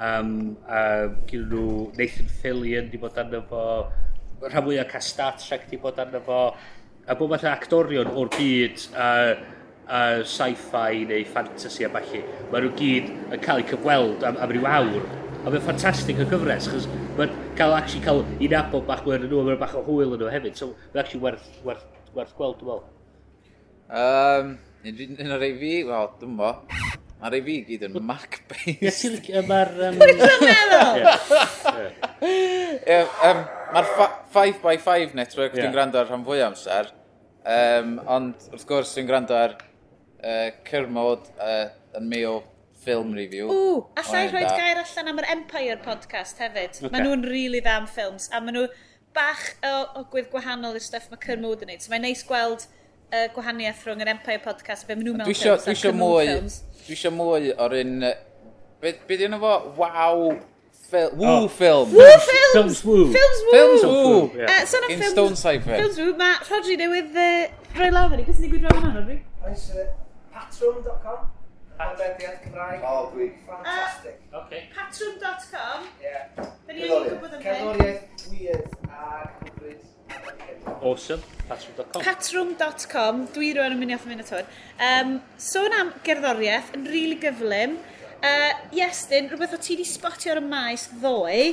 um, 0.00 0.34
uh, 0.66 1.06
gyda 1.30 1.46
nhw 1.52 1.70
Nathan 1.98 2.34
Fillion 2.42 2.90
di 2.90 3.00
bod 3.00 3.18
arno 3.20 3.42
fo 3.50 3.62
rhan 4.46 4.66
mwyaf 4.66 4.90
ca 4.92 5.00
Star 5.04 5.38
Trek 5.40 5.68
di 5.70 5.78
bod 5.80 6.00
arno 6.02 6.20
fo 6.26 6.42
a 6.50 7.16
bod 7.16 7.34
fatha 7.36 7.54
actorion 7.54 8.10
o'r 8.10 8.32
byd 8.36 8.84
uh, 8.94 9.32
uh, 9.86 10.20
sci-fi 10.34 11.06
neu 11.10 11.24
fantasy 11.36 11.86
a 11.86 11.92
falle 11.96 12.22
mae 12.50 12.66
nhw 12.66 12.76
gyd 12.80 13.10
yn 13.30 13.42
cael 13.46 13.64
eu 13.64 13.72
cyfweld 13.74 14.26
am, 14.26 14.40
am 14.40 14.54
ryw 14.56 14.68
awr 14.70 15.18
a 15.40 15.48
mae'n 15.48 15.62
ffantastig 15.64 16.18
o 16.20 16.26
gyfres, 16.28 16.66
chos 16.68 16.86
mae'n 17.16 17.32
cael, 17.56 17.72
actually, 17.72 18.02
cael 18.04 18.20
i 18.44 18.48
nabod 18.52 18.84
bach 18.88 19.00
mwy 19.06 19.16
yn 19.16 19.24
nhw, 19.24 19.40
a 19.40 19.46
mae'n 19.48 19.60
bach 19.62 19.76
o 19.78 19.80
hwyl 19.86 20.12
yn 20.16 20.20
nhw 20.20 20.32
hefyd, 20.34 20.58
so 20.58 20.72
mae'n 20.74 21.00
actually 21.04 21.24
werth, 21.24 21.48
werth, 21.64 21.86
werth 22.16 22.36
gweld, 22.36 22.60
dwi'n 22.60 22.68
meddwl. 22.68 22.84
Um, 24.02 24.54
un 25.24 25.36
o'r 25.38 25.48
ei 25.48 25.56
fi, 25.62 25.74
wel, 25.88 26.12
dwi'n 26.20 26.36
meddwl. 26.42 26.89
Mae'r 27.20 27.36
ei 27.36 27.42
fi 27.44 27.54
gyd 27.68 27.82
yn 27.88 27.96
Mac-based. 28.08 29.26
Mae'r... 29.48 29.72
Mae'r 33.70 33.90
5x5 34.34 35.12
network 35.18 35.52
yeah. 35.52 35.60
dwi'n 35.60 35.74
gwrando 35.74 36.00
ar 36.00 36.08
rhan 36.08 36.24
fwy 36.26 36.40
amser, 36.46 36.88
um, 37.44 37.98
ond 38.16 38.48
wrth 38.54 38.66
gwrs 38.68 38.94
dwi'n 38.96 39.10
gwrando 39.10 39.36
ar 39.36 39.58
uh, 39.58 40.48
Cyrmod 40.66 41.28
uh, 41.36 41.68
yn 42.00 42.08
meo 42.08 42.38
film 42.80 43.12
review. 43.16 43.50
Ww, 43.52 43.80
allai 44.00 44.26
rhoi 44.30 44.44
gair 44.48 44.80
allan 44.80 45.12
am 45.12 45.20
yr 45.20 45.28
Empire 45.36 45.78
podcast 45.84 46.40
hefyd. 46.40 46.78
Okay. 46.78 46.92
Maen 46.94 47.04
nhw'n 47.04 47.26
really 47.28 47.60
dda 47.60 47.76
am 47.82 47.88
ffilms, 47.90 48.30
a 48.32 48.40
maen 48.40 48.56
nhw 48.56 48.66
bach 49.16 49.44
o, 49.66 49.74
o 50.00 50.04
gwydd 50.12 50.30
gwahanol 50.32 50.78
i'r 50.78 50.84
stuff 50.84 51.10
mae 51.12 51.20
Cyrmod 51.20 51.66
yn 51.66 51.74
neud. 51.74 51.84
So 51.84 51.92
mae'n 51.92 52.06
neis 52.08 52.24
gweld 52.26 52.64
uh, 53.10 53.26
gwahaniaeth 53.34 53.86
rhwng 53.86 54.04
yr 54.04 54.12
Empire 54.14 54.42
Podcast, 54.44 54.86
be 54.88 54.96
maen 54.96 55.08
nhw'n 55.08 55.22
mewn 55.22 55.34
ffilms 55.34 55.66
dwi 55.66 55.74
eisiau 55.74 55.96
mwy, 55.96 56.36
dwi 56.84 56.96
eisiau 56.96 57.14
mwy 57.16 57.52
o'r 57.56 57.76
un... 57.80 57.96
Be, 58.80 58.94
be 59.08 59.18
di 59.20 59.26
yna 59.28 59.40
fo? 59.42 59.54
Wow! 59.76 60.30
Fil, 60.90 61.10
oh. 61.12 61.18
woo 61.18 61.32
oh. 61.44 61.48
film! 61.48 61.92
Woo 61.94 62.06
films! 62.26 62.52
Films 62.52 62.84
woo! 62.84 63.12
Films 63.12 63.42
woo! 63.44 63.50
Films 63.56 63.82
woo! 63.84 64.04
woo, 64.04 64.30
Yeah. 64.38 64.46
Uh, 64.50 64.66
so 64.66 64.78
in 64.88 64.98
films, 64.98 65.12
Stone 65.12 65.36
Cypher. 65.36 65.76
Films 65.76 65.98
woo, 65.98 66.14
mae 66.18 66.38
Rodri 66.48 66.78
newydd 66.80 67.18
uh, 67.26 67.34
rhoi 67.76 67.90
lawr 67.94 68.16
i. 68.16 68.24
Beth 68.24 68.40
sy'n 68.40 68.48
digwydd 68.48 68.66
rhaid 68.66 68.80
yna, 68.80 68.94
Rodri? 68.96 69.20
Oes 69.46 69.68
patron.com 70.34 71.28
Podlediad 71.80 72.42
Cymraeg. 72.44 72.82
O, 72.84 72.96
oh, 72.96 73.06
dwi'n 73.14 73.32
uh, 73.48 74.42
okay. 74.42 74.66
Patron.com? 74.74 75.86
Ie. 75.86 76.08
Yeah. 76.08 76.50
Dyn 76.66 76.80
ni'n 76.80 76.90
gwybod 76.90 77.38
yn 77.38 77.46
hyn. 77.46 77.62
Cerddoriaeth 77.62 78.26
weird 78.32 78.66
a 78.90 79.06
hyfryd 79.44 79.89
Awesome. 80.80 81.22
Patrwm.com. 81.48 82.02
Patrwm.com. 82.04 83.22
Dwi 83.34 83.50
rwy'n 83.56 83.74
yn 83.74 83.80
mynd 83.80 83.92
i 83.92 83.96
off 83.96 84.06
yn 84.06 84.14
mynd 84.14 84.24
at 84.24 84.32
hwn. 84.34 84.50
Um, 84.86 85.14
sôn 85.40 85.74
am 85.76 85.92
gerddoriaeth 86.06 86.72
yn 86.76 86.86
rili 86.86 87.16
really 87.16 87.20
gyflym. 87.24 87.76
Uh, 88.20 88.52
Iestyn, 88.76 89.30
rhywbeth 89.32 89.56
o 89.56 89.60
ti 89.60 89.76
wedi 89.76 89.88
spotio 89.88 90.34
ar 90.34 90.40
y 90.40 90.44
maes 90.46 90.86
ddoe. 91.00 91.44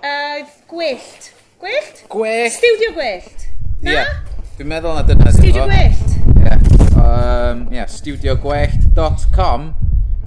Uh, 0.00 0.44
gwyllt. 0.70 1.30
Gwyllt? 1.62 2.04
Gwyllt. 2.12 2.56
Studio 2.56 2.92
gwyllt. 2.96 3.48
Na? 3.84 3.98
Yeah. 3.98 4.14
Dwi'n 4.58 4.70
meddwl 4.70 4.98
na 4.98 5.04
dyna. 5.08 5.34
Studio 5.34 5.66
gwyllt. 5.70 6.16
Yeah. 6.40 6.58
Um, 6.94 7.66
yeah, 7.74 7.90
studiogwellt.com 7.90 9.68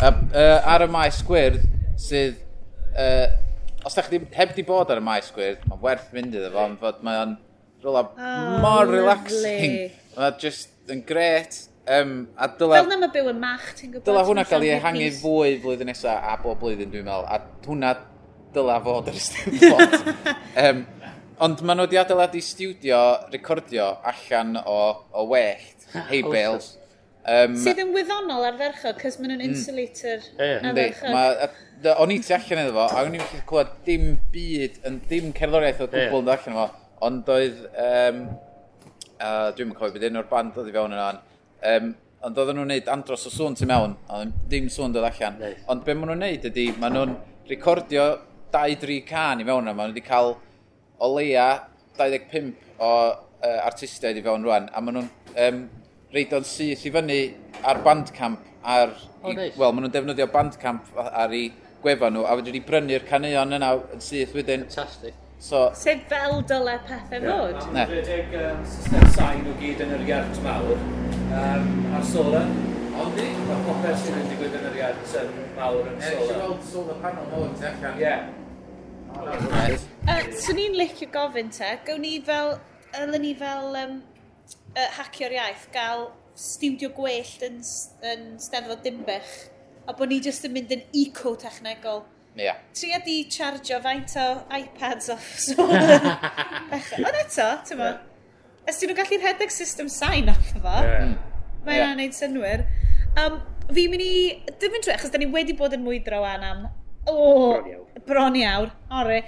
uh, 0.02 0.12
uh, 0.12 0.74
ar 0.76 0.86
y 0.86 0.90
maes 0.92 1.20
gwyrdd 1.26 1.64
sydd 1.98 2.38
uh, 2.94 3.28
os 3.88 3.96
da 3.96 4.04
chi 4.06 4.20
heb 4.36 4.54
di 4.56 4.66
bod 4.68 4.92
ar 4.92 5.02
y 5.02 5.06
maes 5.06 5.30
gwyrdd, 5.34 5.64
mae'n 5.70 5.84
werth 5.84 6.10
mynd 6.16 6.36
iddo 6.36 6.52
fo, 6.54 6.66
ond 6.68 6.82
fod 6.82 7.04
mae'n 7.08 7.38
Fel 7.88 7.96
oh, 7.96 8.60
mor 8.60 8.86
lovely. 8.86 8.98
relaxing. 8.98 9.92
A 10.18 10.32
just 10.38 10.92
yn 10.92 11.06
gret. 11.08 11.70
Um, 11.88 12.28
a 12.36 12.50
dyla, 12.52 12.82
Fel 12.82 12.90
na 12.90 12.98
mae 13.00 13.12
byw 13.14 13.30
yn 13.32 13.38
mach, 13.40 13.70
ti'n 13.78 13.94
gwybod? 13.94 14.04
Dyla 14.10 14.24
hwnna 14.28 14.44
cael 14.50 14.66
ei 14.66 14.74
ehangu 14.76 15.06
fwy 15.22 15.54
flwyddyn 15.64 15.88
nesaf 15.88 16.20
a 16.20 16.34
bob 16.42 16.58
blwyddyn, 16.60 16.90
dwi'n 16.92 17.06
meddwl. 17.08 17.30
A 17.32 17.38
hwnna 17.64 17.94
dyla 18.58 18.76
fod 18.84 19.08
yr 19.08 19.20
Eisteddfod. 19.22 20.10
um, 20.66 20.82
ond 21.48 21.64
maen 21.64 21.80
nhw 21.80 21.86
wedi 21.86 22.02
adeiladu 22.02 22.42
studio 22.44 23.00
recordio 23.32 23.86
allan 24.12 24.58
o, 24.66 24.82
o 25.16 25.24
wellt, 25.32 25.88
hei 26.10 26.20
bales. 26.28 26.74
Um, 27.28 27.56
Sydd 27.60 27.80
yn 27.86 27.94
wyddonol 27.96 28.50
ar 28.50 28.60
ferchog, 28.60 29.00
cos 29.00 29.16
maen 29.22 29.32
nhw'n 29.38 29.46
insulator 29.48 30.28
mm. 30.36 30.68
ar 30.74 30.82
ferchog. 30.82 31.56
O'n 32.02 32.12
i 32.12 32.20
ti 32.20 32.36
allan 32.36 32.66
iddo 32.66 32.76
fo, 32.76 32.90
a 32.90 33.06
o'n 33.06 33.16
i'n 33.16 33.24
gallu 33.24 33.48
clywed 33.48 33.72
dim 33.88 34.12
byd, 34.36 34.84
yn 34.92 35.00
dim 35.08 35.32
cerddoriaeth 35.40 35.86
o 35.86 35.90
gwbl 35.94 36.26
yn 36.26 36.34
allan 36.36 36.60
fo, 36.60 36.68
Ond 37.06 37.28
oedd, 37.30 37.58
um, 37.78 38.22
a 39.22 39.30
dwi'n 39.54 39.74
cofio 39.78 39.94
bydd 39.94 40.08
un 40.10 40.20
o'r 40.22 40.30
band 40.32 40.56
oedd 40.58 40.70
i 40.72 40.74
fewn 40.74 40.96
yna, 40.96 41.10
um, 41.72 41.92
ond 42.26 42.40
oedden 42.42 42.58
nhw'n 42.58 42.72
neud 42.74 42.90
andros 42.90 43.28
o 43.30 43.32
sŵn 43.34 43.58
tu 43.60 43.68
mewn, 43.70 43.94
ond 44.18 44.40
ddim 44.50 44.70
sŵn 44.74 44.96
dod 44.96 45.06
allan. 45.06 45.38
Nice. 45.42 45.62
Ond 45.70 45.86
be 45.86 45.94
maen 45.94 46.12
nhw'n 46.12 46.24
neud 46.26 46.48
ydy, 46.50 46.66
maen 46.82 46.98
nhw'n 46.98 47.14
recordio 47.52 48.08
2-3 48.56 48.98
can 49.06 49.44
i 49.44 49.46
fewn 49.46 49.68
yna, 49.68 49.76
maen 49.78 49.92
nhw 49.92 49.98
wedi 49.98 50.06
cael 50.08 50.34
o 50.98 51.12
leia 51.14 51.46
25 52.00 52.82
o 52.82 52.90
uh, 52.90 53.60
artistiaid 53.68 54.18
i 54.18 54.26
fewn 54.26 54.48
rwan, 54.48 54.72
a 54.74 54.82
maen 54.82 54.98
nhw'n 54.98 55.38
um, 55.46 55.62
reid 56.16 56.34
o'n 56.34 56.50
syth 56.50 56.88
i 56.90 56.94
fyny 56.98 57.20
ar 57.62 57.84
bandcamp, 57.86 58.42
ar, 58.66 58.98
oh, 59.22 59.30
nice. 59.30 59.54
wel, 59.54 59.70
maen 59.70 59.86
nhw'n 59.86 59.94
defnyddio 60.00 60.30
bandcamp 60.34 60.98
ar 61.06 61.38
ei 61.38 61.52
gwefan 61.86 62.18
nhw, 62.18 62.26
a 62.26 62.34
wedi 62.42 62.66
brynu'r 62.66 63.06
caneuon 63.06 63.60
yna 63.62 63.76
yn 63.94 64.02
syth 64.02 64.34
wedyn. 64.34 64.66
Fantastic 64.66 65.27
So, 65.40 65.72
Sef 65.74 66.08
fel 66.10 66.42
dyle 66.50 66.80
pethau 66.88 67.22
fod? 67.22 67.58
Yeah. 67.60 67.74
Mae'n 67.76 67.92
rhedeg 67.92 68.32
um, 68.42 68.64
system 68.66 69.04
sain 69.14 69.46
o 69.46 69.54
gyd 69.60 69.84
yn 69.86 69.94
yr 70.00 70.08
iart 70.08 70.40
mawr 70.42 70.72
um, 70.74 71.68
a'r 71.94 72.08
solar. 72.10 72.48
Ond 72.98 73.20
ni? 73.20 73.28
Mae 73.46 73.60
popeth 73.68 74.02
sy'n 74.02 74.18
yn 74.18 74.32
digwydd 74.32 74.58
yn 74.58 74.66
yr 74.72 74.80
iart 74.82 75.14
um, 75.22 75.36
mawr 75.60 75.92
yn 75.92 76.02
solar. 76.02 76.24
Eisiau 76.24 76.42
weld 76.42 76.66
solar 76.72 76.98
panel 77.06 77.30
mowr 77.30 77.46
yn 77.52 77.68
allan? 77.70 78.02
Ie. 78.02 78.16
Uh, 80.08 80.26
Swn 80.42 80.64
i'n 80.66 80.80
licio 80.80 81.10
gofyn 81.14 81.54
te, 81.54 81.70
gawn 81.86 82.02
ni 82.02 82.18
fel, 82.26 82.56
ylen 82.98 83.22
ni 83.22 83.36
fel 83.38 83.78
um, 83.84 83.96
uh, 84.74 84.90
hacio'r 84.98 85.38
iaith, 85.38 85.70
gael 85.74 86.10
studio 86.38 86.90
gwellt 86.98 87.46
yn, 87.46 87.62
yn 88.10 88.28
Steddfod 88.42 88.82
Dimbych, 88.86 89.34
a 89.86 89.94
bod 89.94 90.10
ni 90.10 90.18
jyst 90.26 90.50
yn 90.50 90.58
mynd 90.58 90.74
yn 90.74 90.86
eco-technegol. 91.06 92.08
Ia. 92.38 92.54
Tria 92.78 93.00
di 93.06 93.24
chargio 93.34 93.80
faint 93.82 94.16
o 94.22 94.28
iPads 94.54 95.10
off. 95.10 95.30
So, 95.42 95.66
Ond 97.08 97.20
eto, 97.24 97.48
ti'n 97.66 97.80
mo, 97.80 97.92
ys 98.70 98.82
nhw'n 98.84 98.98
gallu 98.98 99.22
rhedeg 99.22 99.54
system 99.54 99.90
sain 99.90 100.30
off 100.34 100.52
efo, 100.54 100.76
yeah. 100.86 101.14
mae 101.66 101.80
yeah. 101.80 101.94
wneud 101.96 102.18
synwyr. 102.18 102.68
Um, 103.18 103.40
fi'n 103.74 103.94
mynd 103.94 104.06
i 104.06 104.18
dyfyn 104.62 104.84
trwy, 104.84 104.98
achos 104.98 105.14
da 105.14 105.22
ni 105.22 105.30
wedi 105.34 105.58
bod 105.58 105.74
yn 105.76 105.86
mwydro 105.86 106.22
wan 106.26 106.46
am 106.46 106.68
O, 107.08 107.64
bron 108.06 108.36
iawn, 108.36 108.72
ori. 108.92 109.22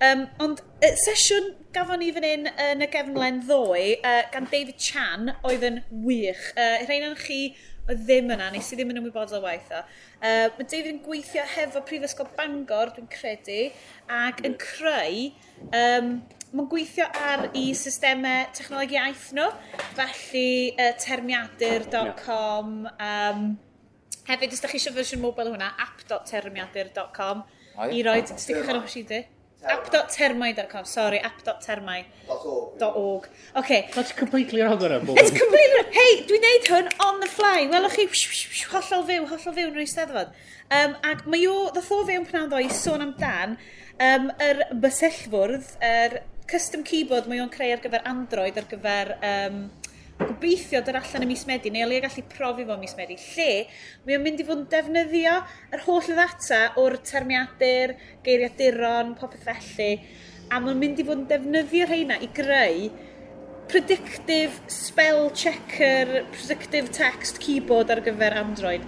Um, 0.00 0.24
ond 0.40 0.62
uh, 0.64 0.92
sesiwn 1.04 1.50
gafon 1.76 2.00
ni 2.00 2.08
fan 2.16 2.24
hyn 2.24 2.48
yn 2.48 2.84
y 2.84 2.88
gefnlen 2.92 3.42
ddoe 3.44 3.98
uh, 3.98 4.22
gan 4.32 4.48
David 4.48 4.80
Chan 4.80 5.34
oedd 5.44 5.66
yn 5.68 5.82
wych. 6.06 6.46
Uh, 6.56 6.78
Rhain 6.88 7.10
yn 7.10 7.18
chi 7.20 7.40
oedd 7.86 8.06
ddim 8.06 8.32
yna, 8.32 8.48
nes 8.54 8.70
i 8.72 8.78
ddim 8.78 8.94
yn 8.94 9.02
ymwybodol 9.02 9.44
waith 9.44 9.68
o. 9.76 9.82
Uh, 10.16 10.48
mae 10.56 10.64
David 10.64 10.94
yn 10.94 11.02
gweithio 11.04 11.44
hefo 11.56 11.82
Prifysgol 11.86 12.30
Bangor, 12.38 12.94
dwi'n 12.96 13.10
credu, 13.12 13.66
ac 14.22 14.42
yn 14.46 14.56
creu... 14.60 15.28
Um, 15.72 16.16
Mae'n 16.56 16.68
gweithio 16.70 17.04
ar 17.20 17.42
i 17.58 17.64
systemau 17.76 18.46
technolog 18.54 18.92
iaith 18.94 19.24
nhw, 19.34 19.48
felly 19.98 20.70
uh, 20.78 20.92
termiadur.com, 21.02 22.70
um, 22.86 23.42
hefyd, 24.30 24.54
os 24.54 24.62
da 24.62 24.70
chi 24.70 24.78
eisiau 24.78 24.94
fersiwn 24.96 25.20
mobile 25.24 25.50
hwnna, 25.52 25.72
app.termiadur.com, 25.82 27.42
i 27.90 28.04
roed, 28.06 28.30
stickwch 28.38 28.70
ar 28.72 28.78
o'ch 28.78 28.94
si 28.94 29.02
di 29.10 29.20
app.termai.com, 29.64 30.84
sorry, 30.84 31.18
app.termai.org. 31.18 33.28
Okay. 33.56 33.88
That's 33.94 34.12
completely 34.12 34.62
wrong 34.62 34.82
ar 34.82 34.90
ymwneud. 34.98 35.18
It's 35.18 35.30
completely 35.30 35.74
wrong. 35.78 35.92
Hei, 35.96 36.12
dwi'n 36.28 36.44
neud 36.44 36.68
hwn 36.70 36.86
on 37.06 37.20
the 37.20 37.30
fly. 37.30 37.66
Welwch 37.72 37.96
chi, 37.96 38.06
wsh, 38.10 38.26
wsh, 38.30 38.46
wsh, 38.52 38.64
hollol 38.74 39.04
fyw, 39.08 39.22
hollol 39.32 39.54
fyw 39.56 39.66
yn 39.70 39.78
yr 39.78 39.84
Eisteddfod. 39.86 40.28
Um, 40.66 40.92
ac 41.06 41.26
mae 41.30 41.46
o, 41.50 41.56
ddoth 41.74 41.92
o 41.94 41.96
fewn 42.08 42.26
pan 42.28 42.48
ddo 42.50 42.58
i 42.62 42.70
sôn 42.74 43.04
amdan, 43.06 43.50
um, 44.02 44.24
yr 44.44 44.58
bysellfwrdd, 44.82 45.66
yr 45.86 46.12
custom 46.50 46.84
keyboard 46.86 47.28
mae 47.30 47.42
o'n 47.42 47.50
creu 47.52 47.74
ar 47.74 47.82
gyfer 47.82 48.04
Android, 48.06 48.58
ar 48.60 48.66
gyfer 48.70 49.14
um, 49.18 49.62
gobeithio 50.20 50.80
dod 50.84 50.96
allan 50.98 51.26
y 51.26 51.30
mis 51.30 51.44
Medi, 51.48 51.72
neu 51.72 51.86
olia 51.86 52.04
gallu 52.06 52.24
profi 52.32 52.64
fo 52.68 52.76
mis 52.80 52.96
Medi, 52.98 53.16
lle 53.34 53.50
mae 54.06 54.16
o'n 54.16 54.24
mynd 54.24 54.40
i 54.40 54.46
fod 54.48 54.62
yn 54.62 54.70
defnyddio 54.72 55.34
yr 55.76 55.84
holl 55.86 56.06
ddata 56.06 56.62
o'r 56.80 56.96
termiadur, 57.04 57.96
geiriaduron, 58.24 59.12
popeth 59.20 59.44
felly, 59.48 59.90
a 60.48 60.62
mae'n 60.62 60.80
mynd 60.80 61.02
i 61.02 61.06
fod 61.06 61.22
yn 61.22 61.28
defnyddio 61.32 61.90
rheina 61.90 62.18
i 62.22 62.30
greu 62.36 62.88
predictive 63.66 64.60
spell 64.70 65.30
checker, 65.34 66.24
predictive 66.32 66.92
text 66.94 67.40
keyboard 67.42 67.90
ar 67.90 68.02
gyfer 68.06 68.36
Android. 68.38 68.84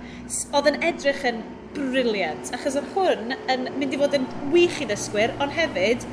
Oedd 0.55 0.71
yn 0.71 0.79
edrych 0.87 1.25
yn 1.29 1.43
briliant, 1.75 2.53
achos 2.55 2.79
oedd 2.79 2.93
hwn 2.95 3.35
yn 3.51 3.69
mynd 3.75 3.95
i 3.95 4.01
fod 4.01 4.15
yn 4.17 4.29
wych 4.55 4.79
i 4.85 4.89
ddysgwyr, 4.89 5.35
ond 5.43 5.55
hefyd 5.57 6.07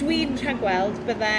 dwi'n 0.00 0.34
rhagweld 0.42 0.98
bydde, 1.08 1.32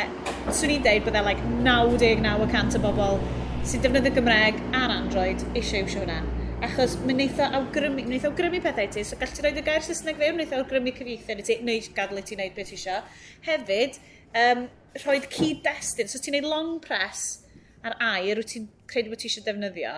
swn 0.50 0.74
i'n 0.78 0.86
deud 0.86 1.06
bydde 1.06 1.22
like 1.26 1.44
99% 1.66 2.78
o 2.80 2.82
bobl 2.82 3.20
sy'n 3.68 3.84
defnyddio 3.84 4.16
Gymraeg 4.16 4.58
ar 4.78 4.94
Android 4.96 5.44
eisiau 5.52 5.84
iwsio 5.84 6.02
hwnna. 6.02 6.18
Achos 6.66 6.96
mae'n 7.04 7.20
neitho 7.22 7.46
awgrymu, 7.60 8.00
mae'n 8.00 8.14
neitho 8.16 8.32
awgrymu 8.32 8.62
pethau 8.64 8.90
ti, 8.94 9.04
so 9.06 9.20
gall 9.22 9.34
ti 9.36 9.44
roed 9.46 9.60
y 9.62 9.64
gair 9.66 9.84
Saesneg 9.86 10.18
fewn, 10.18 10.40
neitho 10.42 10.58
awgrymu 10.58 10.94
cyfeithio 10.98 11.38
ni 11.38 11.46
ti, 11.46 11.58
neu 11.68 11.84
gadw 11.98 12.24
ti 12.26 12.38
wneud 12.38 12.56
beth 12.58 12.72
eisiau. 12.74 13.04
Hefyd, 13.46 14.00
um, 14.42 14.64
rhoi'r 15.04 15.28
cyd-destun, 15.36 16.10
so 16.10 16.22
ti'n 16.24 16.40
neud 16.40 16.50
long 16.50 16.72
press 16.82 17.44
ar 17.86 17.94
air, 18.14 18.42
wyt 18.42 18.56
ti'n 18.56 18.66
credu 18.90 19.14
bod 19.14 19.22
ti 19.22 19.30
eisiau 19.30 19.46
defnyddio, 19.46 19.94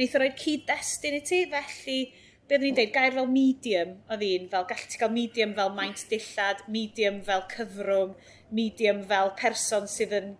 neitho 0.00 0.22
roi'r 0.22 0.38
cyd-destun 0.40 1.18
i 1.18 1.22
ti, 1.28 1.42
felly 1.52 2.00
be 2.48 2.56
oedden 2.56 2.68
ni'n 2.70 2.76
deud, 2.78 2.92
gair 2.94 3.14
fel 3.14 3.30
medium 3.30 3.94
oedd 4.08 4.24
un, 4.24 4.50
fel 4.52 4.66
gall 4.70 4.84
ti 4.88 5.00
gael 5.00 5.14
medium 5.14 5.54
fel 5.58 5.72
maint 5.76 6.04
dillad, 6.10 6.62
medium 6.72 7.22
fel 7.26 7.44
cyfrwng, 7.52 8.14
medium 8.58 9.02
fel 9.10 9.34
person 9.40 9.88
sydd 9.92 10.14
yn 10.18 10.36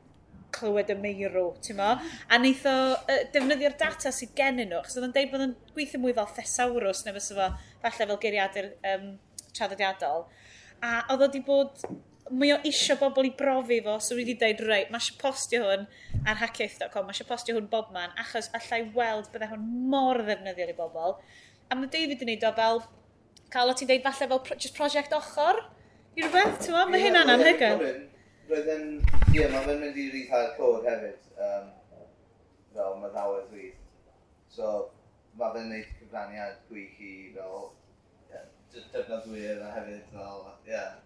clywed 0.56 0.90
y 0.92 0.96
meirw, 0.98 1.46
ti'n 1.64 1.76
mo? 1.78 1.90
A 2.00 2.40
wnaeth 2.40 2.66
o 2.70 2.74
uh, 2.96 3.22
defnyddio'r 3.34 3.76
data 3.80 4.12
sydd 4.14 4.34
gennym 4.38 4.70
nhw, 4.70 4.80
achos 4.80 4.96
oedd 4.96 5.10
yn 5.10 5.16
deud 5.16 5.32
bod 5.34 5.44
yn 5.44 5.56
gweithio 5.76 6.00
mwy 6.02 6.16
fel 6.16 6.30
thesawrws, 6.38 7.04
neu 7.04 7.16
fysa 7.18 7.36
fo, 7.38 7.48
falle 7.84 8.10
fel 8.12 8.20
geiriadur 8.24 8.70
um, 8.94 9.10
traddodiadol. 9.52 10.24
A 10.80 10.94
oedd 11.12 11.18
o 11.20 11.26
wedi 11.26 11.44
bod 11.44 11.84
mae 12.30 12.52
o 12.52 12.58
isio 12.68 12.96
bobl 13.00 13.28
i 13.28 13.32
brofi 13.36 13.80
fo, 13.84 13.96
so 14.04 14.16
wedi 14.18 14.34
dweud, 14.40 14.60
reit, 14.68 14.90
mae 14.92 15.00
eisiau 15.00 15.18
postio 15.20 15.64
hwn 15.64 15.86
ar 16.28 16.40
hackiaeth.com, 16.42 17.06
mae 17.08 17.16
eisiau 17.16 17.28
postio 17.28 17.56
hwn 17.56 17.68
bob 17.72 17.92
man, 17.94 18.12
achos 18.20 18.50
allai 18.56 18.82
weld 18.96 19.30
byddai 19.32 19.50
hwn 19.52 19.68
mor 19.92 20.20
ddefnyddiol 20.24 20.72
i 20.74 20.76
bobl 20.78 21.16
a 21.68 21.78
mae 21.78 21.90
David 21.92 22.24
yn 22.24 22.32
neud 22.32 22.46
o 22.48 22.52
fel, 22.58 22.82
cael 23.54 23.72
o 23.72 23.76
ti'n 23.78 23.90
deud 23.90 24.04
falle 24.06 24.30
fel 24.32 24.42
pro, 24.46 24.58
just 24.58 24.76
prosiect 24.76 25.16
ochr, 25.16 25.62
i 26.16 26.24
rhywbeth, 26.24 26.60
ti'n 26.62 26.76
meddwl? 26.76 26.92
Mae 26.94 27.04
hynna'n 27.06 27.34
anhygoel. 27.34 27.82
Roedd 28.48 28.70
yn, 28.74 28.86
ie, 29.34 29.48
mae 29.52 29.64
fe'n 29.66 29.82
mynd 29.82 29.98
i 30.00 30.06
rydd 30.12 30.30
hardcore 30.32 30.84
hefyd, 30.86 31.18
um, 31.48 31.72
fel 32.76 32.96
maddawyr 33.02 33.44
dwi. 33.50 33.72
So, 34.52 34.76
mae 35.40 35.52
fe'n 35.56 35.68
neud 35.74 35.92
cyfraniad 35.98 36.62
gwych 36.70 37.02
i 37.04 37.16
fel 37.36 37.68
defnyddwyr 38.92 39.62
a 39.64 39.74
hefyd 39.76 40.08
fel, 40.12 40.42
ie. 40.66 40.72
Yeah. 40.72 40.96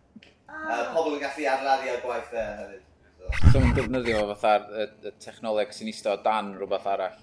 Uh, 0.53 0.89
pobl 0.93 1.17
yn 1.17 1.23
gallu 1.23 1.45
adeiladio'r 1.49 2.01
gwaith 2.05 2.33
e 2.35 2.47
hefyd. 2.61 2.89
So. 3.19 3.29
So, 3.53 3.61
mae'n 3.61 3.77
defnyddio 3.79 4.23
fatha'r 4.33 4.65
y, 4.83 4.87
y 5.09 5.13
technoleg 5.23 5.75
sy'n 5.77 5.91
eistedd 5.93 6.17
o 6.17 6.25
dan 6.25 6.53
rhywbeth 6.59 6.89
arall. 6.95 7.21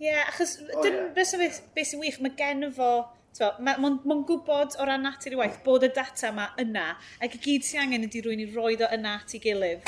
Ie, 0.00 0.08
yeah, 0.08 0.28
achos 0.30 0.56
oh, 0.64 0.80
dyn, 0.80 0.94
yeah. 0.96 1.08
beth 1.12 1.28
sy'n 1.28 1.42
be 1.76 1.82
sy'n 1.84 2.00
wych, 2.00 2.20
mae 2.24 2.36
gen 2.38 2.70
fo... 2.72 2.90
Mae'n 3.40 3.78
ma, 3.78 3.90
ma 4.10 4.14
gwybod 4.26 4.74
o 4.82 4.84
ran 4.88 5.04
natur 5.06 5.36
i 5.36 5.38
waith 5.38 5.60
bod 5.62 5.84
y 5.86 5.88
data 5.94 6.32
yma 6.32 6.48
yna, 6.60 6.86
ac 7.22 7.36
i 7.36 7.40
gyd 7.44 7.66
sy'n 7.68 7.84
angen 7.84 8.08
ydy 8.08 8.24
rwy'n 8.24 8.42
i 8.42 8.46
roed 8.50 8.82
o 8.82 8.88
yna 8.96 9.12
at 9.20 9.36
ei 9.36 9.42
gilydd. 9.44 9.86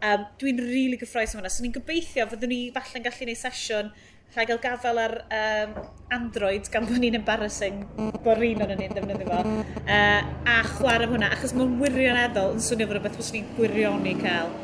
Um, 0.00 0.24
Dwi'n 0.40 0.62
rili 0.62 0.70
really 0.70 1.00
gyffroes 1.02 1.34
am 1.34 1.42
hwnna, 1.42 1.50
so 1.52 1.66
ni'n 1.66 1.74
gobeithio 1.74 2.24
fyddwn 2.30 2.50
ni 2.54 2.60
falle'n 2.72 3.04
gallu 3.04 3.26
gwneud 3.26 3.42
sesiwn 3.42 3.92
rhaid 4.34 4.48
gael 4.48 4.60
gafel 4.62 5.00
ar 5.02 5.16
um, 5.34 5.72
Android 6.14 6.68
gan 6.70 6.86
bod 6.86 7.02
ni'n 7.02 7.18
embarrassing 7.18 7.82
bod 7.96 8.38
rhan 8.38 8.62
o'n 8.62 8.76
ni'n 8.78 8.94
defnyddio 8.94 9.26
fo 9.26 9.40
uh, 9.42 10.20
a 10.46 10.60
chwarae 10.76 11.10
hwnna 11.10 11.32
achos 11.34 11.56
mae'n 11.58 11.74
wirioneddol 11.82 12.54
yn 12.54 12.62
swnio 12.62 12.86
fod 12.86 13.00
rhywbeth 13.00 13.18
bys 13.18 13.32
ni'n 13.34 13.50
gwirioni 13.56 14.14
cael 14.22 14.54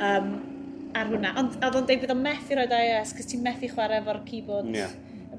um, 0.00 0.32
ar 0.96 1.08
hwnna. 1.10 1.32
Ond 1.40 1.56
oedd 1.58 1.78
o'n 1.78 1.88
dweud 1.88 2.04
bod 2.04 2.14
o'n 2.14 2.22
methu 2.22 2.58
roed 2.58 2.74
iOS, 2.76 3.14
cys 3.16 3.30
ti'n 3.32 3.42
methu 3.44 3.70
chwarae 3.72 4.02
efo'r 4.02 4.20
keyboard. 4.26 4.70
Yeah. 4.76 4.92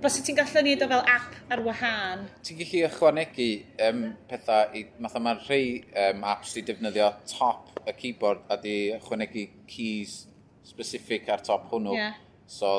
Bos 0.03 0.17
ti'n 0.19 0.35
gallu 0.35 0.63
neud 0.65 0.81
o 0.83 0.89
fel 0.91 1.05
app 1.07 1.53
ar 1.53 1.61
wahân? 1.63 2.25
Ti'n 2.43 2.59
gallu 2.59 2.81
ychwanegu 2.89 3.49
um, 3.87 4.01
pethau, 4.29 4.73
i, 4.75 4.85
matha 5.03 5.21
mae 5.23 5.37
rhai 5.45 5.61
um, 6.07 6.25
apps 6.33 6.55
di 6.57 6.65
defnyddio 6.67 7.11
top 7.29 7.83
y 7.85 7.93
keyboard 7.99 8.43
a 8.51 8.57
di 8.59 8.75
ychwanegu 8.97 9.45
keys 9.69 10.23
specific 10.67 11.29
ar 11.31 11.45
top 11.45 11.69
hwnnw. 11.71 11.95
Yeah. 11.95 12.17
So, 12.49 12.73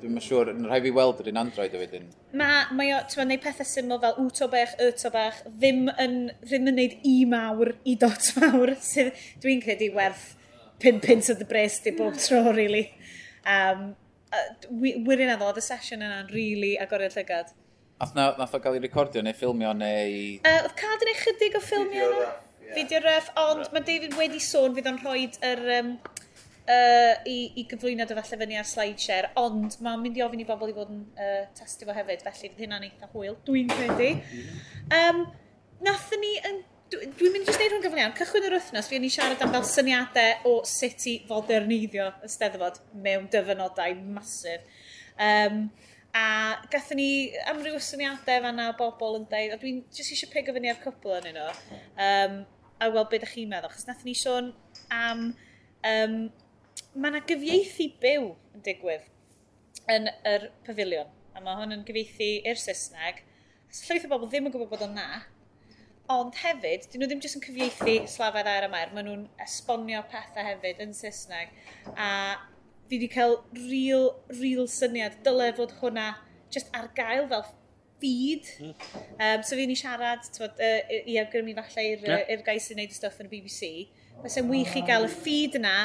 dwi'n 0.00 0.16
yn 0.16 0.24
siŵr, 0.24 0.54
yn 0.54 0.66
rhaid 0.66 0.88
fi 0.88 0.94
weld 0.96 1.22
yr 1.22 1.30
un 1.30 1.40
Android 1.44 1.76
o 1.76 1.84
wedyn. 1.84 2.10
Mae, 2.40 2.66
mae 2.74 2.96
o, 2.96 3.00
ti'n 3.10 3.30
neud 3.30 3.44
pethau 3.44 3.68
syml 3.68 4.00
fel 4.02 4.18
wto 4.24 4.50
bech, 4.50 4.74
yto 4.88 5.12
bech, 5.14 5.44
ddim 5.60 5.86
yn, 6.00 6.18
ddim 6.42 6.70
yn 6.72 6.78
neud 6.80 6.98
i 7.06 7.16
mawr 7.30 7.74
i 7.84 7.94
dot 8.00 8.32
mawr, 8.40 8.74
sydd 8.80 9.12
dwi'n 9.44 9.62
credu 9.62 9.92
werth 9.94 10.30
pin 10.82 11.00
pint 11.04 11.30
at 11.32 11.38
the 11.38 11.48
breast 11.48 11.86
di 11.86 11.94
bob 11.96 12.18
tro, 12.18 12.42
really. 12.56 12.86
Um, 13.46 13.90
wirioneddol, 14.70 15.50
oedd 15.50 15.60
y 15.60 15.64
sesiwn 15.66 16.04
yna'n 16.06 16.30
rili 16.30 16.44
really 16.44 16.76
agoriad 16.82 17.16
llygad. 17.16 17.50
Nath, 18.00 18.14
na, 18.16 18.30
nath 18.38 18.54
o 18.56 18.60
gael 18.62 18.78
ei 18.78 18.84
recordio 18.86 19.24
neu 19.24 19.36
ffilmio 19.36 19.74
neu... 19.76 20.14
Uh, 20.40 20.62
oedd 20.62 20.76
cael 20.78 21.02
dyn 21.02 21.18
chydig 21.24 21.58
o 21.58 21.64
ffilmio 21.64 22.06
Video 22.06 22.14
yna. 22.14 22.30
Yeah. 22.60 22.74
Video 22.78 23.02
rough, 23.04 23.30
ond 23.42 23.74
mae 23.74 23.84
David 23.84 24.16
wedi 24.18 24.40
sôn 24.44 24.76
fydd 24.78 24.90
o'n 24.92 25.02
rhoi 25.04 25.28
yr... 25.50 25.68
Um, 25.80 25.94
uh, 26.70 27.14
i, 27.28 27.36
i 27.58 27.66
gyflwyno 27.70 28.06
dy 28.08 28.16
falle 28.18 28.40
fyny 28.42 28.58
ar 28.60 28.68
slideshare, 28.68 29.30
ond 29.40 29.76
mae'n 29.84 30.02
mynd 30.04 30.18
i 30.18 30.24
ofyn 30.24 30.42
i 30.42 30.48
bobl 30.48 30.72
i 30.72 30.76
fod 30.76 30.92
yn 30.94 31.04
uh, 31.18 31.44
testio 31.58 31.88
fo 31.88 31.96
hefyd, 31.96 32.24
felly 32.26 32.50
fydd 32.50 32.64
hynna'n 32.64 32.86
eitha 32.88 33.10
hwyl, 33.14 33.36
dwi'n 33.46 33.70
credu. 33.72 34.10
Um, 34.96 35.24
nath 35.86 36.12
ni 36.20 36.36
yn 36.50 36.62
Dwi'n 36.90 37.12
dwi 37.14 37.28
mynd 37.30 37.46
i 37.46 37.52
wneud 37.54 37.70
hwn 37.70 37.82
gyflwyniad. 37.84 38.14
Cychwyn 38.18 38.46
yr 38.48 38.54
wythnos, 38.56 38.88
fi 38.90 38.96
yn 38.98 39.04
i 39.06 39.10
siarad 39.14 39.42
am 39.44 39.52
fel 39.54 39.66
syniadau 39.68 40.48
o 40.50 40.54
sut 40.66 41.04
i 41.06 41.12
foderniddio 41.28 42.08
y 42.26 42.30
steddfod 42.32 42.80
mewn 43.04 43.28
dyfynodau 43.30 43.94
masif. 44.16 44.64
Um, 45.14 45.60
a 46.18 46.24
gathon 46.72 46.98
ni 46.98 47.30
amryw 47.52 47.78
syniadau 47.86 48.42
fan 48.48 48.58
o 48.64 48.66
bobl 48.82 49.20
yn 49.20 49.28
dweud, 49.30 49.54
a 49.54 49.60
dwi'n 49.62 49.80
jyst 49.94 50.16
eisiau 50.16 50.34
pig 50.34 50.50
fyny 50.50 50.72
ar 50.72 50.82
cwpl 50.82 51.14
yn 51.20 51.30
nhw, 51.38 51.48
um, 52.08 52.38
a 52.82 52.90
weld 52.90 53.12
beth 53.12 53.20
ydych 53.20 53.36
chi'n 53.36 53.54
meddwl, 53.54 53.70
chos 53.70 53.86
nath 53.86 54.02
ni 54.08 54.18
sôn 54.18 54.50
am, 54.90 55.26
um, 55.94 56.20
mae 56.96 57.12
yna 57.14 57.24
gyfieithu 57.30 57.92
byw 58.02 58.32
yn 58.56 58.66
digwydd 58.66 59.06
yn 59.94 60.10
yr 60.34 60.50
pafiliwn, 60.66 61.18
a 61.38 61.44
mae 61.44 61.62
hwn 61.62 61.78
yn 61.78 61.86
gyfieithu 61.86 62.32
i'r 62.50 62.64
Saesneg, 62.66 63.22
llwyth 63.84 64.10
o 64.10 64.16
bobl 64.16 64.32
ddim 64.32 64.50
yn 64.50 64.58
gwybod 64.58 64.74
bod 64.74 64.90
o'n 64.90 64.98
na, 64.98 65.22
Ond 66.10 66.34
hefyd, 66.42 66.88
dyn 66.90 67.02
nhw 67.02 67.08
ddim 67.10 67.20
jyst 67.22 67.38
yn 67.38 67.44
cyfieithu 67.44 67.94
slafedd 68.10 68.48
air 68.50 68.66
am 68.66 68.74
air, 68.74 68.90
maen 68.94 69.06
nhw'n 69.06 69.26
esbonio 69.44 70.00
pethau 70.10 70.46
hefyd 70.46 70.80
yn 70.82 70.94
Saesneg. 70.96 71.52
A 71.94 72.08
fi 72.90 72.96
wedi 72.96 73.08
cael 73.12 73.36
real, 73.68 74.08
real 74.40 74.66
syniad, 74.70 75.20
dyle 75.26 75.52
fod 75.54 75.76
hwnna 75.78 76.08
just 76.50 76.72
ar 76.74 76.88
gael 76.96 77.28
fel 77.30 77.44
feed. 78.02 78.48
Um, 78.60 79.44
so 79.46 79.54
fi 79.54 79.66
ni 79.70 79.76
siarad 79.78 80.26
twod, 80.34 80.58
uh, 80.58 80.94
i 81.06 81.18
awgrymu 81.22 81.54
falle 81.60 81.86
i'r 81.92 82.06
yeah. 82.08 82.42
Gais 82.46 82.66
sy'n 82.66 82.80
neud 82.80 82.90
y 82.90 82.96
stuff 82.96 83.20
yn 83.22 83.30
y 83.30 83.34
BBC. 83.36 83.70
Mae 84.20 84.32
sy'n 84.34 84.50
wych 84.50 84.74
i 84.80 84.82
gael 84.88 85.06
y 85.06 85.12
feed 85.12 85.60
yna, 85.60 85.76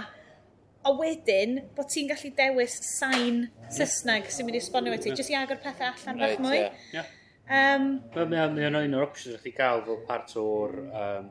a 0.85 0.93
wedyn 0.93 1.59
bod 1.77 1.89
ti'n 1.89 2.09
gallu 2.09 2.31
dewis 2.37 2.79
sain 2.85 3.45
Saesneg 3.73 4.31
sy'n 4.33 4.49
mynd 4.49 4.57
i 4.57 4.63
esbonio 4.63 4.93
i 4.93 5.01
ti, 5.01 5.13
jyst 5.13 5.33
i 5.33 5.37
agor 5.37 5.61
pethau 5.61 5.91
allan 5.91 6.21
right, 6.21 6.37
bach 6.39 6.45
mwy. 6.45 6.57
Yeah. 6.63 6.81
Yeah. 6.97 7.13
Um, 7.45 7.99
Mae'n 8.15 8.31
mae 8.31 8.47
mae 8.55 8.67
o'n 8.71 8.77
un 8.79 8.95
o'r 8.97 9.03
options 9.05 9.35
ydych 9.35 9.43
chi 9.43 9.51
gael 9.59 9.83
fel 9.85 9.99
part 10.07 10.31
o'r 10.41 10.71
um, 10.81 11.27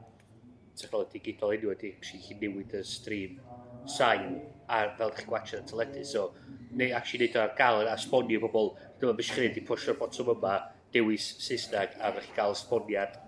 technoleg 0.78 1.10
digidol 1.10 1.54
enw 1.56 1.72
wedi 1.72 1.90
chi 2.06 2.36
newid 2.38 2.76
y 2.78 2.82
stream 2.86 3.40
sain 3.90 4.36
a 4.68 4.84
fel 4.94 5.10
ydych 5.10 5.24
chi'n 5.24 5.32
gwachio 5.32 5.58
y 5.58 5.66
teledu. 5.70 6.04
So, 6.06 6.28
neu 6.70 6.94
actually 6.94 7.26
neud 7.26 7.40
ar 7.42 7.56
gael 7.58 7.90
a 7.90 7.96
sbonio 7.98 8.44
pobl, 8.46 8.70
dyma 9.00 9.16
beth 9.18 9.32
chi'n 9.32 9.48
neud 9.48 9.58
i 9.58 9.66
pwysio'r 9.66 9.98
botwm 9.98 10.30
yma, 10.36 10.54
dewis 10.94 11.26
Saesneg 11.42 11.98
a 11.98 12.12
ydych 12.12 12.28
chi'n 12.28 12.38
cael 12.38 12.54
sboniad 12.62 13.18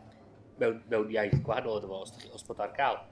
mewn, 0.61 0.79
mewn 0.93 1.13
iaith 1.17 1.43
gwahanol 1.43 1.83
yno 1.83 1.91
fo, 1.91 2.01
os, 2.07 2.15
dych, 2.15 2.31
os 2.39 2.47
bod 2.47 2.63
ar 2.63 2.73
gael. 2.79 3.03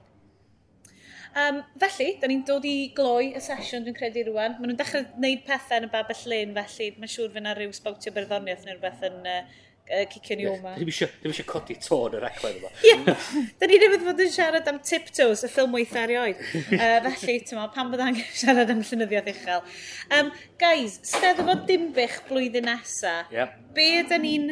Um, 1.35 1.59
felly, 1.81 2.13
da 2.21 2.31
ni'n 2.31 2.45
dod 2.47 2.63
i 2.63 2.93
gloi 2.95 3.33
y 3.35 3.43
sesiwn 3.43 3.83
dwi'n 3.83 3.97
credu 3.97 4.23
rwan. 4.29 4.55
Maen 4.55 4.71
nhw'n 4.71 4.79
dechrau 4.79 5.03
gwneud 5.17 5.41
pethau 5.43 5.81
yn 5.81 5.89
y 5.89 5.91
babell 5.91 6.21
lyn, 6.31 6.55
felly 6.55 6.93
mae'n 6.95 7.11
siŵr 7.11 7.33
fyna 7.35 7.55
rhyw 7.57 7.75
sbawtio 7.75 8.15
berddoniaeth 8.15 8.63
neu 8.63 8.77
rhywbeth 8.77 9.03
yn, 9.09 9.17
uh, 9.27 9.64
uh, 9.89 10.05
cicio 10.09 10.37
ni 10.37 10.47
oma. 10.49 10.73
Ddim 10.77 10.89
eisiau 10.91 11.47
codi 11.49 11.77
tôn 11.81 12.15
yr 12.17 12.25
aglen 12.27 12.59
yma. 12.59 12.71
Ie, 12.85 13.15
da 13.59 13.69
ni 13.69 13.79
ddim 13.79 13.95
wedi 13.95 14.07
bod 14.07 14.21
yn 14.25 14.31
siarad 14.33 14.69
am 14.71 14.79
Tiptoes, 14.85 15.45
y 15.45 15.49
ffilm 15.51 15.75
weitha 15.75 16.03
erioed. 16.05 16.41
uh, 16.79 17.09
felly, 17.21 17.39
tyma, 17.47 17.67
pan 17.73 17.91
bod 17.93 18.03
angen 18.05 18.23
siarad 18.41 18.71
am 18.73 18.83
llynyddiaeth 18.85 19.31
uchel. 19.33 19.65
Um, 20.19 20.31
guys, 20.61 20.99
steddfod 21.07 21.65
dimbych 21.69 22.21
blwyddyn 22.29 22.69
nesa, 22.69 23.17
yeah. 23.33 23.57
be 23.75 23.89
ydyn 24.01 24.25
ni'n 24.25 24.47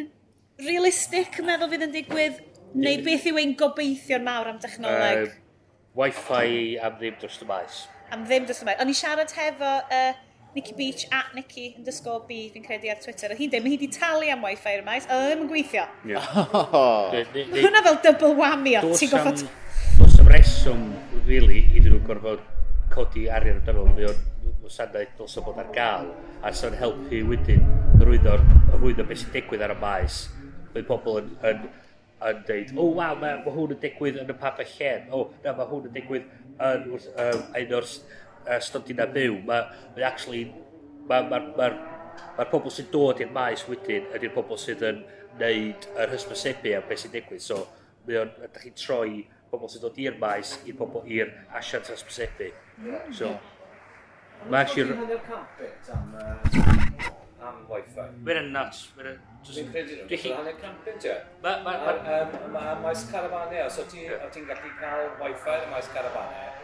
realistic 0.64 1.40
meddwl 1.46 1.72
fydd 1.72 1.88
yn 1.88 1.96
digwydd, 1.96 2.44
neu 2.74 3.00
beth 3.06 3.26
yw 3.30 3.40
ein 3.42 3.56
gobeithio'r 3.58 4.22
mawr 4.24 4.54
am 4.54 4.60
dechnoleg? 4.62 5.26
Uh, 5.26 5.40
Wi-Fi 5.98 6.78
am 6.82 6.96
ddim 7.00 7.18
dros 7.22 7.42
y 7.42 7.48
maes. 7.48 7.84
Am 8.14 8.24
ddim 8.26 8.46
dros 8.48 8.62
y 8.62 8.70
maes. 8.70 8.80
O'n 8.82 8.90
i 8.92 8.96
siarad 8.98 9.34
hefo... 9.38 9.74
Uh, 9.90 10.23
Nicky 10.54 10.74
Beach 10.78 11.06
at 11.10 11.34
Nicky 11.34 11.72
yn 11.74 11.86
dysgol 11.86 12.20
B, 12.28 12.44
fi'n 12.54 12.62
credu 12.62 12.90
ar 12.92 13.00
Twitter. 13.02 13.32
A 13.34 13.38
hi'n 13.38 13.50
dweud, 13.50 13.64
mae 13.64 13.74
hi 13.74 13.78
wedi 13.80 13.88
talu 13.90 14.28
am 14.30 14.44
Wi-Fi 14.46 14.76
yr 14.78 14.84
maes, 14.86 15.08
a 15.10 15.18
ddim 15.24 15.44
yn 15.44 15.50
gweithio. 15.50 15.86
Yeah. 16.06 16.28
Oh. 16.54 17.10
Mae 17.10 17.64
hwnna 17.64 17.82
fel 17.82 17.98
double 18.04 18.34
whammy 18.38 18.76
o, 18.78 18.84
ti'n 18.94 19.10
goffod... 19.10 19.42
Does 19.98 20.20
am 20.22 20.30
reswm, 20.30 20.84
really, 21.26 21.64
iddyn 21.74 21.96
nhw 21.96 22.04
gorfod 22.06 22.42
codi 22.94 23.26
arian 23.34 23.58
amdano 23.58 23.88
fo, 23.88 23.96
mae 23.96 24.08
o'n 24.12 24.70
sanaeth 24.70 25.18
dos 25.18 25.34
o 25.40 25.44
bod 25.44 25.58
ar 25.58 25.70
gael, 25.74 26.12
a 26.46 26.52
sy'n 26.54 26.78
helpu 26.78 27.24
wedyn 27.32 27.66
rwyddo, 28.02 28.38
rwyddo 28.76 29.06
beth 29.08 29.24
sy'n 29.24 29.34
digwydd 29.34 29.64
ar 29.66 29.74
y 29.74 29.78
maes. 29.82 30.24
Mae 30.74 30.86
pobl 30.86 31.18
yn, 31.20 31.34
yn, 31.50 31.66
yn 32.30 32.42
dweud, 32.46 32.74
o 32.76 32.86
oh, 32.86 32.94
waw, 33.00 33.18
mae, 33.18 33.42
ma 33.42 33.54
hwn 33.58 33.74
yn 33.74 33.82
digwydd 33.82 34.22
yn 34.22 34.30
y 34.30 34.38
pub 34.38 34.62
llen, 34.62 35.10
o, 35.10 35.24
oh, 35.24 35.30
na, 35.42 35.58
mae 35.58 35.70
hwn 35.72 35.90
yn 35.90 35.96
digwydd 35.98 36.30
yn 36.54 36.86
um, 36.94 37.42
un 37.58 37.74
o'r 37.80 37.88
ystod 38.56 38.90
yna 38.92 39.06
byw, 39.14 39.38
mae 39.48 39.62
ma 39.96 40.06
actually, 40.08 40.44
mae'r 41.08 41.28
ma, 41.30 41.40
ma, 41.40 41.52
ma, 41.58 41.68
ma 42.38 42.48
pobl 42.50 42.72
sy'n 42.74 42.90
dod 42.92 43.22
i'r 43.24 43.32
maes 43.34 43.64
wedyn 43.68 44.10
ydy'r 44.16 44.34
pobl 44.34 44.60
sydd 44.60 44.84
yn 44.90 45.02
neud 45.40 45.88
yr 45.94 46.12
hysbysebu 46.14 46.76
am 46.78 46.86
beth 46.90 47.04
sy'n 47.04 47.14
digwydd. 47.14 47.44
So, 47.44 47.62
mae 48.06 48.20
o'n, 48.22 48.34
ydych 48.48 48.68
chi'n 48.68 48.78
troi 48.80 49.24
pobl 49.52 49.70
sy'n 49.72 49.84
dod 49.86 50.00
i'r 50.04 50.20
maes 50.20 50.56
i'r 50.68 50.78
pobl 50.78 51.08
i'r 51.10 51.34
asiant 51.60 51.90
hysbysebu. 51.94 52.52
Mm. 52.82 53.12
So, 53.16 53.34
mae 54.48 54.64
actually... 54.64 54.94
am 57.44 57.64
Wi-Fi. 57.68 58.08
Mae'n 58.24 58.50
nuts. 58.54 58.86
Mae'n 58.96 59.18
Dwi'n 59.44 59.70
credu 59.72 59.98
nhw'n 60.00 60.36
rhan 60.38 60.46
y 60.48 60.54
camping, 60.60 61.00
ti? 61.02 61.14
Mae 61.44 62.76
maes 62.80 63.02
carafanau, 63.10 63.66
os 63.66 63.80
o 63.82 63.84
ti'n 63.92 64.48
gallu 64.48 64.70
cael 64.80 65.10
Wi-Fi 65.20 65.56
yn 65.58 65.66
y 65.66 65.72
maes 65.72 65.90
carafanau, 65.92 66.63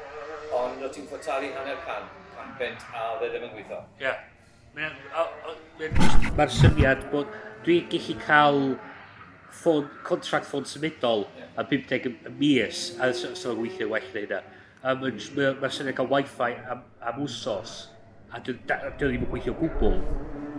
ond 0.57 0.83
o 0.85 0.91
ti'n 0.93 1.07
ffordd 1.11 1.27
talu 1.27 1.51
hanner 1.57 1.79
can, 1.87 2.07
can 2.35 2.53
bent, 2.59 2.87
a 2.95 3.09
dde 3.21 3.31
ddim 3.33 3.49
yn 3.49 3.53
gweithio. 3.55 3.81
Ie. 4.01 4.07
Yeah. 4.07 4.27
Mae'r 6.39 6.55
syniad 6.55 7.07
bod 7.13 7.31
dwi'n 7.67 7.89
gallu 7.91 8.17
cael 8.23 8.61
ffôn, 9.61 9.89
contract 10.07 10.49
ffôn 10.49 10.67
symudol 10.69 11.27
yeah. 11.39 11.53
a 11.59 11.67
50 11.67 12.35
mis, 12.39 12.83
a 13.01 13.13
so, 13.15 13.35
so 13.35 13.55
gweithio 13.59 13.91
well 13.91 14.11
neu 14.15 14.27
yna. 14.29 14.43
Um, 14.81 15.05
Mae'r 15.05 15.75
syniad 15.77 15.99
cael 15.99 16.11
wifi 16.13 16.53
am, 16.73 16.85
am 17.05 17.23
wsos, 17.27 17.77
a 18.31 18.43
dwi 18.47 18.57
ddim 18.65 19.25
yn 19.25 19.31
gweithio 19.31 19.57
gwbl. 19.59 20.01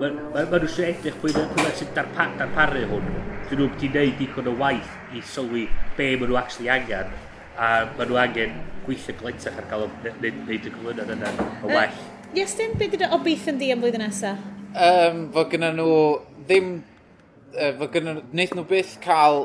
Mae 0.02 0.14
ma, 0.18 0.46
ma 0.50 0.58
nhw 0.58 0.68
eisiau 0.68 0.92
edrych 0.92 1.20
pwy 1.22 1.34
yna 1.38 1.74
sy'n 1.78 1.92
darpa, 1.98 2.30
darparu 2.40 2.88
hwn. 2.90 3.12
Dyn 3.50 3.60
nhw 3.60 3.68
wedi 3.74 3.92
gwneud 3.92 4.16
digon 4.20 4.50
o 4.52 4.56
waith 4.60 4.96
i 5.16 5.22
sylwi 5.34 5.68
be 5.98 6.16
maen 6.16 6.32
nhw 6.32 6.40
actually 6.42 6.72
angen 6.74 7.12
a 7.62 7.70
maen 7.94 8.10
nhw 8.10 8.18
angen 8.18 8.54
gweithio 8.88 9.14
gletach 9.20 9.58
ar 9.62 9.68
gael 9.70 9.84
wneud 9.86 10.66
y 10.66 10.72
gwyliad 10.74 11.12
yna 11.14 11.30
yn 11.30 11.52
well. 11.70 12.00
Iestyn, 12.34 12.74
beth 12.80 12.96
ydy 12.98 13.10
obeith 13.14 13.46
yn 13.52 13.60
di 13.62 13.70
am 13.74 13.84
flwyddyn 13.84 14.02
nesaf? 14.02 14.42
Um, 14.72 15.28
fod 15.36 15.52
gyda 15.52 15.70
nhw 15.76 15.92
ddim... 16.48 16.72
Uh, 17.54 17.70
fod 17.78 17.94
gyda 17.94 18.16
nhw... 18.16 18.24
Wnaeth 18.32 18.56
nhw 18.58 18.66
byth 18.72 18.96
cael 19.04 19.44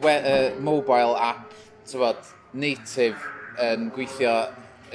we, 0.00 0.14
uh, 0.14 0.56
mobile 0.64 1.18
app, 1.20 1.52
tyfod, 1.84 2.32
native 2.56 3.20
yn 3.60 3.90
gweithio 3.92 4.38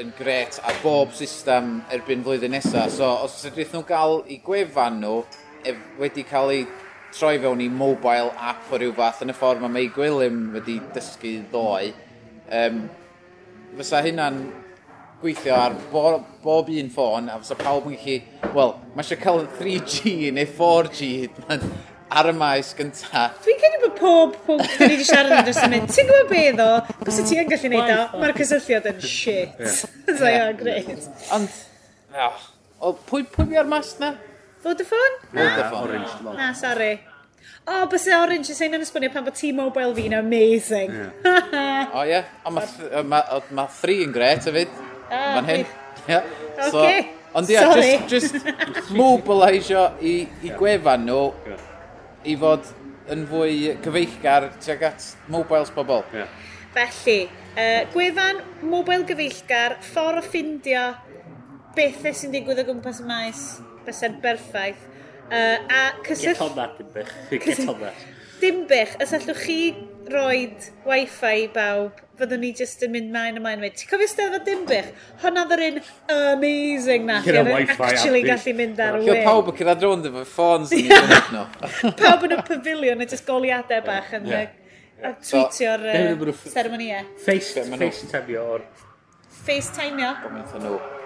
yn 0.02 0.10
gret 0.18 0.58
ar 0.66 0.82
bob 0.82 1.14
system 1.14 1.84
erbyn 1.93 2.26
flwyddyn 2.26 2.56
nesaf. 2.58 2.89
So, 2.97 3.14
os 3.28 3.38
ydych 3.45 3.76
nhw 3.76 3.86
gael 3.86 4.24
i 4.26 4.41
gwefan 4.41 5.02
nhw, 5.04 5.22
ef, 5.70 5.88
wedi 6.02 6.26
cael 6.26 6.56
ei 6.56 6.66
troi 7.14 7.38
fewn 7.43 7.62
i 7.62 7.70
mobile 7.70 8.34
app 8.41 8.74
o 8.74 8.82
ryw 8.82 8.95
fath 8.97 9.22
yn 9.22 9.36
y 9.36 9.38
ffordd 9.38 9.62
mae 9.62 9.76
May 9.78 9.93
Gwilym 9.93 10.47
wedi 10.56 10.82
dysgu 10.95 11.41
ddoe, 11.52 11.91
Um, 12.50 12.82
fysa 13.78 14.02
hynna'n 14.02 14.39
gweithio 15.22 15.54
ar 15.54 15.76
bo, 15.91 16.18
bob 16.43 16.72
un 16.74 16.89
ffôn 16.93 17.28
a 17.30 17.38
fysa 17.41 17.58
pawb 17.60 17.89
yn 17.91 17.97
gallu, 18.00 18.16
wel, 18.56 18.74
mae 18.95 19.04
eisiau 19.06 19.20
cael 19.22 19.43
3G 19.60 20.32
neu 20.34 20.47
4G 20.58 21.10
ar 22.10 22.30
y 22.32 22.34
maes 22.34 22.72
gynta. 22.78 23.28
Dwi'n 23.43 23.60
credu 23.62 23.82
bod 23.84 23.97
pob 24.00 24.00
pob 24.00 24.38
pwnc 24.47 24.80
ni 24.80 24.88
wedi 24.95 25.06
siarad 25.06 25.36
yn 25.38 25.45
dros 25.45 25.62
y 25.62 25.70
mynd, 25.76 25.93
ti'n 25.93 26.10
gwybod 26.10 26.32
be 26.32 26.45
ddo, 26.56 26.70
os 27.06 27.20
y 27.22 27.28
ti 27.30 27.38
yn 27.43 27.52
gallu 27.52 27.72
neud 27.76 27.93
o, 27.93 28.00
mae'r 28.24 28.36
cysylltiad 28.39 28.89
yn 28.93 29.04
shit. 29.06 29.60
So, 30.10 30.26
yeah, 30.26 30.50
great. 30.58 31.06
Ond, 31.36 31.54
o, 32.82 32.95
pwy, 33.12 33.22
pwy 33.30 33.60
ar 33.62 33.70
mas 33.70 33.93
na? 34.02 34.16
Vodafone? 34.64 35.20
Vodafone. 35.36 36.02
Na, 36.34 36.50
sorry. 36.58 36.95
O, 37.70 37.72
oh, 37.72 37.86
bys 37.92 38.08
e 38.10 38.16
orange, 38.18 38.54
ys 38.54 38.62
ein 38.66 38.74
yn 38.78 38.84
esbonio 38.86 39.12
pan 39.14 39.26
bod 39.28 39.38
T-Mobile 39.38 39.94
fi'n 39.98 40.18
amazing. 40.20 40.96
O 42.00 42.04
ie, 42.06 42.20
ond 42.46 42.58
mae 42.58 43.04
ma, 43.08 43.22
ma 43.56 43.66
three 43.80 44.04
yn 44.06 44.12
gret 44.14 44.46
hefyd. 44.50 44.74
Ah, 45.10 45.40
Fan 45.40 45.48
hyn. 45.50 45.64
Yeah. 46.10 46.28
So, 46.70 46.84
okay. 46.84 47.08
Ond 47.34 47.50
ie, 47.50 47.56
yeah, 47.56 48.08
just, 48.10 48.34
just 48.34 48.92
mobilisio 48.98 49.86
i, 50.02 50.14
i 50.46 50.54
gwefan 50.58 51.06
nhw 51.06 51.22
i 52.26 52.36
fod 52.42 52.66
yn 53.14 53.26
fwy 53.30 53.76
cyfeillgar 53.84 54.50
tuag 54.58 54.86
at 54.90 55.06
mobiles 55.30 55.70
pobl. 55.74 56.02
Yeah. 56.14 56.32
Felly, 56.74 57.20
uh, 57.54 57.86
gwefan, 57.94 58.42
mobile 58.66 59.06
gyfeillgar, 59.10 59.78
ffordd 59.92 60.22
o 60.22 60.26
ffindio 60.26 60.88
beth 61.78 62.06
sy'n 62.18 62.34
digwydd 62.34 62.64
o 62.64 62.68
gwmpas 62.68 63.02
y 63.04 63.08
maes, 63.10 63.44
bysau'n 63.86 64.18
berffaith. 64.24 64.89
Uh, 65.30 65.58
a 65.70 65.94
cysyll... 66.04 66.34
Get 66.34 66.42
on 66.42 66.56
that, 66.56 66.78
dim 66.78 66.88
bych. 66.94 67.14
Get 67.46 67.68
on 67.68 67.80
that. 67.80 67.94
Dim 68.42 68.68
bych. 68.68 68.96
Os 69.04 69.14
allwch 69.14 69.42
chi 69.46 69.60
roed 70.10 70.70
wifi 70.88 71.50
bawb, 71.54 72.00
fyddwn 72.20 72.42
ni 72.44 72.50
jyst 72.58 72.82
yn 72.86 72.94
mynd 72.94 73.12
maen 73.14 73.38
a 73.38 73.44
maen 73.44 73.62
mynd. 73.62 73.76
Ti'n 73.78 73.90
cofio 73.92 74.08
steddfod 74.10 74.46
dim 74.48 74.64
bych? 74.70 74.90
Honna 75.24 75.46
ddyn 75.50 75.66
un 75.68 75.82
amazing 76.16 77.06
na. 77.10 77.20
Gyda 77.26 77.44
wifi 77.48 77.78
actually 77.90 78.24
gallu 78.26 78.56
mynd 78.58 78.82
ar 78.86 79.00
y 79.00 79.06
wyn. 79.06 79.22
pawb 79.28 79.52
yn 79.54 79.60
cyrraedd 79.60 79.86
rownd 79.86 80.10
efo 80.10 80.26
ffons 80.34 80.74
yn 80.76 80.94
ei 80.98 81.20
no. 81.36 81.46
Pawb 82.04 82.26
yn 82.30 82.38
y 82.38 82.44
pavilion, 82.52 83.04
yn 83.06 83.12
jyst 83.14 83.28
goliadau 83.30 83.84
bach 83.86 84.14
yn 84.18 84.30
yeah. 84.32 84.48
yeah. 85.02 85.18
tweetio'r 85.30 85.86
seremoniau. 86.46 87.06
Face, 87.26 87.54
face, 87.54 87.70
face, 87.70 87.80
face, 87.80 88.16
face, 88.16 88.48
face, 89.46 89.70
face, 89.70 89.76
face, 89.78 90.64
face, 90.64 90.99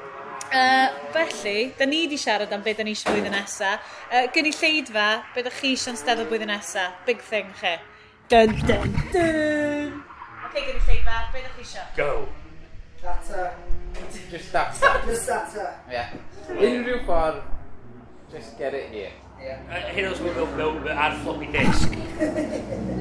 Uh, 0.54 0.90
felly, 1.12 1.74
da 1.78 1.86
ni 1.86 2.04
wedi 2.04 2.18
siarad 2.18 2.52
am 2.54 2.62
beth 2.62 2.78
da 2.78 2.84
ni 2.86 2.92
eisiau 2.94 3.16
blwyddyn 3.16 3.34
nesa. 3.34 3.72
Uh, 4.12 4.28
Gyn 4.36 4.52
lleidfa, 4.54 5.06
beth 5.34 5.48
da 5.48 5.52
chi 5.56 5.72
eisiau'n 5.74 5.98
steddol 5.98 6.28
blwyddyn 6.30 6.52
nesa? 6.54 6.84
Big 7.08 7.24
thing 7.26 7.50
chi. 7.58 7.72
Dun, 8.30 8.54
dun, 8.68 8.94
dun. 9.16 9.96
Ok, 10.46 10.60
gyn 10.60 10.78
lleidfa, 10.78 11.16
beth 11.34 11.48
da 11.48 11.56
chi 11.56 11.66
eisiau? 11.66 11.88
Go. 11.98 12.12
Data. 13.02 13.48
Just 14.30 14.54
data. 14.54 14.94
Just 15.08 15.28
data. 15.28 15.66
Yeah. 15.90 16.14
Unrhyw 16.54 17.02
ffordd, 17.08 17.42
just 18.32 18.58
get 18.60 18.78
it 18.78 18.94
here. 18.94 19.12
Uh, 19.42 19.58
hyn 19.74 19.74
Uh, 19.74 19.90
Heroes 19.98 20.22
mewn 20.22 20.88
ar 20.94 21.18
floppy 21.24 21.50
disk. 21.52 21.98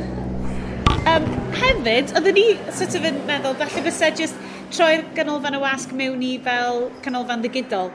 um, 1.12 1.28
hefyd, 1.61 2.16
oedden 2.16 2.34
ni 2.40 2.48
sort 2.72 2.96
of 2.96 3.07
yn 3.12 3.20
meddwl, 3.28 3.61
falle 3.61 3.84
bysau 3.84 4.11
just 4.22 4.40
troi'r 4.73 5.03
ganolfan 5.16 5.57
y 5.57 5.61
wasg 5.62 5.93
mewn 5.97 6.23
i 6.25 6.33
fel 6.45 6.89
canolfan 7.05 7.43
ddigidol? 7.45 7.91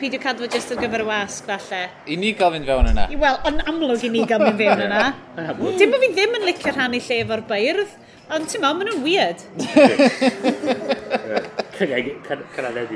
Peidio 0.00 0.18
cadw 0.22 0.46
jyst 0.50 0.72
ar 0.74 0.78
gyfer 0.80 1.02
y 1.04 1.06
wasg, 1.06 1.46
falle. 1.46 1.82
I 2.10 2.16
ni 2.18 2.32
gael 2.38 2.54
fynd 2.56 2.66
fewn 2.66 2.88
yna. 2.90 3.04
Wel, 3.22 3.36
yn 3.50 3.58
amlwg 3.70 4.02
i 4.06 4.10
ni 4.10 4.22
gael 4.26 4.42
mynd 4.42 4.58
fewn 4.58 4.82
yna. 4.86 5.02
Dim 5.80 5.92
bod 5.92 6.02
fi 6.02 6.08
ddim 6.16 6.38
yn 6.38 6.46
licio 6.48 6.72
rhannu 6.72 6.98
lle 7.02 7.16
efo'r 7.22 7.42
beirdd, 7.50 7.92
ond 8.32 8.44
ti'n 8.50 8.60
meddwl, 8.64 8.78
maen 8.80 8.88
nhw'n 8.90 9.04
weird. 9.06 9.38
Cyngeneddi 11.78 12.12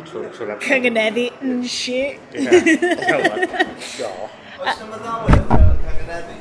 trwy'r 0.07 0.31
trwy'r 0.35 0.53
amser. 0.57 0.66
Cyngeneddi 0.66 1.27
yn 1.47 1.64
si. 1.70 2.01
Oes 4.57 4.79
yna 4.81 4.87
meddalwedd 4.91 5.43
fel 5.51 5.74
cyngeneddi? 5.87 6.39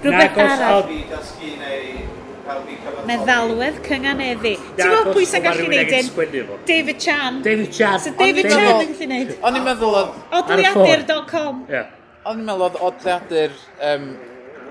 Rhywbeth 0.00 0.40
arall 0.46 0.84
meddalwedd 3.08 3.80
cynghaneddi. 3.86 4.54
Ti'n 4.78 4.92
gwybod 4.92 5.12
pwy 5.14 5.26
sy'n 5.28 5.44
gallu 5.44 5.68
neud 5.70 5.92
un? 5.98 6.10
David 6.68 6.98
Chan. 7.04 7.42
David 7.46 7.70
Chan. 7.76 8.00
So 8.04 8.14
David 8.18 8.50
Chan 8.50 8.68
yn 8.70 8.94
gallu 8.94 9.08
neud. 9.12 9.34
O'n 9.46 9.58
i'n 9.60 9.66
meddwl 9.66 9.98
oedd... 10.00 10.18
Odliadur.com. 10.40 11.62
O'n 11.70 12.42
i'n 12.42 12.48
meddwl 12.48 12.66
oedd 12.68 12.80
odliadur 12.88 13.54
um, 13.90 14.10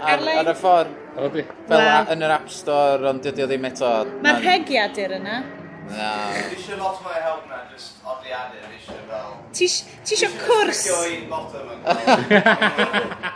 ar, 0.02 0.28
ar 0.42 0.52
y 0.54 0.58
ffordd. 0.60 0.98
Fel 1.20 1.34
well. 1.76 2.12
yn 2.14 2.22
yr 2.24 2.32
App 2.32 2.52
Store, 2.54 3.02
ond 3.10 3.24
dydy 3.26 3.44
o 3.44 3.50
ddim 3.50 3.66
eto. 3.68 3.90
Mae'r 4.24 4.46
hegiadur 4.46 5.18
yna. 5.20 5.42
Na. 5.90 6.10
Ti 6.32 6.54
eisiau 6.54 6.78
lot 6.80 7.00
mwy 7.02 7.18
o 7.18 7.22
help 7.26 7.50
na, 7.50 7.64
just 7.74 7.98
odliadur 8.06 8.70
eisiau 8.70 9.02
fel... 9.10 9.34
Ti 9.58 9.68
eisiau 10.14 10.32
cwrs? 10.46 10.86
Ti 10.86 10.92
eisiau 10.94 12.22
cwrs? 12.30 13.36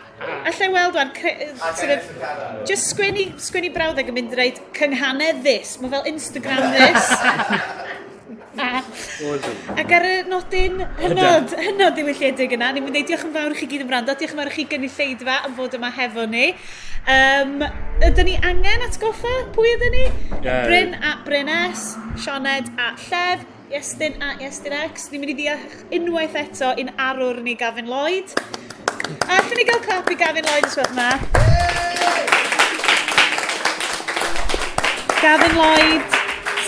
allai 0.50 0.70
weld 0.74 1.00
wan, 1.00 1.14
sort 1.78 1.96
of, 1.96 2.12
just 2.70 2.92
sgwennu, 2.92 3.30
sgwennu 3.42 3.74
brawddeg 3.76 4.12
yn 4.12 4.18
mynd 4.20 4.36
i 4.36 4.40
reid 4.40 4.62
cynghanedd 4.78 5.44
this, 5.46 5.78
mae 5.82 5.94
fel 5.94 6.08
Instagram 6.14 6.70
this. 6.78 7.12
a, 8.58 8.82
ac 9.82 9.94
ar 9.98 10.06
y 10.06 10.16
nodyn 10.30 10.82
hynod, 11.00 11.54
hynod 11.58 11.96
ddiwylliedig 11.98 12.54
yna, 12.58 12.72
ni'n 12.74 12.86
mynd 12.86 13.00
i 13.00 13.06
diolch 13.08 13.26
yn 13.28 13.34
fawr 13.36 13.56
i 13.56 13.58
chi 13.58 13.70
gyd 13.72 13.86
yn 13.86 13.90
brando, 13.90 14.16
diolch 14.18 14.36
yn 14.36 14.42
fawr 14.42 14.52
i 14.52 14.56
chi 14.58 14.68
gynulleidfa 14.72 15.40
am 15.48 15.56
fod 15.58 15.78
yma 15.78 15.90
hefo 15.96 16.26
ni. 16.30 16.52
Um, 17.10 17.58
ydyn 18.06 18.30
ni 18.30 18.36
angen 18.48 18.86
atgoffa 18.86 19.34
pwy 19.56 19.74
ydyn 19.78 19.98
ni? 19.98 20.06
Yeah. 20.44 20.68
Bryn 20.68 20.96
a 21.02 21.18
Brynes, 21.26 21.94
Sioned 22.22 22.70
a 22.78 22.94
Llef, 23.08 23.48
Iestyn 23.74 24.22
a 24.22 24.36
Iestyn 24.44 24.76
X. 24.84 25.10
Ni'n 25.12 25.24
mynd 25.24 25.34
i 25.34 25.38
ddiolch 25.40 25.80
unwaith 25.98 26.38
eto 26.44 26.76
i'n 26.80 26.94
arwr 27.02 27.42
ni 27.44 27.58
Gavin 27.60 27.90
Lloyd. 27.90 28.36
A 29.28 29.40
allwn 29.40 29.58
ni 29.60 29.66
gael 29.68 29.82
clap 29.86 30.10
i 30.12 30.18
Gavin 30.20 30.48
Lloyd 30.50 30.68
os 30.68 30.78
wedi'n 30.80 30.98
ma. 30.98 31.10
Gavin 35.24 35.56
Lloyd, 35.56 36.18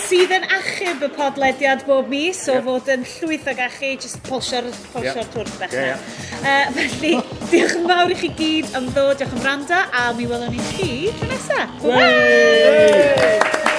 sydd 0.06 0.32
yn 0.36 0.46
achub 0.56 1.02
y 1.04 1.10
podlediad 1.16 1.84
bob 1.88 2.08
mis, 2.12 2.40
o 2.52 2.56
fod 2.64 2.88
yn 2.94 3.04
llwyth 3.16 3.50
ag 3.52 3.62
achu, 3.66 3.92
jyst 4.00 4.20
polsio'r 4.28 4.70
polsio 4.94 5.20
yep. 5.20 5.32
twrdd 5.34 5.54
bach. 5.60 5.76
Yeah, 5.76 5.92
yeah. 5.92 6.66
Uh, 6.66 6.74
felly, 6.78 7.14
diolch 7.52 7.78
yn 7.80 7.88
fawr 7.92 8.14
i 8.14 8.18
chi 8.22 8.32
gyd 8.40 8.74
am 8.78 8.90
ddod, 8.92 9.20
diolch 9.20 9.36
yn 9.36 9.46
randa, 9.46 9.84
a 9.92 10.08
mi 10.16 10.28
welwn 10.30 10.54
ni 10.54 10.68
chi 10.72 10.90
tro 11.20 11.30
nesaf. 11.32 11.80
Bye! 11.84 13.40
Bye. 13.44 13.75